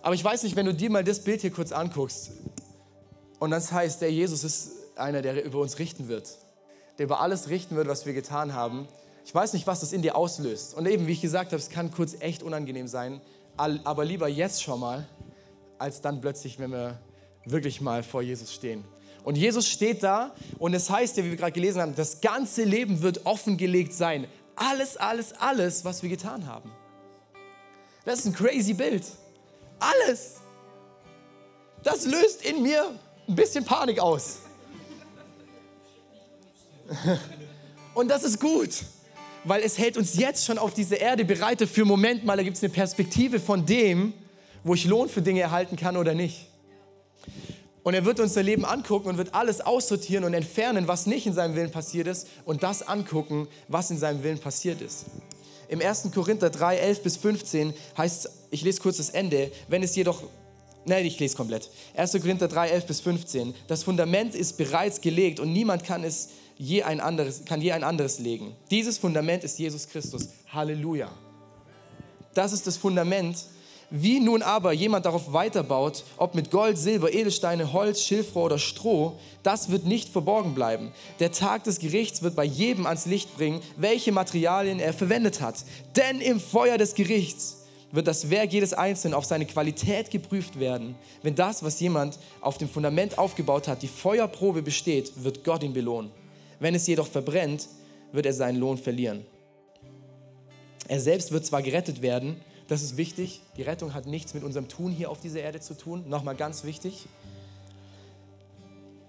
Aber 0.03 0.17
ich 0.17 0.25
weiß 0.25 0.43
nicht, 0.43 0.57
wenn 0.57 0.67
du 0.67 0.75
dir 0.75 0.91
mal 0.91 1.05
das 1.05 1.21
Bild 1.21 1.43
hier 1.43 1.53
kurz 1.53 1.71
anguckst 1.71 2.33
und 3.39 3.53
das 3.53 3.71
heißt, 3.71 4.03
der 4.03 4.11
Jesus 4.11 4.43
ist 4.43 4.73
einer, 4.97 5.23
der 5.23 5.45
über 5.45 5.61
uns 5.61 5.79
richten 5.79 6.09
wird, 6.09 6.37
der 6.99 7.05
über 7.05 7.21
alles 7.21 7.49
richten 7.49 7.77
wird, 7.77 7.87
was 7.87 8.07
wir 8.07 8.13
getan 8.13 8.55
haben. 8.55 8.89
Ich 9.25 9.33
weiß 9.33 9.53
nicht, 9.53 9.69
was 9.69 9.79
das 9.79 9.93
in 9.93 10.03
dir 10.03 10.17
auslöst. 10.17 10.75
Und 10.75 10.89
eben, 10.89 11.07
wie 11.07 11.13
ich 11.13 11.21
gesagt 11.21 11.53
habe, 11.53 11.63
es 11.63 11.71
kann 11.71 11.93
kurz 11.93 12.17
echt 12.19 12.43
unangenehm 12.43 12.89
sein, 12.89 13.21
aber 13.57 14.05
lieber 14.05 14.27
jetzt 14.27 14.61
schon 14.61 14.81
mal, 14.81 15.07
als 15.79 16.01
dann 16.01 16.21
plötzlich, 16.21 16.59
wenn 16.59 16.73
wir 16.73 17.01
wirklich 17.45 17.81
mal 17.81 18.03
vor 18.03 18.23
Jesus 18.23 18.53
stehen. 18.53 18.85
Und 19.23 19.37
Jesus 19.37 19.69
steht 19.69 20.03
da 20.03 20.35
und 20.59 20.75
es 20.75 20.91
heißt 20.91 21.17
ja, 21.17 21.25
wie 21.25 21.31
wir 21.31 21.37
gerade 21.37 21.53
gelesen 21.53 21.81
haben, 21.81 21.95
das 21.95 22.21
ganze 22.21 22.65
Leben 22.65 23.01
wird 23.03 23.25
offengelegt 23.25 23.95
sein. 23.95 24.27
Alles, 24.55 24.97
alles, 24.97 25.33
alles, 25.33 25.85
was 25.85 26.03
wir 26.03 26.11
getan 26.11 26.47
haben. 26.47 26.71
Das 28.05 28.21
ist 28.21 28.27
ein 28.27 28.35
crazy 28.35 28.75
Bild. 28.75 29.05
Alles. 29.79 30.37
Das 31.83 32.05
löst 32.05 32.45
in 32.45 32.63
mir 32.63 32.91
ein 33.27 33.35
bisschen 33.35 33.65
Panik 33.65 33.99
aus. 33.99 34.41
Und 37.95 38.09
das 38.09 38.25
ist 38.25 38.41
gut, 38.41 38.85
weil 39.45 39.63
es 39.63 39.79
hält 39.79 39.97
uns 39.97 40.17
jetzt 40.17 40.45
schon 40.45 40.59
auf 40.59 40.75
diese 40.75 40.97
Erde 40.97 41.25
bereit 41.25 41.63
für 41.63 41.85
Moment 41.85 42.25
mal, 42.25 42.37
da 42.37 42.43
gibt 42.43 42.57
es 42.57 42.63
eine 42.63 42.73
Perspektive 42.73 43.41
von 43.41 43.65
dem, 43.65 44.13
wo 44.65 44.75
ich 44.75 44.87
Lohn 44.87 45.09
für 45.09 45.23
Dinge 45.23 45.41
erhalten 45.41 45.77
kann 45.77 45.97
oder 45.97 46.15
nicht. 46.15 46.49
Und 47.85 47.93
er 47.93 48.07
wird 48.07 48.19
unser 48.19 48.43
Leben 48.43 48.65
angucken 48.65 49.09
und 49.11 49.19
wird 49.19 49.35
alles 49.35 49.61
aussortieren 49.61 50.25
und 50.25 50.33
entfernen, 50.33 50.89
was 50.89 51.07
nicht 51.07 51.27
in 51.27 51.35
seinem 51.35 51.55
Willen 51.55 51.71
passiert 51.71 52.09
ist 52.09 52.27
und 52.47 52.63
das 52.63 52.83
angucken, 52.83 53.47
was 53.69 53.91
in 53.91 53.99
seinem 53.99 54.23
Willen 54.23 54.39
passiert 54.39 54.81
ist. 54.81 55.05
Im 55.69 55.81
1. 55.81 56.11
Korinther 56.15 56.49
3, 56.51 56.77
11 56.77 57.03
bis 57.03 57.17
15 57.19 57.75
heißt, 57.97 58.31
ich 58.51 58.63
lese 58.63 58.81
kurz 58.81 58.97
das 58.97 59.11
Ende, 59.11 59.53
wenn 59.69 59.83
es 59.83 59.95
jedoch, 59.97 60.23
nein, 60.87 61.05
ich 61.05 61.19
lese 61.21 61.37
komplett. 61.37 61.71
1. 61.95 62.13
Korinther 62.13 62.49
3, 62.49 62.69
11 62.69 62.87
bis 62.87 63.01
15. 63.01 63.55
Das 63.69 63.83
Fundament 63.83 64.35
ist 64.35 64.57
bereits 64.57 65.01
gelegt 65.03 65.39
und 65.39 65.53
niemand 65.53 65.85
kann 65.85 66.05
es 66.05 66.31
je 66.57 66.85
ein 66.85 67.01
anderes, 67.01 67.45
kann 67.45 67.61
je 67.61 67.73
ein 67.73 67.85
anderes 67.85 68.19
legen. 68.19 68.55
Dieses 68.71 68.97
Fundament 68.97 69.45
ist 69.45 69.59
Jesus 69.59 69.89
Christus. 69.89 70.29
Halleluja. 70.49 71.11
Das 72.33 72.53
ist 72.53 72.67
das 72.67 72.77
Fundament, 72.77 73.45
wie 73.91 74.21
nun 74.21 74.43
aber 74.43 74.73
jemand 74.73 75.07
darauf 75.07 75.33
weiterbaut, 75.33 76.05
ob 76.17 76.35
mit 76.35 76.51
Gold, 76.51 76.79
Silber, 76.79 77.13
Edelsteine, 77.13 77.73
Holz, 77.73 78.03
Schilfrohr 78.03 78.45
oder 78.45 78.59
Stroh, 78.59 79.19
das 79.43 79.71
wird 79.71 79.87
nicht 79.87 80.09
verborgen 80.09 80.55
bleiben. 80.55 80.93
Der 81.21 81.33
Tag 81.33 81.65
des 81.65 81.79
Gerichts 81.79 82.23
wird 82.23 82.35
bei 82.35 82.45
jedem 82.45 82.87
ans 82.87 83.07
Licht 83.07 83.37
bringen, 83.37 83.61
welche 83.77 84.13
Materialien 84.13 84.81
er 84.81 84.93
verwendet 84.93 85.41
hat. 85.41 85.65
Denn 85.97 86.21
im 86.21 86.41
Feuer 86.41 86.79
des 86.79 86.95
Gerichts 86.95 87.65
wird 87.93 88.09
das 88.09 88.31
Werk 88.31 88.53
jedes 88.53 88.75
Einzelnen 88.75 89.15
auf 89.15 89.25
seine 89.25 89.47
Qualität 89.47 90.11
geprüft 90.11 90.59
werden. 90.59 90.97
Wenn 91.23 91.37
das, 91.37 91.63
was 91.63 91.79
jemand 91.79 92.19
auf 92.41 92.59
dem 92.59 92.69
Fundament 92.69 93.19
aufgebaut 93.19 93.69
hat, 93.69 93.83
die 93.83 93.89
Feuerprobe 93.89 94.63
besteht, 94.63 95.13
wird 95.23 95.45
Gott 95.45 95.63
ihn 95.63 95.73
belohnen. 95.73 96.11
Wenn 96.59 96.75
es 96.75 96.87
jedoch 96.87 97.07
verbrennt, 97.07 97.69
wird 98.13 98.27
er 98.27 98.33
seinen 98.33 98.59
Lohn 98.59 98.79
verlieren. 98.79 99.25
Er 100.89 101.01
selbst 101.01 101.33
wird 101.33 101.47
zwar 101.47 101.63
gerettet 101.63 102.03
werden, 102.03 102.41
das 102.69 102.83
ist 102.83 102.97
wichtig. 102.97 103.43
Die 103.57 103.63
Rettung 103.63 103.95
hat 103.95 104.07
nichts 104.07 104.35
mit 104.35 104.43
unserem 104.43 104.69
Tun 104.69 104.93
hier 104.93 105.11
auf 105.11 105.21
dieser 105.21 105.41
Erde 105.41 105.61
zu 105.61 105.77
tun. 105.77 106.09
Nochmal 106.09 106.35
ganz 106.35 106.65
wichtig. 106.65 107.07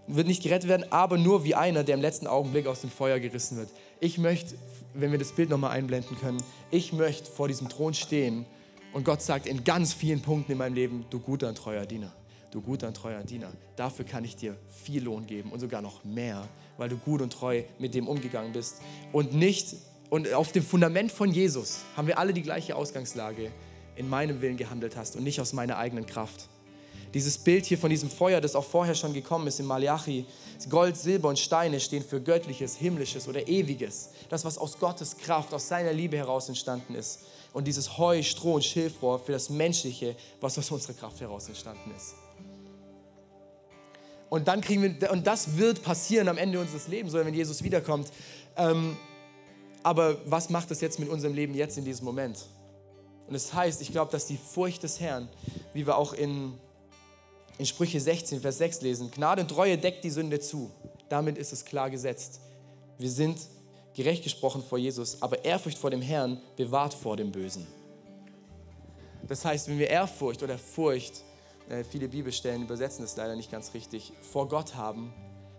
Wird 0.07 0.27
nicht 0.27 0.43
gerettet 0.43 0.69
werden, 0.69 0.91
aber 0.91 1.17
nur 1.17 1.43
wie 1.43 1.55
einer, 1.55 1.83
der 1.83 1.95
im 1.95 2.01
letzten 2.01 2.27
Augenblick 2.27 2.67
aus 2.67 2.81
dem 2.81 2.91
Feuer 2.91 3.19
gerissen 3.19 3.57
wird. 3.57 3.69
Ich 3.99 4.17
möchte, 4.17 4.55
wenn 4.93 5.11
wir 5.11 5.17
das 5.17 5.31
Bild 5.31 5.49
nochmal 5.49 5.71
einblenden 5.71 6.17
können, 6.19 6.43
ich 6.69 6.93
möchte 6.93 7.31
vor 7.31 7.47
diesem 7.47 7.69
Thron 7.69 7.93
stehen 7.93 8.45
und 8.93 9.03
Gott 9.03 9.21
sagt 9.21 9.47
in 9.47 9.63
ganz 9.63 9.93
vielen 9.93 10.21
Punkten 10.21 10.51
in 10.51 10.57
meinem 10.57 10.75
Leben, 10.75 11.05
du 11.09 11.19
guter 11.19 11.49
und 11.49 11.57
treuer 11.57 11.87
Diener, 11.87 12.13
du 12.51 12.61
guter 12.61 12.87
und 12.87 12.95
treuer 12.95 13.23
Diener, 13.23 13.51
dafür 13.77 14.05
kann 14.05 14.23
ich 14.23 14.35
dir 14.35 14.55
viel 14.69 15.03
Lohn 15.03 15.25
geben 15.25 15.51
und 15.51 15.59
sogar 15.59 15.81
noch 15.81 16.03
mehr, 16.03 16.47
weil 16.77 16.89
du 16.89 16.97
gut 16.97 17.21
und 17.21 17.33
treu 17.33 17.63
mit 17.79 17.95
dem 17.95 18.07
umgegangen 18.07 18.53
bist 18.53 18.81
und 19.11 19.33
nicht 19.33 19.75
und 20.09 20.31
auf 20.33 20.51
dem 20.51 20.63
Fundament 20.63 21.11
von 21.11 21.31
Jesus 21.31 21.79
haben 21.95 22.07
wir 22.07 22.17
alle 22.17 22.33
die 22.33 22.41
gleiche 22.41 22.75
Ausgangslage, 22.75 23.51
in 23.95 24.09
meinem 24.09 24.41
Willen 24.41 24.57
gehandelt 24.57 24.95
hast 24.97 25.15
und 25.15 25.23
nicht 25.23 25.39
aus 25.39 25.53
meiner 25.53 25.77
eigenen 25.77 26.05
Kraft. 26.05 26.49
Dieses 27.13 27.37
Bild 27.37 27.65
hier 27.65 27.77
von 27.77 27.89
diesem 27.89 28.09
Feuer, 28.09 28.41
das 28.41 28.55
auch 28.55 28.65
vorher 28.65 28.93
schon 28.93 29.13
gekommen 29.13 29.47
ist 29.47 29.61
in 29.61 29.65
Malachi, 29.65 30.25
Gold, 30.69 30.97
Silber 30.97 31.29
und 31.29 31.39
Steine 31.39 31.79
stehen 31.79 32.03
für 32.03 32.19
göttliches, 32.19 32.75
himmlisches 32.75 33.29
oder 33.29 33.47
ewiges. 33.47 34.09
Das, 34.29 34.43
was 34.43 34.57
aus 34.57 34.77
Gottes 34.77 35.15
Kraft, 35.17 35.53
aus 35.53 35.67
seiner 35.69 35.93
Liebe 35.93 36.17
heraus 36.17 36.49
entstanden 36.49 36.93
ist. 36.93 37.19
Und 37.53 37.67
dieses 37.67 37.97
Heu, 37.97 38.21
Stroh 38.21 38.55
und 38.55 38.65
Schilfrohr 38.65 39.17
für 39.17 39.31
das 39.31 39.49
Menschliche, 39.49 40.17
was 40.41 40.57
aus 40.57 40.69
unserer 40.71 40.93
Kraft 40.93 41.21
heraus 41.21 41.47
entstanden 41.47 41.93
ist. 41.95 42.15
Und 44.29 44.49
dann 44.49 44.59
kriegen 44.59 44.81
wir, 44.83 45.11
und 45.11 45.25
das 45.25 45.55
wird 45.55 45.83
passieren 45.83 46.27
am 46.27 46.37
Ende 46.37 46.59
unseres 46.59 46.89
Lebens, 46.89 47.13
wenn 47.13 47.33
Jesus 47.33 47.63
wiederkommt. 47.63 48.11
Ähm, 48.57 48.97
aber 49.85 50.17
was 50.25 50.49
macht 50.49 50.71
das 50.71 50.81
jetzt 50.81 50.97
mit 50.97 51.09
unserem 51.09 51.35
Leben 51.35 51.53
jetzt 51.53 51.77
in 51.77 51.85
diesem 51.85 52.05
Moment? 52.05 52.47
Und 53.27 53.35
es 53.35 53.49
das 53.49 53.53
heißt, 53.53 53.81
ich 53.83 53.91
glaube, 53.91 54.11
dass 54.11 54.25
die 54.25 54.35
Furcht 54.37 54.81
des 54.81 54.99
Herrn, 54.99 55.29
wie 55.73 55.85
wir 55.85 55.95
auch 55.95 56.13
in, 56.13 56.55
in 57.59 57.67
Sprüche 57.67 57.99
16, 57.99 58.41
Vers 58.41 58.57
6 58.57 58.81
lesen, 58.81 59.11
Gnade 59.11 59.43
und 59.43 59.49
Treue 59.49 59.77
deckt 59.77 60.03
die 60.03 60.09
Sünde 60.09 60.39
zu. 60.39 60.71
Damit 61.07 61.37
ist 61.37 61.53
es 61.53 61.65
klar 61.65 61.91
gesetzt. 61.91 62.39
Wir 62.97 63.11
sind 63.11 63.37
gerecht 63.93 64.23
gesprochen 64.23 64.63
vor 64.67 64.79
Jesus, 64.79 65.21
aber 65.21 65.45
Ehrfurcht 65.45 65.77
vor 65.77 65.91
dem 65.91 66.01
Herrn 66.01 66.41
bewahrt 66.55 66.95
vor 66.95 67.15
dem 67.15 67.31
Bösen. 67.31 67.67
Das 69.27 69.45
heißt, 69.45 69.67
wenn 69.67 69.77
wir 69.77 69.91
Ehrfurcht 69.91 70.41
oder 70.41 70.57
Furcht, 70.57 71.23
äh, 71.69 71.83
viele 71.83 72.07
Bibelstellen 72.07 72.63
übersetzen 72.63 73.03
das 73.03 73.15
leider 73.17 73.35
nicht 73.35 73.51
ganz 73.51 73.75
richtig, 73.75 74.13
vor 74.31 74.47
Gott 74.47 74.73
haben, 74.73 75.13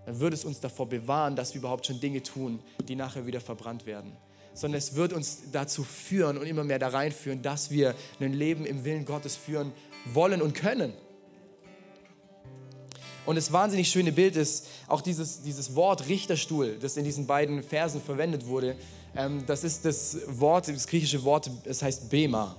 dann 0.06 0.20
würde 0.20 0.34
es 0.34 0.44
uns 0.44 0.60
davor 0.60 0.88
bewahren, 0.88 1.36
dass 1.36 1.52
wir 1.52 1.58
überhaupt 1.58 1.86
schon 1.86 2.00
Dinge 2.00 2.22
tun, 2.22 2.60
die 2.88 2.94
nachher 2.94 3.26
wieder 3.26 3.40
verbrannt 3.40 3.84
werden. 3.86 4.12
Sondern 4.54 4.78
es 4.78 4.94
wird 4.94 5.12
uns 5.12 5.50
dazu 5.52 5.84
führen 5.84 6.38
und 6.38 6.46
immer 6.46 6.64
mehr 6.64 6.78
da 6.78 6.88
reinführen, 6.88 7.42
dass 7.42 7.70
wir 7.70 7.94
ein 8.20 8.32
Leben 8.32 8.64
im 8.64 8.84
Willen 8.84 9.04
Gottes 9.04 9.36
führen 9.36 9.72
wollen 10.06 10.40
und 10.40 10.54
können. 10.54 10.94
Und 13.26 13.34
das 13.34 13.50
wahnsinnig 13.52 13.88
schöne 13.88 14.12
Bild 14.12 14.36
ist 14.36 14.68
auch 14.86 15.00
dieses, 15.00 15.42
dieses 15.42 15.74
Wort 15.74 16.08
Richterstuhl, 16.08 16.78
das 16.80 16.96
in 16.96 17.04
diesen 17.04 17.26
beiden 17.26 17.64
Versen 17.64 18.00
verwendet 18.00 18.46
wurde. 18.46 18.76
Ähm, 19.16 19.44
das 19.46 19.64
ist 19.64 19.84
das 19.84 20.18
Wort, 20.28 20.68
das 20.68 20.86
griechische 20.86 21.24
Wort, 21.24 21.50
es 21.64 21.82
heißt 21.82 22.08
Bema. 22.08 22.56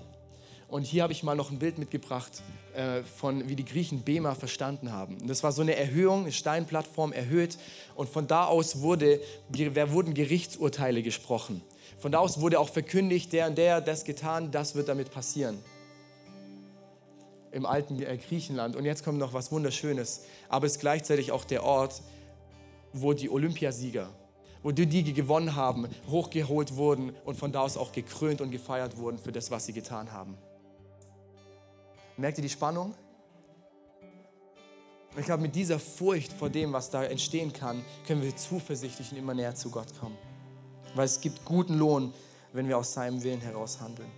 Und 0.67 0.83
hier 0.83 1.03
habe 1.03 1.13
ich 1.13 1.23
mal 1.23 1.35
noch 1.35 1.49
ein 1.49 1.59
Bild 1.59 1.77
mitgebracht 1.77 2.43
äh, 2.77 3.01
von, 3.01 3.49
wie 3.49 3.55
die 3.55 3.65
Griechen 3.65 4.01
Bema 4.01 4.35
verstanden 4.35 4.91
haben. 4.91 5.17
Das 5.27 5.41
war 5.41 5.51
so 5.51 5.63
eine 5.63 5.75
Erhöhung, 5.75 6.21
eine 6.21 6.31
Steinplattform 6.31 7.11
erhöht. 7.11 7.57
Und 7.95 8.07
von 8.07 8.27
da 8.27 8.45
aus 8.45 8.81
wurde, 8.81 9.19
wurden 9.49 10.13
Gerichtsurteile 10.13 11.01
gesprochen. 11.01 11.63
Von 11.97 12.11
da 12.11 12.19
aus 12.19 12.39
wurde 12.39 12.59
auch 12.59 12.69
verkündigt, 12.69 13.33
der 13.33 13.47
und 13.47 13.57
der, 13.57 13.81
das 13.81 14.05
getan, 14.05 14.51
das 14.51 14.75
wird 14.75 14.89
damit 14.89 15.09
passieren. 15.09 15.57
Im 17.51 17.65
alten 17.65 17.99
äh, 17.99 18.15
Griechenland. 18.17 18.75
Und 18.75 18.85
jetzt 18.85 19.03
kommt 19.03 19.17
noch 19.17 19.33
was 19.33 19.51
Wunderschönes. 19.51 20.25
Aber 20.47 20.67
es 20.67 20.73
ist 20.73 20.79
gleichzeitig 20.79 21.31
auch 21.31 21.45
der 21.45 21.63
Ort, 21.63 22.03
wo 22.93 23.13
die 23.13 23.31
Olympiasieger, 23.31 24.07
wo 24.61 24.71
die, 24.71 24.85
die 24.85 25.13
gewonnen 25.13 25.55
haben, 25.55 25.87
hochgeholt 26.11 26.75
wurden 26.75 27.15
und 27.25 27.37
von 27.37 27.51
da 27.51 27.61
aus 27.61 27.75
auch 27.75 27.91
gekrönt 27.91 28.39
und 28.39 28.51
gefeiert 28.51 28.97
wurden 28.97 29.17
für 29.17 29.31
das, 29.31 29.49
was 29.49 29.65
sie 29.65 29.73
getan 29.73 30.11
haben. 30.11 30.37
Merkt 32.17 32.39
ihr 32.39 32.41
die 32.41 32.49
Spannung? 32.49 32.95
Ich 35.15 35.25
glaube, 35.25 35.43
mit 35.43 35.55
dieser 35.55 35.79
Furcht 35.79 36.33
vor 36.33 36.49
dem, 36.49 36.73
was 36.73 36.89
da 36.89 37.03
entstehen 37.03 37.53
kann, 37.53 37.83
können 38.07 38.23
wir 38.23 38.35
zuversichtlich 38.35 39.11
und 39.11 39.19
immer 39.19 39.35
näher 39.35 39.53
zu 39.53 39.69
Gott 39.69 39.87
kommen. 39.99 40.17
Weil 40.95 41.05
es 41.05 41.21
gibt 41.21 41.45
guten 41.45 41.75
Lohn, 41.75 42.13
wenn 42.53 42.67
wir 42.67 42.77
aus 42.77 42.93
seinem 42.93 43.23
Willen 43.23 43.41
heraus 43.41 43.79
handeln. 43.79 44.09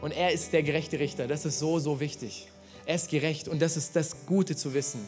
Und 0.00 0.12
er 0.12 0.32
ist 0.32 0.52
der 0.52 0.62
gerechte 0.62 0.98
Richter. 0.98 1.26
Das 1.26 1.44
ist 1.44 1.58
so, 1.58 1.80
so 1.80 1.98
wichtig. 1.98 2.48
Er 2.86 2.94
ist 2.94 3.10
gerecht 3.10 3.48
und 3.48 3.60
das 3.60 3.76
ist 3.76 3.94
das 3.96 4.24
Gute 4.26 4.56
zu 4.56 4.72
wissen 4.72 5.06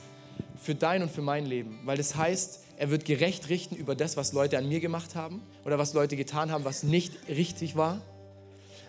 für 0.61 0.75
dein 0.75 1.03
und 1.03 1.11
für 1.11 1.23
mein 1.23 1.47
Leben. 1.47 1.81
Weil 1.85 1.97
das 1.97 2.15
heißt, 2.15 2.61
er 2.77 2.91
wird 2.91 3.05
gerecht 3.05 3.49
richten 3.49 3.77
über 3.77 3.95
das, 3.95 4.17
was 4.17 4.33
Leute 4.33 4.59
an 4.59 4.69
mir 4.69 4.81
gemacht 4.81 5.15
haben 5.15 5.43
oder 5.65 5.79
was 5.79 5.95
Leute 5.95 6.17
getan 6.17 6.51
haben, 6.51 6.65
was 6.65 6.83
nicht 6.83 7.13
richtig 7.29 7.77
war. 7.77 8.01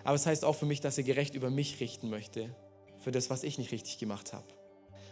Aber 0.04 0.14
es 0.14 0.26
heißt 0.26 0.44
auch 0.44 0.54
für 0.54 0.66
mich, 0.66 0.80
dass 0.80 0.98
er 0.98 1.04
gerecht 1.04 1.34
über 1.34 1.50
mich 1.50 1.80
richten 1.80 2.10
möchte, 2.10 2.54
für 2.98 3.10
das, 3.10 3.30
was 3.30 3.42
ich 3.42 3.58
nicht 3.58 3.72
richtig 3.72 3.98
gemacht 3.98 4.32
habe. 4.32 4.46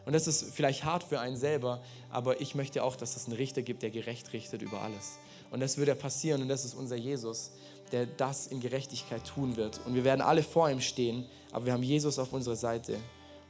Und 0.05 0.15
das 0.15 0.27
ist 0.27 0.53
vielleicht 0.53 0.85
hart 0.85 1.05
für 1.05 1.21
einen 1.21 1.37
selber, 1.37 1.83
aber 2.11 2.41
ich 2.41 2.55
möchte 2.55 2.83
auch, 2.83 2.97
dass 2.97 3.17
es 3.17 3.27
einen 3.27 3.37
Richter 3.37 3.63
gibt, 3.63 3.83
der 3.83 3.91
gerecht 3.91 4.33
richtet 4.33 4.63
über 4.63 4.83
alles. 4.83 5.19
Und 5.51 5.61
das 5.61 5.79
wird 5.79 5.89
ja 5.89 5.95
passieren 5.95 6.43
und 6.43 6.49
das 6.49 6.65
ist 6.65 6.75
unser 6.75 6.97
Jesus, 6.97 7.53
der 7.93 8.07
das 8.07 8.47
in 8.47 8.61
Gerechtigkeit 8.61 9.25
tun 9.25 9.57
wird. 9.57 9.81
Und 9.87 9.95
wir 9.95 10.03
werden 10.03 10.23
alle 10.23 10.43
vor 10.43 10.69
ihm 10.71 10.81
stehen, 10.81 11.27
aber 11.53 11.67
wir 11.67 11.73
haben 11.73 11.83
Jesus 11.83 12.19
auf 12.19 12.33
unserer 12.33 12.57
Seite 12.57 12.97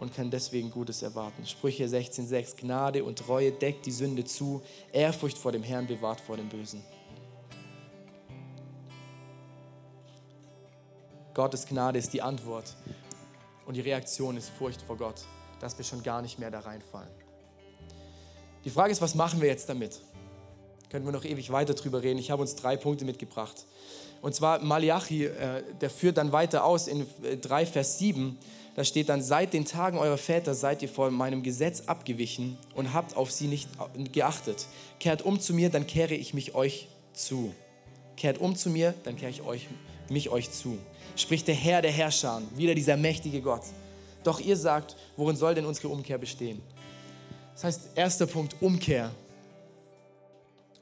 und 0.03 0.13
kann 0.13 0.33
deswegen 0.33 0.73
Gutes 0.73 1.01
erwarten. 1.03 1.47
Sprüche 1.47 1.85
16,6 1.85 2.57
Gnade 2.57 3.05
und 3.05 3.21
Treue 3.21 3.53
deckt 3.53 3.87
die 3.87 3.93
Sünde 3.93 4.25
zu, 4.25 4.61
Ehrfurcht 4.91 5.39
vor 5.39 5.53
dem 5.53 5.63
Herrn 5.63 5.87
bewahrt 5.87 6.21
vor 6.21 6.37
dem 6.37 6.49
Bösen. 6.49 6.83
Gottes 11.35 11.67
Gnade 11.67 12.01
ist 12.01 12.13
die 12.13 12.21
Antwort 12.21 12.75
und 13.65 13.77
die 13.77 13.81
Reaktion 13.81 14.37
ist 14.37 14.51
Furcht 14.51 14.83
vor 14.83 14.97
Gott, 14.97 15.23
dass 15.61 15.79
wir 15.79 15.85
schon 15.85 16.03
gar 16.03 16.21
nicht 16.21 16.37
mehr 16.37 16.51
da 16.51 16.59
reinfallen. 16.59 17.13
Die 18.65 18.71
Frage 18.71 18.91
ist, 18.91 19.01
was 19.01 19.15
machen 19.15 19.41
wir 19.41 19.47
jetzt 19.47 19.69
damit? 19.69 20.01
Können 20.91 21.05
wir 21.05 21.13
noch 21.13 21.25
ewig 21.25 21.53
weiter 21.53 21.75
drüber 21.75 22.03
reden. 22.03 22.19
Ich 22.19 22.33
habe 22.33 22.43
uns 22.43 22.57
drei 22.57 22.77
Punkte 22.77 23.05
mitgebracht. 23.05 23.67
Und 24.21 24.35
zwar 24.35 24.59
Malachi, 24.59 25.27
äh, 25.27 25.63
der 25.81 25.91
führt 25.91 26.17
dann 26.17 26.33
weiter 26.33 26.65
aus 26.65 26.89
in 26.89 27.07
3 27.41 27.63
äh, 27.63 27.67
Vers 27.67 28.01
7 28.01 28.37
da 28.75 28.85
steht 28.85 29.09
dann, 29.09 29.23
seit 29.23 29.53
den 29.53 29.67
Tagen 29.67 29.99
eurer 29.99 30.17
Väter 30.17 30.55
seid 30.55 30.83
ihr 30.83 30.89
von 30.89 31.13
meinem 31.13 31.43
Gesetz 31.43 31.83
abgewichen 31.87 32.57
und 32.75 32.95
habt 32.95 33.17
auf 33.17 33.31
sie 33.31 33.47
nicht 33.47 33.69
geachtet. 34.13 34.67
Kehrt 34.99 35.23
um 35.23 35.41
zu 35.41 35.53
mir, 35.53 35.69
dann 35.69 35.87
kehre 35.87 36.15
ich 36.15 36.33
mich 36.33 36.55
euch 36.55 36.89
zu. 37.13 37.55
Kehrt 38.17 38.39
um 38.39 38.57
zu 38.57 38.71
mir, 38.71 38.95
dann 39.05 39.17
kehre 39.17 39.31
ich 39.31 39.43
euch, 39.43 39.69
mich 40.09 40.31
euch 40.31 40.51
zu. 40.51 40.79
Spricht 41.17 41.49
der 41.49 41.55
Herr 41.55 41.83
der 41.83 41.91
Herrscher, 41.91 42.41
wieder 42.57 42.75
dieser 42.75 42.97
mächtige 42.97 43.43
Gott. 43.43 43.65
Doch 44.25 44.41
ihr 44.41 44.57
sagt, 44.57 44.97
worin 45.17 45.37
soll 45.37 45.55
denn 45.55 45.67
unsere 45.67 45.89
Umkehr 45.89 46.17
bestehen? 46.17 46.63
Das 47.55 47.65
heißt, 47.65 47.91
erster 47.95 48.27
Punkt, 48.27 48.57
Umkehr 48.63 49.11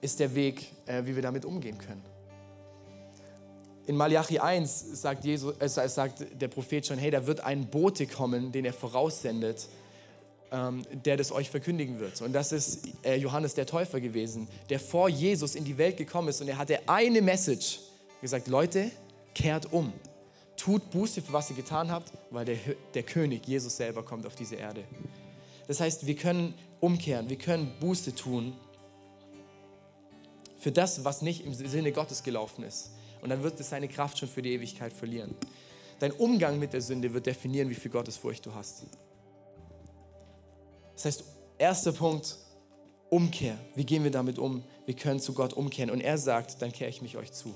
ist 0.00 0.20
der 0.20 0.34
Weg, 0.34 0.66
äh, 0.86 1.04
wie 1.04 1.14
wir 1.14 1.22
damit 1.22 1.44
umgehen 1.44 1.76
können. 1.78 2.02
In 3.86 3.96
Malachi 3.96 4.38
1 4.38 5.00
sagt, 5.00 5.24
Jesus, 5.24 5.56
äh, 5.58 5.68
sagt 5.68 6.24
der 6.40 6.48
Prophet 6.48 6.86
schon, 6.86 6.98
hey, 6.98 7.10
da 7.10 7.26
wird 7.26 7.40
ein 7.40 7.66
Bote 7.66 8.06
kommen, 8.06 8.52
den 8.52 8.64
er 8.64 8.72
voraussendet, 8.72 9.68
ähm, 10.52 10.84
der 11.04 11.16
das 11.16 11.32
euch 11.32 11.50
verkündigen 11.50 11.98
wird. 12.00 12.20
Und 12.22 12.32
das 12.32 12.52
ist 12.52 12.88
äh, 13.04 13.16
Johannes 13.16 13.54
der 13.54 13.66
Täufer 13.66 14.00
gewesen, 14.00 14.48
der 14.68 14.80
vor 14.80 15.08
Jesus 15.08 15.54
in 15.54 15.64
die 15.64 15.78
Welt 15.78 15.96
gekommen 15.96 16.28
ist 16.28 16.40
und 16.40 16.48
er 16.48 16.58
hatte 16.58 16.78
eine 16.88 17.22
Message 17.22 17.80
gesagt, 18.20 18.48
Leute, 18.48 18.90
kehrt 19.34 19.72
um. 19.72 19.92
Tut 20.56 20.90
Buße 20.90 21.22
für 21.22 21.32
was 21.32 21.48
ihr 21.50 21.56
getan 21.56 21.90
habt, 21.90 22.12
weil 22.30 22.44
der, 22.44 22.58
der 22.94 23.02
König, 23.02 23.46
Jesus 23.46 23.76
selber, 23.76 24.02
kommt 24.02 24.26
auf 24.26 24.34
diese 24.34 24.56
Erde. 24.56 24.84
Das 25.66 25.80
heißt, 25.80 26.06
wir 26.06 26.16
können 26.16 26.54
umkehren, 26.80 27.30
wir 27.30 27.38
können 27.38 27.72
Buße 27.80 28.14
tun 28.14 28.52
für 30.58 30.70
das, 30.72 31.04
was 31.04 31.22
nicht 31.22 31.46
im 31.46 31.54
Sinne 31.54 31.92
Gottes 31.92 32.22
gelaufen 32.22 32.64
ist. 32.64 32.90
Und 33.22 33.30
dann 33.30 33.42
wird 33.42 33.58
es 33.60 33.70
seine 33.70 33.88
Kraft 33.88 34.18
schon 34.18 34.28
für 34.28 34.42
die 34.42 34.52
Ewigkeit 34.52 34.92
verlieren. 34.92 35.34
Dein 35.98 36.12
Umgang 36.12 36.58
mit 36.58 36.72
der 36.72 36.80
Sünde 36.80 37.12
wird 37.12 37.26
definieren, 37.26 37.68
wie 37.68 37.74
viel 37.74 37.90
Gottesfurcht 37.90 38.46
du 38.46 38.54
hast. 38.54 38.84
Das 40.94 41.04
heißt, 41.04 41.24
erster 41.58 41.92
Punkt, 41.92 42.36
Umkehr. 43.10 43.58
Wie 43.74 43.84
gehen 43.84 44.04
wir 44.04 44.10
damit 44.10 44.38
um? 44.38 44.62
Wir 44.86 44.94
können 44.94 45.20
zu 45.20 45.34
Gott 45.34 45.52
umkehren. 45.52 45.90
Und 45.90 46.00
er 46.00 46.16
sagt, 46.16 46.62
dann 46.62 46.72
kehre 46.72 46.88
ich 46.88 47.02
mich 47.02 47.16
euch 47.16 47.32
zu. 47.32 47.52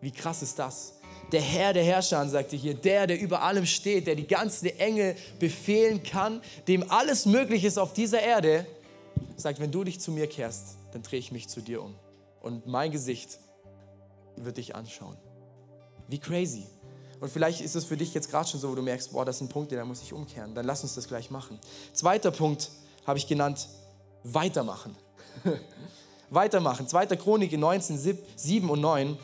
Wie 0.00 0.10
krass 0.10 0.42
ist 0.42 0.58
das? 0.58 0.94
Der 1.30 1.40
Herr 1.40 1.72
der 1.72 1.84
Herrscher, 1.84 2.26
sagte 2.28 2.56
hier, 2.56 2.74
der, 2.74 3.06
der 3.06 3.20
über 3.20 3.42
allem 3.42 3.66
steht, 3.66 4.06
der 4.06 4.14
die 4.14 4.26
ganzen 4.26 4.66
Engel 4.78 5.14
befehlen 5.38 6.02
kann, 6.02 6.40
dem 6.68 6.90
alles 6.90 7.26
möglich 7.26 7.64
ist 7.64 7.78
auf 7.78 7.92
dieser 7.92 8.20
Erde, 8.20 8.66
sagt, 9.36 9.60
wenn 9.60 9.70
du 9.70 9.84
dich 9.84 10.00
zu 10.00 10.10
mir 10.10 10.26
kehrst, 10.26 10.76
dann 10.92 11.02
drehe 11.02 11.18
ich 11.18 11.32
mich 11.32 11.48
zu 11.48 11.60
dir 11.60 11.82
um. 11.82 11.94
Und 12.40 12.66
mein 12.66 12.90
Gesicht 12.90 13.38
wird 14.36 14.56
dich 14.56 14.74
anschauen. 14.74 15.16
Wie 16.08 16.18
crazy. 16.18 16.66
Und 17.20 17.30
vielleicht 17.30 17.60
ist 17.60 17.74
es 17.74 17.84
für 17.84 17.96
dich 17.96 18.12
jetzt 18.12 18.30
gerade 18.30 18.48
schon 18.48 18.60
so, 18.60 18.70
wo 18.70 18.74
du 18.74 18.82
merkst, 18.82 19.12
boah, 19.12 19.24
das 19.24 19.36
ist 19.36 19.42
ein 19.42 19.48
Punkt, 19.48 19.72
da 19.72 19.84
muss 19.84 20.02
ich 20.02 20.12
umkehren. 20.12 20.54
Dann 20.54 20.66
lass 20.66 20.82
uns 20.82 20.94
das 20.94 21.08
gleich 21.08 21.30
machen. 21.30 21.58
Zweiter 21.92 22.30
Punkt 22.30 22.70
habe 23.06 23.18
ich 23.18 23.26
genannt, 23.26 23.68
weitermachen. 24.24 24.96
weitermachen. 26.30 26.86
Zweiter 26.88 27.16
Chronik 27.16 27.56
19, 27.56 28.18
7 28.36 28.70
und 28.70 28.80
9 28.80 29.16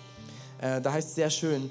äh, 0.60 0.80
da 0.80 0.92
heißt 0.92 1.08
es 1.08 1.14
sehr 1.14 1.30
schön, 1.30 1.70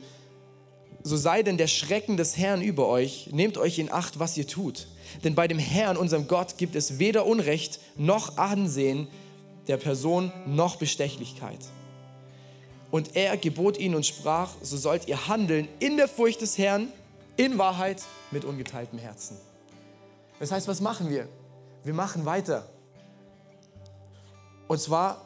so 1.04 1.16
sei 1.16 1.44
denn 1.44 1.58
der 1.58 1.68
Schrecken 1.68 2.18
des 2.18 2.38
Herrn 2.38 2.62
über 2.62 2.88
euch, 2.88 3.30
nehmt 3.32 3.58
euch 3.58 3.80
in 3.80 3.92
Acht, 3.92 4.20
was 4.20 4.36
ihr 4.36 4.48
tut. 4.48 4.88
Denn 5.24 5.36
bei 5.36 5.48
dem 5.48 5.60
Herrn, 5.60 5.98
unserem 5.98 6.28
Gott, 6.28 6.58
gibt 6.58 6.76
es 6.76 7.00
weder 7.00 7.26
Unrecht 7.26 7.80
noch 7.96 8.38
Ansehen 8.38 9.08
der 9.68 9.78
Person 9.78 10.32
noch 10.46 10.76
Bestechlichkeit. 10.76 11.60
Und 12.92 13.16
er 13.16 13.38
gebot 13.38 13.78
ihnen 13.78 13.96
und 13.96 14.06
sprach, 14.06 14.52
so 14.62 14.78
sollt 14.78 15.08
ihr 15.08 15.28
handeln 15.28 15.68
in 15.80 15.98
der 15.98 16.08
Furcht 16.08 16.42
des 16.42 16.58
Herrn, 16.58 16.88
in 17.38 17.58
Wahrheit, 17.58 18.02
mit 18.32 18.46
ungeteiltem 18.46 19.00
Herzen. 19.00 19.38
Das 20.40 20.52
heißt, 20.52 20.68
was 20.68 20.82
machen 20.82 21.10
wir? 21.10 21.28
Wir 21.84 21.94
machen 21.94 22.26
weiter. 22.26 22.68
Und 24.68 24.80
zwar 24.80 25.26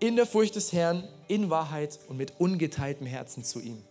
in 0.00 0.16
der 0.16 0.26
Furcht 0.26 0.56
des 0.56 0.72
Herrn, 0.72 1.06
in 1.28 1.50
Wahrheit 1.50 1.98
und 2.08 2.16
mit 2.16 2.34
ungeteiltem 2.38 3.06
Herzen 3.06 3.44
zu 3.44 3.60
ihm. 3.60 3.82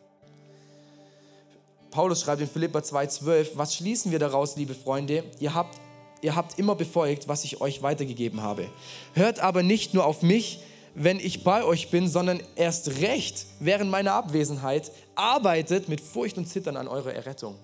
Paulus 1.91 2.21
schreibt 2.21 2.41
in 2.41 2.47
Philippa 2.47 2.79
2,12: 2.79 3.51
Was 3.55 3.75
schließen 3.75 4.11
wir 4.11 4.19
daraus, 4.19 4.55
liebe 4.55 4.73
Freunde? 4.73 5.23
Ihr 5.39 5.53
habt, 5.53 5.79
ihr 6.21 6.35
habt 6.35 6.59
immer 6.59 6.75
befolgt, 6.75 7.27
was 7.27 7.43
ich 7.43 7.61
euch 7.61 7.81
weitergegeben 7.81 8.41
habe. 8.41 8.69
Hört 9.13 9.39
aber 9.39 9.63
nicht 9.63 9.93
nur 9.93 10.05
auf 10.05 10.21
mich, 10.21 10.59
wenn 10.99 11.19
ich 11.19 11.43
bei 11.43 11.63
euch 11.63 11.91
bin, 11.91 12.07
sondern 12.07 12.41
erst 12.55 13.01
recht 13.01 13.45
während 13.59 13.91
meiner 13.91 14.13
Abwesenheit 14.13 14.91
arbeitet 15.13 15.87
mit 15.89 16.01
Furcht 16.01 16.39
und 16.39 16.47
Zittern 16.47 16.75
an 16.75 16.87
eurer 16.87 17.13
Errettung. 17.13 17.55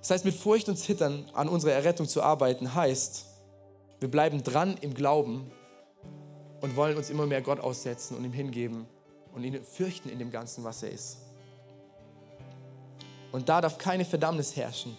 Das 0.00 0.10
heißt, 0.10 0.24
mit 0.24 0.34
Furcht 0.34 0.68
und 0.68 0.76
Zittern 0.76 1.24
an 1.32 1.48
unserer 1.48 1.70
Errettung 1.70 2.08
zu 2.08 2.24
arbeiten, 2.24 2.74
heißt, 2.74 3.26
wir 4.00 4.10
bleiben 4.10 4.42
dran 4.42 4.76
im 4.80 4.94
Glauben 4.94 5.48
und 6.60 6.74
wollen 6.74 6.96
uns 6.96 7.08
immer 7.08 7.24
mehr 7.24 7.40
Gott 7.40 7.60
aussetzen 7.60 8.16
und 8.16 8.24
ihm 8.24 8.32
hingeben 8.32 8.86
und 9.32 9.44
ihn 9.44 9.62
fürchten 9.62 10.08
in 10.08 10.18
dem 10.18 10.32
Ganzen, 10.32 10.64
was 10.64 10.82
er 10.82 10.90
ist. 10.90 11.18
Und 13.30 13.48
da 13.48 13.60
darf 13.60 13.78
keine 13.78 14.04
Verdammnis 14.04 14.56
herrschen. 14.56 14.96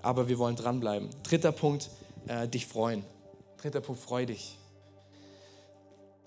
Aber 0.00 0.26
wir 0.26 0.38
wollen 0.38 0.56
dranbleiben. 0.56 1.10
Dritter 1.22 1.52
Punkt, 1.52 1.90
äh, 2.28 2.48
dich 2.48 2.66
freuen. 2.66 3.04
Dritter 3.60 3.82
Punkt, 3.82 4.00
freu 4.00 4.24
dich. 4.24 4.56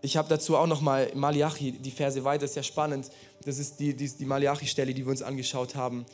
Ich 0.02 0.18
habe 0.18 0.30
dazu 0.30 0.56
auch 0.56 0.68
nochmal 0.68 1.10
Malachi, 1.16 1.72
die 1.72 1.90
Verse 1.90 2.24
weiter, 2.24 2.42
das 2.42 2.52
ist 2.52 2.56
ja 2.58 2.64
spannend. 2.64 3.10
Das 3.44 3.58
ist 3.58 3.80
die, 3.80 3.96
die, 3.96 4.08
die 4.08 4.26
Malachi-Stelle, 4.26 4.94
die 4.94 5.04
wir 5.04 5.10
uns 5.10 5.24
angeschaut 5.24 5.74
haben. 5.76 6.06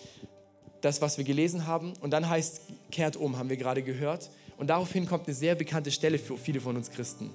Das, 0.80 1.02
was 1.02 1.18
wir 1.18 1.26
gelesen 1.26 1.68
haben. 1.68 1.94
Und 2.00 2.12
dann 2.12 2.30
heißt, 2.30 2.62
kehrt 2.92 3.18
um, 3.18 3.38
haben 3.38 3.50
wir 3.50 3.58
gerade 3.58 3.84
gehört. 3.84 4.30
Und 4.58 4.68
daraufhin 4.68 5.06
kommt 5.08 5.28
eine 5.28 5.36
sehr 5.36 5.56
bekannte 5.56 5.92
Stelle 5.92 6.20
für 6.20 6.38
viele 6.38 6.62
von 6.62 6.78
uns 6.78 6.90
Christen. 6.90 7.32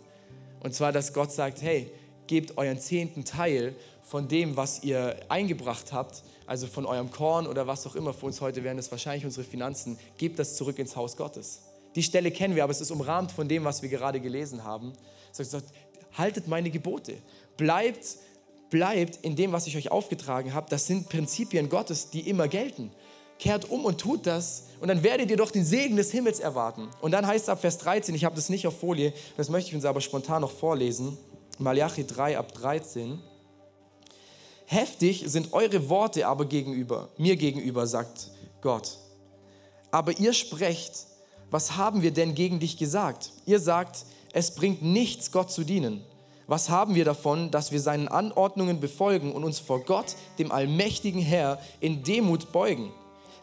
Und 0.61 0.75
zwar, 0.75 0.93
dass 0.93 1.13
Gott 1.13 1.33
sagt, 1.33 1.61
hey, 1.61 1.91
gebt 2.27 2.57
euren 2.57 2.79
zehnten 2.79 3.25
Teil 3.27 3.75
von 4.03 4.29
dem, 4.29 4.57
was 4.57 4.83
ihr 4.83 5.17
eingebracht 5.29 5.93
habt, 5.93 6.23
also 6.47 6.67
von 6.67 6.87
eurem 6.87 7.11
Korn 7.11 7.47
oder 7.47 7.67
was 7.67 7.87
auch 7.87 7.97
immer, 7.97 8.15
für 8.15 8.27
uns 8.27 8.41
heute 8.41 8.65
wären 8.65 8.79
es 8.79 8.91
wahrscheinlich 8.91 9.27
unsere 9.27 9.45
Finanzen, 9.45 9.99
gebt 10.17 10.39
das 10.39 10.57
zurück 10.57 10.79
ins 10.79 10.97
Haus 10.97 11.19
Gottes. 11.19 11.64
Die 11.95 12.03
Stelle 12.03 12.31
kennen 12.31 12.57
wir, 12.57 12.65
aber 12.65 12.73
es 12.73 12.81
ist 12.81 12.91
umrahmt 12.91 13.33
von 13.33 13.49
dem, 13.49 13.65
was 13.65 13.83
wir 13.83 13.89
gerade 13.89 14.21
gelesen 14.21 14.65
haben. 14.65 14.93
Er 15.37 15.45
sagt, 15.45 15.67
haltet 16.13 16.49
meine 16.49 16.71
Gebote, 16.71 17.17
bleibt, 17.57 18.19
bleibt 18.71 19.17
in 19.23 19.37
dem, 19.37 19.53
was 19.53 19.67
ich 19.67 19.77
euch 19.77 19.91
aufgetragen 19.91 20.55
habe. 20.55 20.69
Das 20.71 20.87
sind 20.87 21.09
Prinzipien 21.09 21.69
Gottes, 21.69 22.11
die 22.11 22.29
immer 22.29 22.49
gelten 22.49 22.91
kehrt 23.39 23.69
um 23.71 23.85
und 23.85 24.01
tut 24.01 24.27
das 24.27 24.65
und 24.81 24.89
dann 24.89 25.03
werdet 25.03 25.31
ihr 25.31 25.37
doch 25.37 25.51
den 25.51 25.65
Segen 25.65 25.97
des 25.97 26.11
Himmels 26.11 26.41
erwarten. 26.41 26.89
Und 27.01 27.13
dann 27.13 27.27
heißt 27.27 27.45
es 27.45 27.49
ab 27.49 27.61
Vers 27.61 27.79
13, 27.79 28.15
ich 28.15 28.25
habe 28.25 28.37
das 28.37 28.49
nicht 28.49 28.67
auf 28.67 28.79
Folie, 28.79 29.13
das 29.37 29.49
möchte 29.49 29.71
ich 29.71 29.75
uns 29.75 29.85
aber 29.85 30.01
spontan 30.01 30.43
noch 30.43 30.51
vorlesen. 30.51 31.17
Malachi 31.59 32.07
3 32.07 32.39
ab 32.39 32.53
13. 32.55 33.21
Heftig 34.67 35.25
sind 35.27 35.53
eure 35.53 35.89
Worte 35.89 36.27
aber 36.27 36.47
gegenüber, 36.47 37.09
mir 37.19 37.37
gegenüber, 37.37 37.87
sagt 37.87 38.31
Gott. 38.61 38.99
Aber 39.91 40.19
ihr 40.19 40.33
sprecht, 40.33 41.07
was 41.51 41.77
haben 41.77 42.03
wir 42.03 42.11
denn 42.11 42.35
gegen 42.35 42.61
dich 42.61 42.77
gesagt? 42.77 43.33
Ihr 43.47 43.61
sagt, 43.61 44.05
es 44.33 44.55
bringt 44.55 44.83
nichts, 44.83 45.31
Gott 45.31 45.51
zu 45.51 45.65
dienen. 45.65 46.05
Was 46.47 46.69
haben 46.69 46.95
wir 46.95 47.05
davon, 47.05 47.51
dass 47.51 47.73
wir 47.73 47.81
seinen 47.81 48.09
Anordnungen 48.09 48.81
befolgen 48.81 49.33
und 49.33 49.45
uns 49.45 49.59
vor 49.59 49.81
Gott, 49.81 50.17
dem 50.39 50.53
allmächtigen 50.53 51.23
Herr, 51.23 51.59
in 51.81 52.03
Demut 52.03 52.53
beugen? 52.53 52.93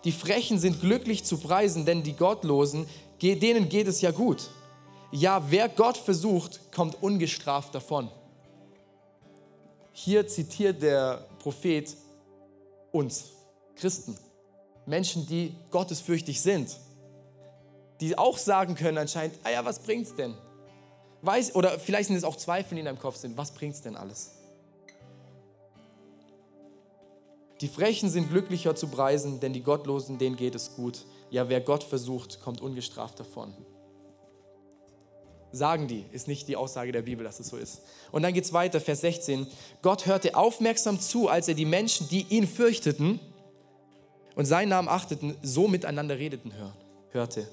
Die 0.03 0.11
Frechen 0.11 0.59
sind 0.59 0.81
glücklich 0.81 1.23
zu 1.23 1.37
preisen, 1.37 1.85
denn 1.85 2.03
die 2.03 2.13
Gottlosen, 2.13 2.87
denen 3.21 3.69
geht 3.69 3.87
es 3.87 4.01
ja 4.01 4.11
gut. 4.11 4.49
Ja, 5.11 5.43
wer 5.49 5.69
Gott 5.69 5.97
versucht, 5.97 6.71
kommt 6.71 7.01
ungestraft 7.01 7.73
davon. 7.75 8.09
Hier 9.93 10.27
zitiert 10.27 10.81
der 10.81 11.25
Prophet 11.39 11.95
uns, 12.91 13.25
Christen, 13.75 14.17
Menschen, 14.85 15.27
die 15.27 15.53
gottesfürchtig 15.69 16.41
sind, 16.41 16.77
die 18.01 18.17
auch 18.17 18.37
sagen 18.37 18.75
können 18.75 18.97
anscheinend, 18.97 19.39
ah 19.43 19.51
ja, 19.51 19.63
was 19.63 19.79
bringt's 19.79 20.15
denn? 20.15 20.35
Weiß, 21.21 21.55
oder 21.55 21.79
vielleicht 21.79 22.07
sind 22.07 22.17
es 22.17 22.23
auch 22.23 22.35
Zweifel, 22.35 22.75
die 22.75 22.79
in 22.79 22.85
deinem 22.85 22.99
Kopf 22.99 23.15
sind, 23.15 23.37
was 23.37 23.51
bringt's 23.51 23.81
denn 23.81 23.95
alles? 23.95 24.31
Die 27.61 27.67
Frechen 27.67 28.09
sind 28.09 28.29
glücklicher 28.29 28.75
zu 28.75 28.87
preisen, 28.87 29.39
denn 29.39 29.53
die 29.53 29.61
Gottlosen, 29.61 30.17
denen 30.17 30.35
geht 30.35 30.55
es 30.55 30.75
gut. 30.75 31.05
Ja, 31.29 31.47
wer 31.47 31.61
Gott 31.61 31.83
versucht, 31.83 32.41
kommt 32.41 32.59
ungestraft 32.59 33.19
davon. 33.19 33.53
Sagen 35.51 35.87
die, 35.87 36.05
ist 36.11 36.27
nicht 36.27 36.47
die 36.47 36.55
Aussage 36.55 36.91
der 36.91 37.03
Bibel, 37.03 37.23
dass 37.23 37.39
es 37.39 37.49
so 37.49 37.57
ist. 37.57 37.81
Und 38.11 38.23
dann 38.23 38.33
geht 38.33 38.45
es 38.45 38.53
weiter, 38.53 38.81
Vers 38.81 39.01
16. 39.01 39.45
Gott 39.83 40.07
hörte 40.07 40.35
aufmerksam 40.35 40.99
zu, 40.99 41.27
als 41.27 41.47
er 41.47 41.53
die 41.53 41.65
Menschen, 41.65 42.09
die 42.09 42.25
ihn 42.29 42.47
fürchteten 42.47 43.19
und 44.35 44.45
seinen 44.45 44.69
Namen 44.69 44.87
achteten, 44.87 45.37
so 45.43 45.67
miteinander 45.67 46.17
redeten 46.17 46.53
hörte. 47.11 47.47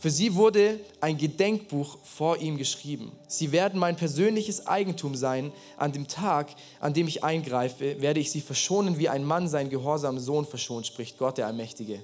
Für 0.00 0.10
sie 0.10 0.34
wurde 0.34 0.80
ein 1.02 1.18
Gedenkbuch 1.18 1.98
vor 2.02 2.38
ihm 2.38 2.56
geschrieben. 2.56 3.12
Sie 3.28 3.52
werden 3.52 3.78
mein 3.78 3.96
persönliches 3.96 4.66
Eigentum 4.66 5.14
sein. 5.14 5.52
An 5.76 5.92
dem 5.92 6.08
Tag, 6.08 6.54
an 6.80 6.94
dem 6.94 7.06
ich 7.06 7.22
eingreife, 7.22 8.00
werde 8.00 8.18
ich 8.18 8.30
sie 8.30 8.40
verschonen, 8.40 8.98
wie 8.98 9.10
ein 9.10 9.24
Mann 9.24 9.46
seinen 9.46 9.68
gehorsamen 9.68 10.18
Sohn 10.18 10.46
verschont, 10.46 10.86
spricht 10.86 11.18
Gott 11.18 11.36
der 11.36 11.46
Allmächtige. 11.46 12.02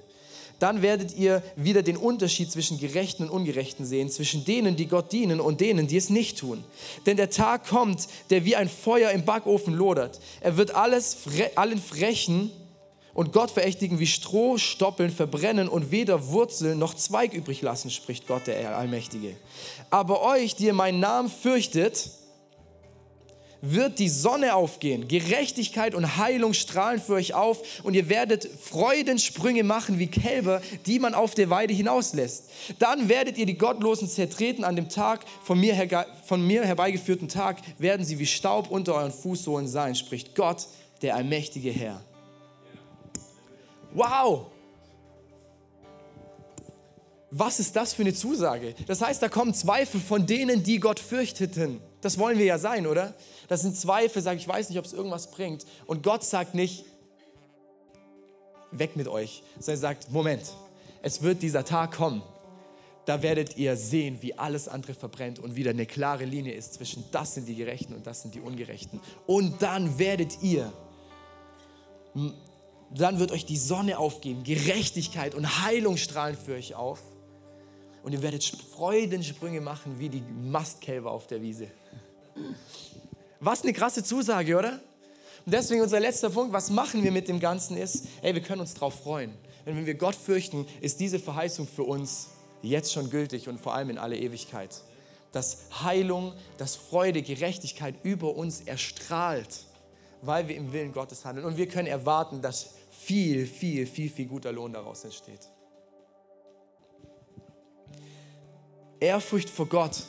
Dann 0.59 0.83
werdet 0.83 1.15
ihr 1.15 1.41
wieder 1.55 1.81
den 1.81 1.97
Unterschied 1.97 2.51
zwischen 2.51 2.79
Gerechten 2.79 3.23
und 3.23 3.29
Ungerechten 3.31 3.83
sehen, 3.83 4.09
zwischen 4.09 4.45
denen, 4.45 4.75
die 4.75 4.87
Gott 4.87 5.11
dienen 5.11 5.39
und 5.39 5.59
denen, 5.59 5.87
die 5.87 5.97
es 5.97 6.11
nicht 6.11 6.37
tun. 6.37 6.63
Denn 7.07 7.17
der 7.17 7.31
Tag 7.31 7.67
kommt, 7.67 8.07
der 8.29 8.45
wie 8.45 8.55
ein 8.55 8.69
Feuer 8.69 9.09
im 9.09 9.25
Backofen 9.25 9.73
lodert. 9.73 10.19
Er 10.41 10.57
wird 10.57 10.75
alles, 10.75 11.17
allen 11.55 11.81
Frechen 11.81 12.51
und 13.17 13.33
Gottverächtigen 13.33 13.97
wie 13.97 14.05
Stroh 14.05 14.59
stoppeln, 14.59 15.09
verbrennen 15.09 15.69
und 15.69 15.89
weder 15.89 16.27
Wurzel 16.27 16.75
noch 16.75 16.93
Zweig 16.93 17.33
übrig 17.33 17.63
lassen, 17.63 17.89
spricht 17.89 18.27
Gott 18.27 18.45
der 18.45 18.77
Allmächtige. 18.77 19.35
Aber 19.89 20.21
euch, 20.21 20.55
die 20.55 20.65
ihr 20.65 20.73
meinen 20.73 20.99
Namen 20.99 21.27
fürchtet, 21.27 22.11
wird 23.61 23.97
die 23.97 24.07
Sonne 24.07 24.53
aufgehen. 24.53 25.07
Gerechtigkeit 25.07 25.95
und 25.95 26.17
Heilung 26.17 26.53
strahlen 26.53 27.01
für 27.01 27.13
euch 27.13 27.33
auf 27.33 27.83
und 27.83 27.95
ihr 27.95 28.07
werdet 28.07 28.47
Freudensprünge 28.61 29.63
machen 29.63 29.97
wie 29.97 30.05
Kälber, 30.05 30.61
die 30.85 30.99
man 30.99 31.15
auf 31.15 31.33
der 31.33 31.49
Weide 31.49 31.73
hinauslässt. 31.73 32.51
Dann 32.77 33.09
werdet 33.09 33.39
ihr 33.39 33.47
die 33.47 33.57
Gottlosen 33.57 34.07
zertreten 34.07 34.63
an 34.63 34.75
dem 34.75 34.89
Tag, 34.89 35.25
von 35.41 35.59
mir, 35.59 36.05
von 36.23 36.45
mir 36.45 36.65
herbeigeführten 36.65 37.29
Tag, 37.29 37.63
werden 37.79 38.05
sie 38.05 38.19
wie 38.19 38.27
Staub 38.27 38.69
unter 38.69 38.93
euren 38.93 39.11
Fußsohlen 39.11 39.67
sein, 39.67 39.95
spricht 39.95 40.35
Gott, 40.35 40.67
der 41.01 41.15
allmächtige 41.15 41.71
Herr. 41.71 41.99
Wow! 43.93 44.47
Was 47.31 47.59
ist 47.59 47.75
das 47.75 47.93
für 47.93 48.03
eine 48.03 48.13
Zusage? 48.13 48.73
Das 48.87 49.01
heißt, 49.01 49.21
da 49.21 49.27
kommen 49.27 49.53
Zweifel 49.53 49.99
von 49.99 50.25
denen, 50.25 50.63
die 50.63 50.79
Gott 50.79 50.99
fürchteten. 50.99 51.81
Das 52.01 52.17
wollen 52.17 52.37
wir 52.37 52.45
ja 52.45 52.57
sein, 52.57 52.87
oder? 52.87 53.13
Das 53.49 53.61
sind 53.61 53.75
Zweifel, 53.75 54.21
sage 54.21 54.37
ich 54.37 54.47
weiß 54.47 54.69
nicht, 54.69 54.79
ob 54.79 54.85
es 54.85 54.93
irgendwas 54.93 55.31
bringt. 55.31 55.65
Und 55.85 56.03
Gott 56.03 56.23
sagt 56.23 56.53
nicht, 56.53 56.85
weg 58.71 58.95
mit 58.95 59.07
euch, 59.07 59.43
sondern 59.59 59.75
er 59.75 59.77
sagt, 59.77 60.11
Moment, 60.11 60.43
es 61.01 61.21
wird 61.21 61.41
dieser 61.41 61.65
Tag 61.65 61.95
kommen. 61.95 62.21
Da 63.05 63.21
werdet 63.21 63.55
ihr 63.55 63.77
sehen, 63.77 64.17
wie 64.21 64.37
alles 64.37 64.67
andere 64.67 64.93
verbrennt 64.93 65.39
und 65.39 65.55
wieder 65.55 65.71
eine 65.71 65.85
klare 65.85 66.25
Linie 66.25 66.53
ist 66.53 66.73
zwischen 66.73 67.05
das 67.11 67.35
sind 67.35 67.47
die 67.47 67.55
Gerechten 67.55 67.93
und 67.93 68.05
das 68.05 68.21
sind 68.21 68.35
die 68.35 68.41
Ungerechten. 68.41 68.99
Und 69.25 69.61
dann 69.61 69.97
werdet 69.97 70.41
ihr, 70.41 70.73
dann 72.89 73.19
wird 73.19 73.31
euch 73.31 73.45
die 73.45 73.57
Sonne 73.57 73.97
aufgehen, 73.97 74.43
Gerechtigkeit 74.43 75.35
und 75.35 75.63
Heilung 75.63 75.97
strahlen 75.97 76.37
für 76.37 76.55
euch 76.55 76.75
auf. 76.75 77.01
Und 78.03 78.13
ihr 78.13 78.21
werdet 78.21 78.43
Freudensprünge 78.45 79.59
machen 79.59 79.99
wie 79.99 80.09
die 80.09 80.21
Mastkälber 80.21 81.11
auf 81.11 81.27
der 81.27 81.41
Wiese. 81.41 81.67
Was 83.39 83.63
eine 83.63 83.73
krasse 83.73 84.03
Zusage, 84.03 84.57
oder? 84.57 84.79
Und 85.45 85.53
deswegen 85.53 85.81
unser 85.81 85.99
letzter 85.99 86.29
Punkt, 86.29 86.53
was 86.53 86.69
machen 86.69 87.03
wir 87.03 87.11
mit 87.11 87.27
dem 87.27 87.39
Ganzen 87.39 87.77
ist, 87.77 88.07
ey, 88.21 88.33
wir 88.33 88.41
können 88.41 88.61
uns 88.61 88.73
darauf 88.73 89.01
freuen. 89.01 89.33
Denn 89.65 89.75
wenn 89.75 89.85
wir 89.85 89.95
Gott 89.95 90.15
fürchten, 90.15 90.65
ist 90.81 90.99
diese 90.99 91.19
Verheißung 91.19 91.67
für 91.67 91.83
uns 91.83 92.29
jetzt 92.61 92.93
schon 92.93 93.09
gültig 93.09 93.47
und 93.49 93.59
vor 93.59 93.73
allem 93.73 93.89
in 93.89 93.97
alle 93.97 94.17
Ewigkeit. 94.17 94.81
Dass 95.31 95.65
Heilung, 95.83 96.33
dass 96.57 96.75
Freude, 96.75 97.21
Gerechtigkeit 97.21 97.95
über 98.03 98.35
uns 98.35 98.61
erstrahlt, 98.61 99.65
weil 100.21 100.47
wir 100.47 100.55
im 100.55 100.73
Willen 100.73 100.93
Gottes 100.93 101.25
handeln. 101.25 101.45
Und 101.45 101.57
wir 101.57 101.67
können 101.67 101.87
erwarten, 101.87 102.41
dass 102.41 102.76
viel, 103.07 103.47
viel, 103.47 103.87
viel, 103.87 104.09
viel 104.09 104.25
guter 104.27 104.51
Lohn 104.51 104.73
daraus 104.73 105.05
entsteht. 105.05 105.39
Ehrfurcht 108.99 109.49
vor 109.49 109.67
Gott 109.67 110.03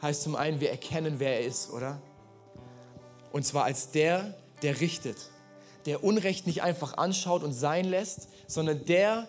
heißt 0.00 0.22
zum 0.22 0.34
einen, 0.34 0.58
wir 0.58 0.70
erkennen, 0.70 1.16
wer 1.18 1.40
er 1.40 1.46
ist, 1.46 1.70
oder? 1.70 2.00
Und 3.32 3.44
zwar 3.44 3.64
als 3.64 3.90
der, 3.90 4.34
der 4.62 4.80
richtet, 4.80 5.30
der 5.84 6.02
Unrecht 6.02 6.46
nicht 6.46 6.62
einfach 6.62 6.96
anschaut 6.96 7.42
und 7.42 7.52
sein 7.52 7.84
lässt, 7.84 8.28
sondern 8.46 8.86
der 8.86 9.28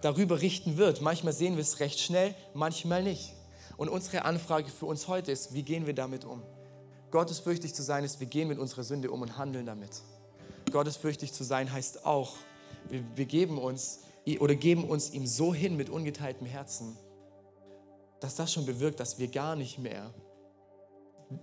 darüber 0.00 0.40
richten 0.40 0.78
wird. 0.78 1.02
Manchmal 1.02 1.34
sehen 1.34 1.56
wir 1.56 1.62
es 1.62 1.80
recht 1.80 2.00
schnell, 2.00 2.34
manchmal 2.54 3.02
nicht. 3.02 3.34
Und 3.76 3.90
unsere 3.90 4.24
Anfrage 4.24 4.70
für 4.70 4.86
uns 4.86 5.06
heute 5.06 5.32
ist, 5.32 5.52
wie 5.52 5.64
gehen 5.64 5.86
wir 5.86 5.94
damit 5.94 6.24
um? 6.24 6.42
Gottesfürchtig 7.10 7.74
zu 7.74 7.82
sein 7.82 8.04
ist, 8.04 8.20
wir 8.20 8.26
gehen 8.26 8.48
mit 8.48 8.58
unserer 8.58 8.84
Sünde 8.84 9.10
um 9.10 9.20
und 9.20 9.36
handeln 9.36 9.66
damit. 9.66 10.00
Gottesfürchtig 10.72 11.32
zu 11.32 11.44
sein 11.44 11.72
heißt 11.72 12.04
auch, 12.04 12.36
wir, 12.88 13.04
wir 13.14 13.26
geben 13.26 13.58
uns 13.58 14.00
oder 14.40 14.54
geben 14.54 14.84
uns 14.84 15.10
ihm 15.10 15.26
so 15.26 15.54
hin 15.54 15.76
mit 15.76 15.90
ungeteiltem 15.90 16.46
Herzen, 16.46 16.96
dass 18.20 18.36
das 18.36 18.52
schon 18.52 18.66
bewirkt, 18.66 19.00
dass 19.00 19.18
wir 19.18 19.28
gar 19.28 19.56
nicht 19.56 19.78
mehr 19.78 20.12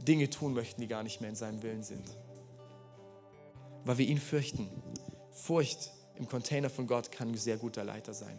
Dinge 0.07 0.29
tun 0.29 0.53
möchten, 0.53 0.81
die 0.81 0.87
gar 0.87 1.03
nicht 1.03 1.19
mehr 1.19 1.29
in 1.29 1.35
seinem 1.35 1.61
Willen 1.63 1.83
sind. 1.83 2.05
Weil 3.83 3.97
wir 3.97 4.07
ihn 4.07 4.17
fürchten. 4.19 4.69
Furcht 5.31 5.91
im 6.15 6.27
Container 6.27 6.69
von 6.69 6.87
Gott 6.87 7.11
kann 7.11 7.29
ein 7.29 7.37
sehr 7.37 7.57
guter 7.57 7.83
Leiter 7.83 8.13
sein. 8.13 8.37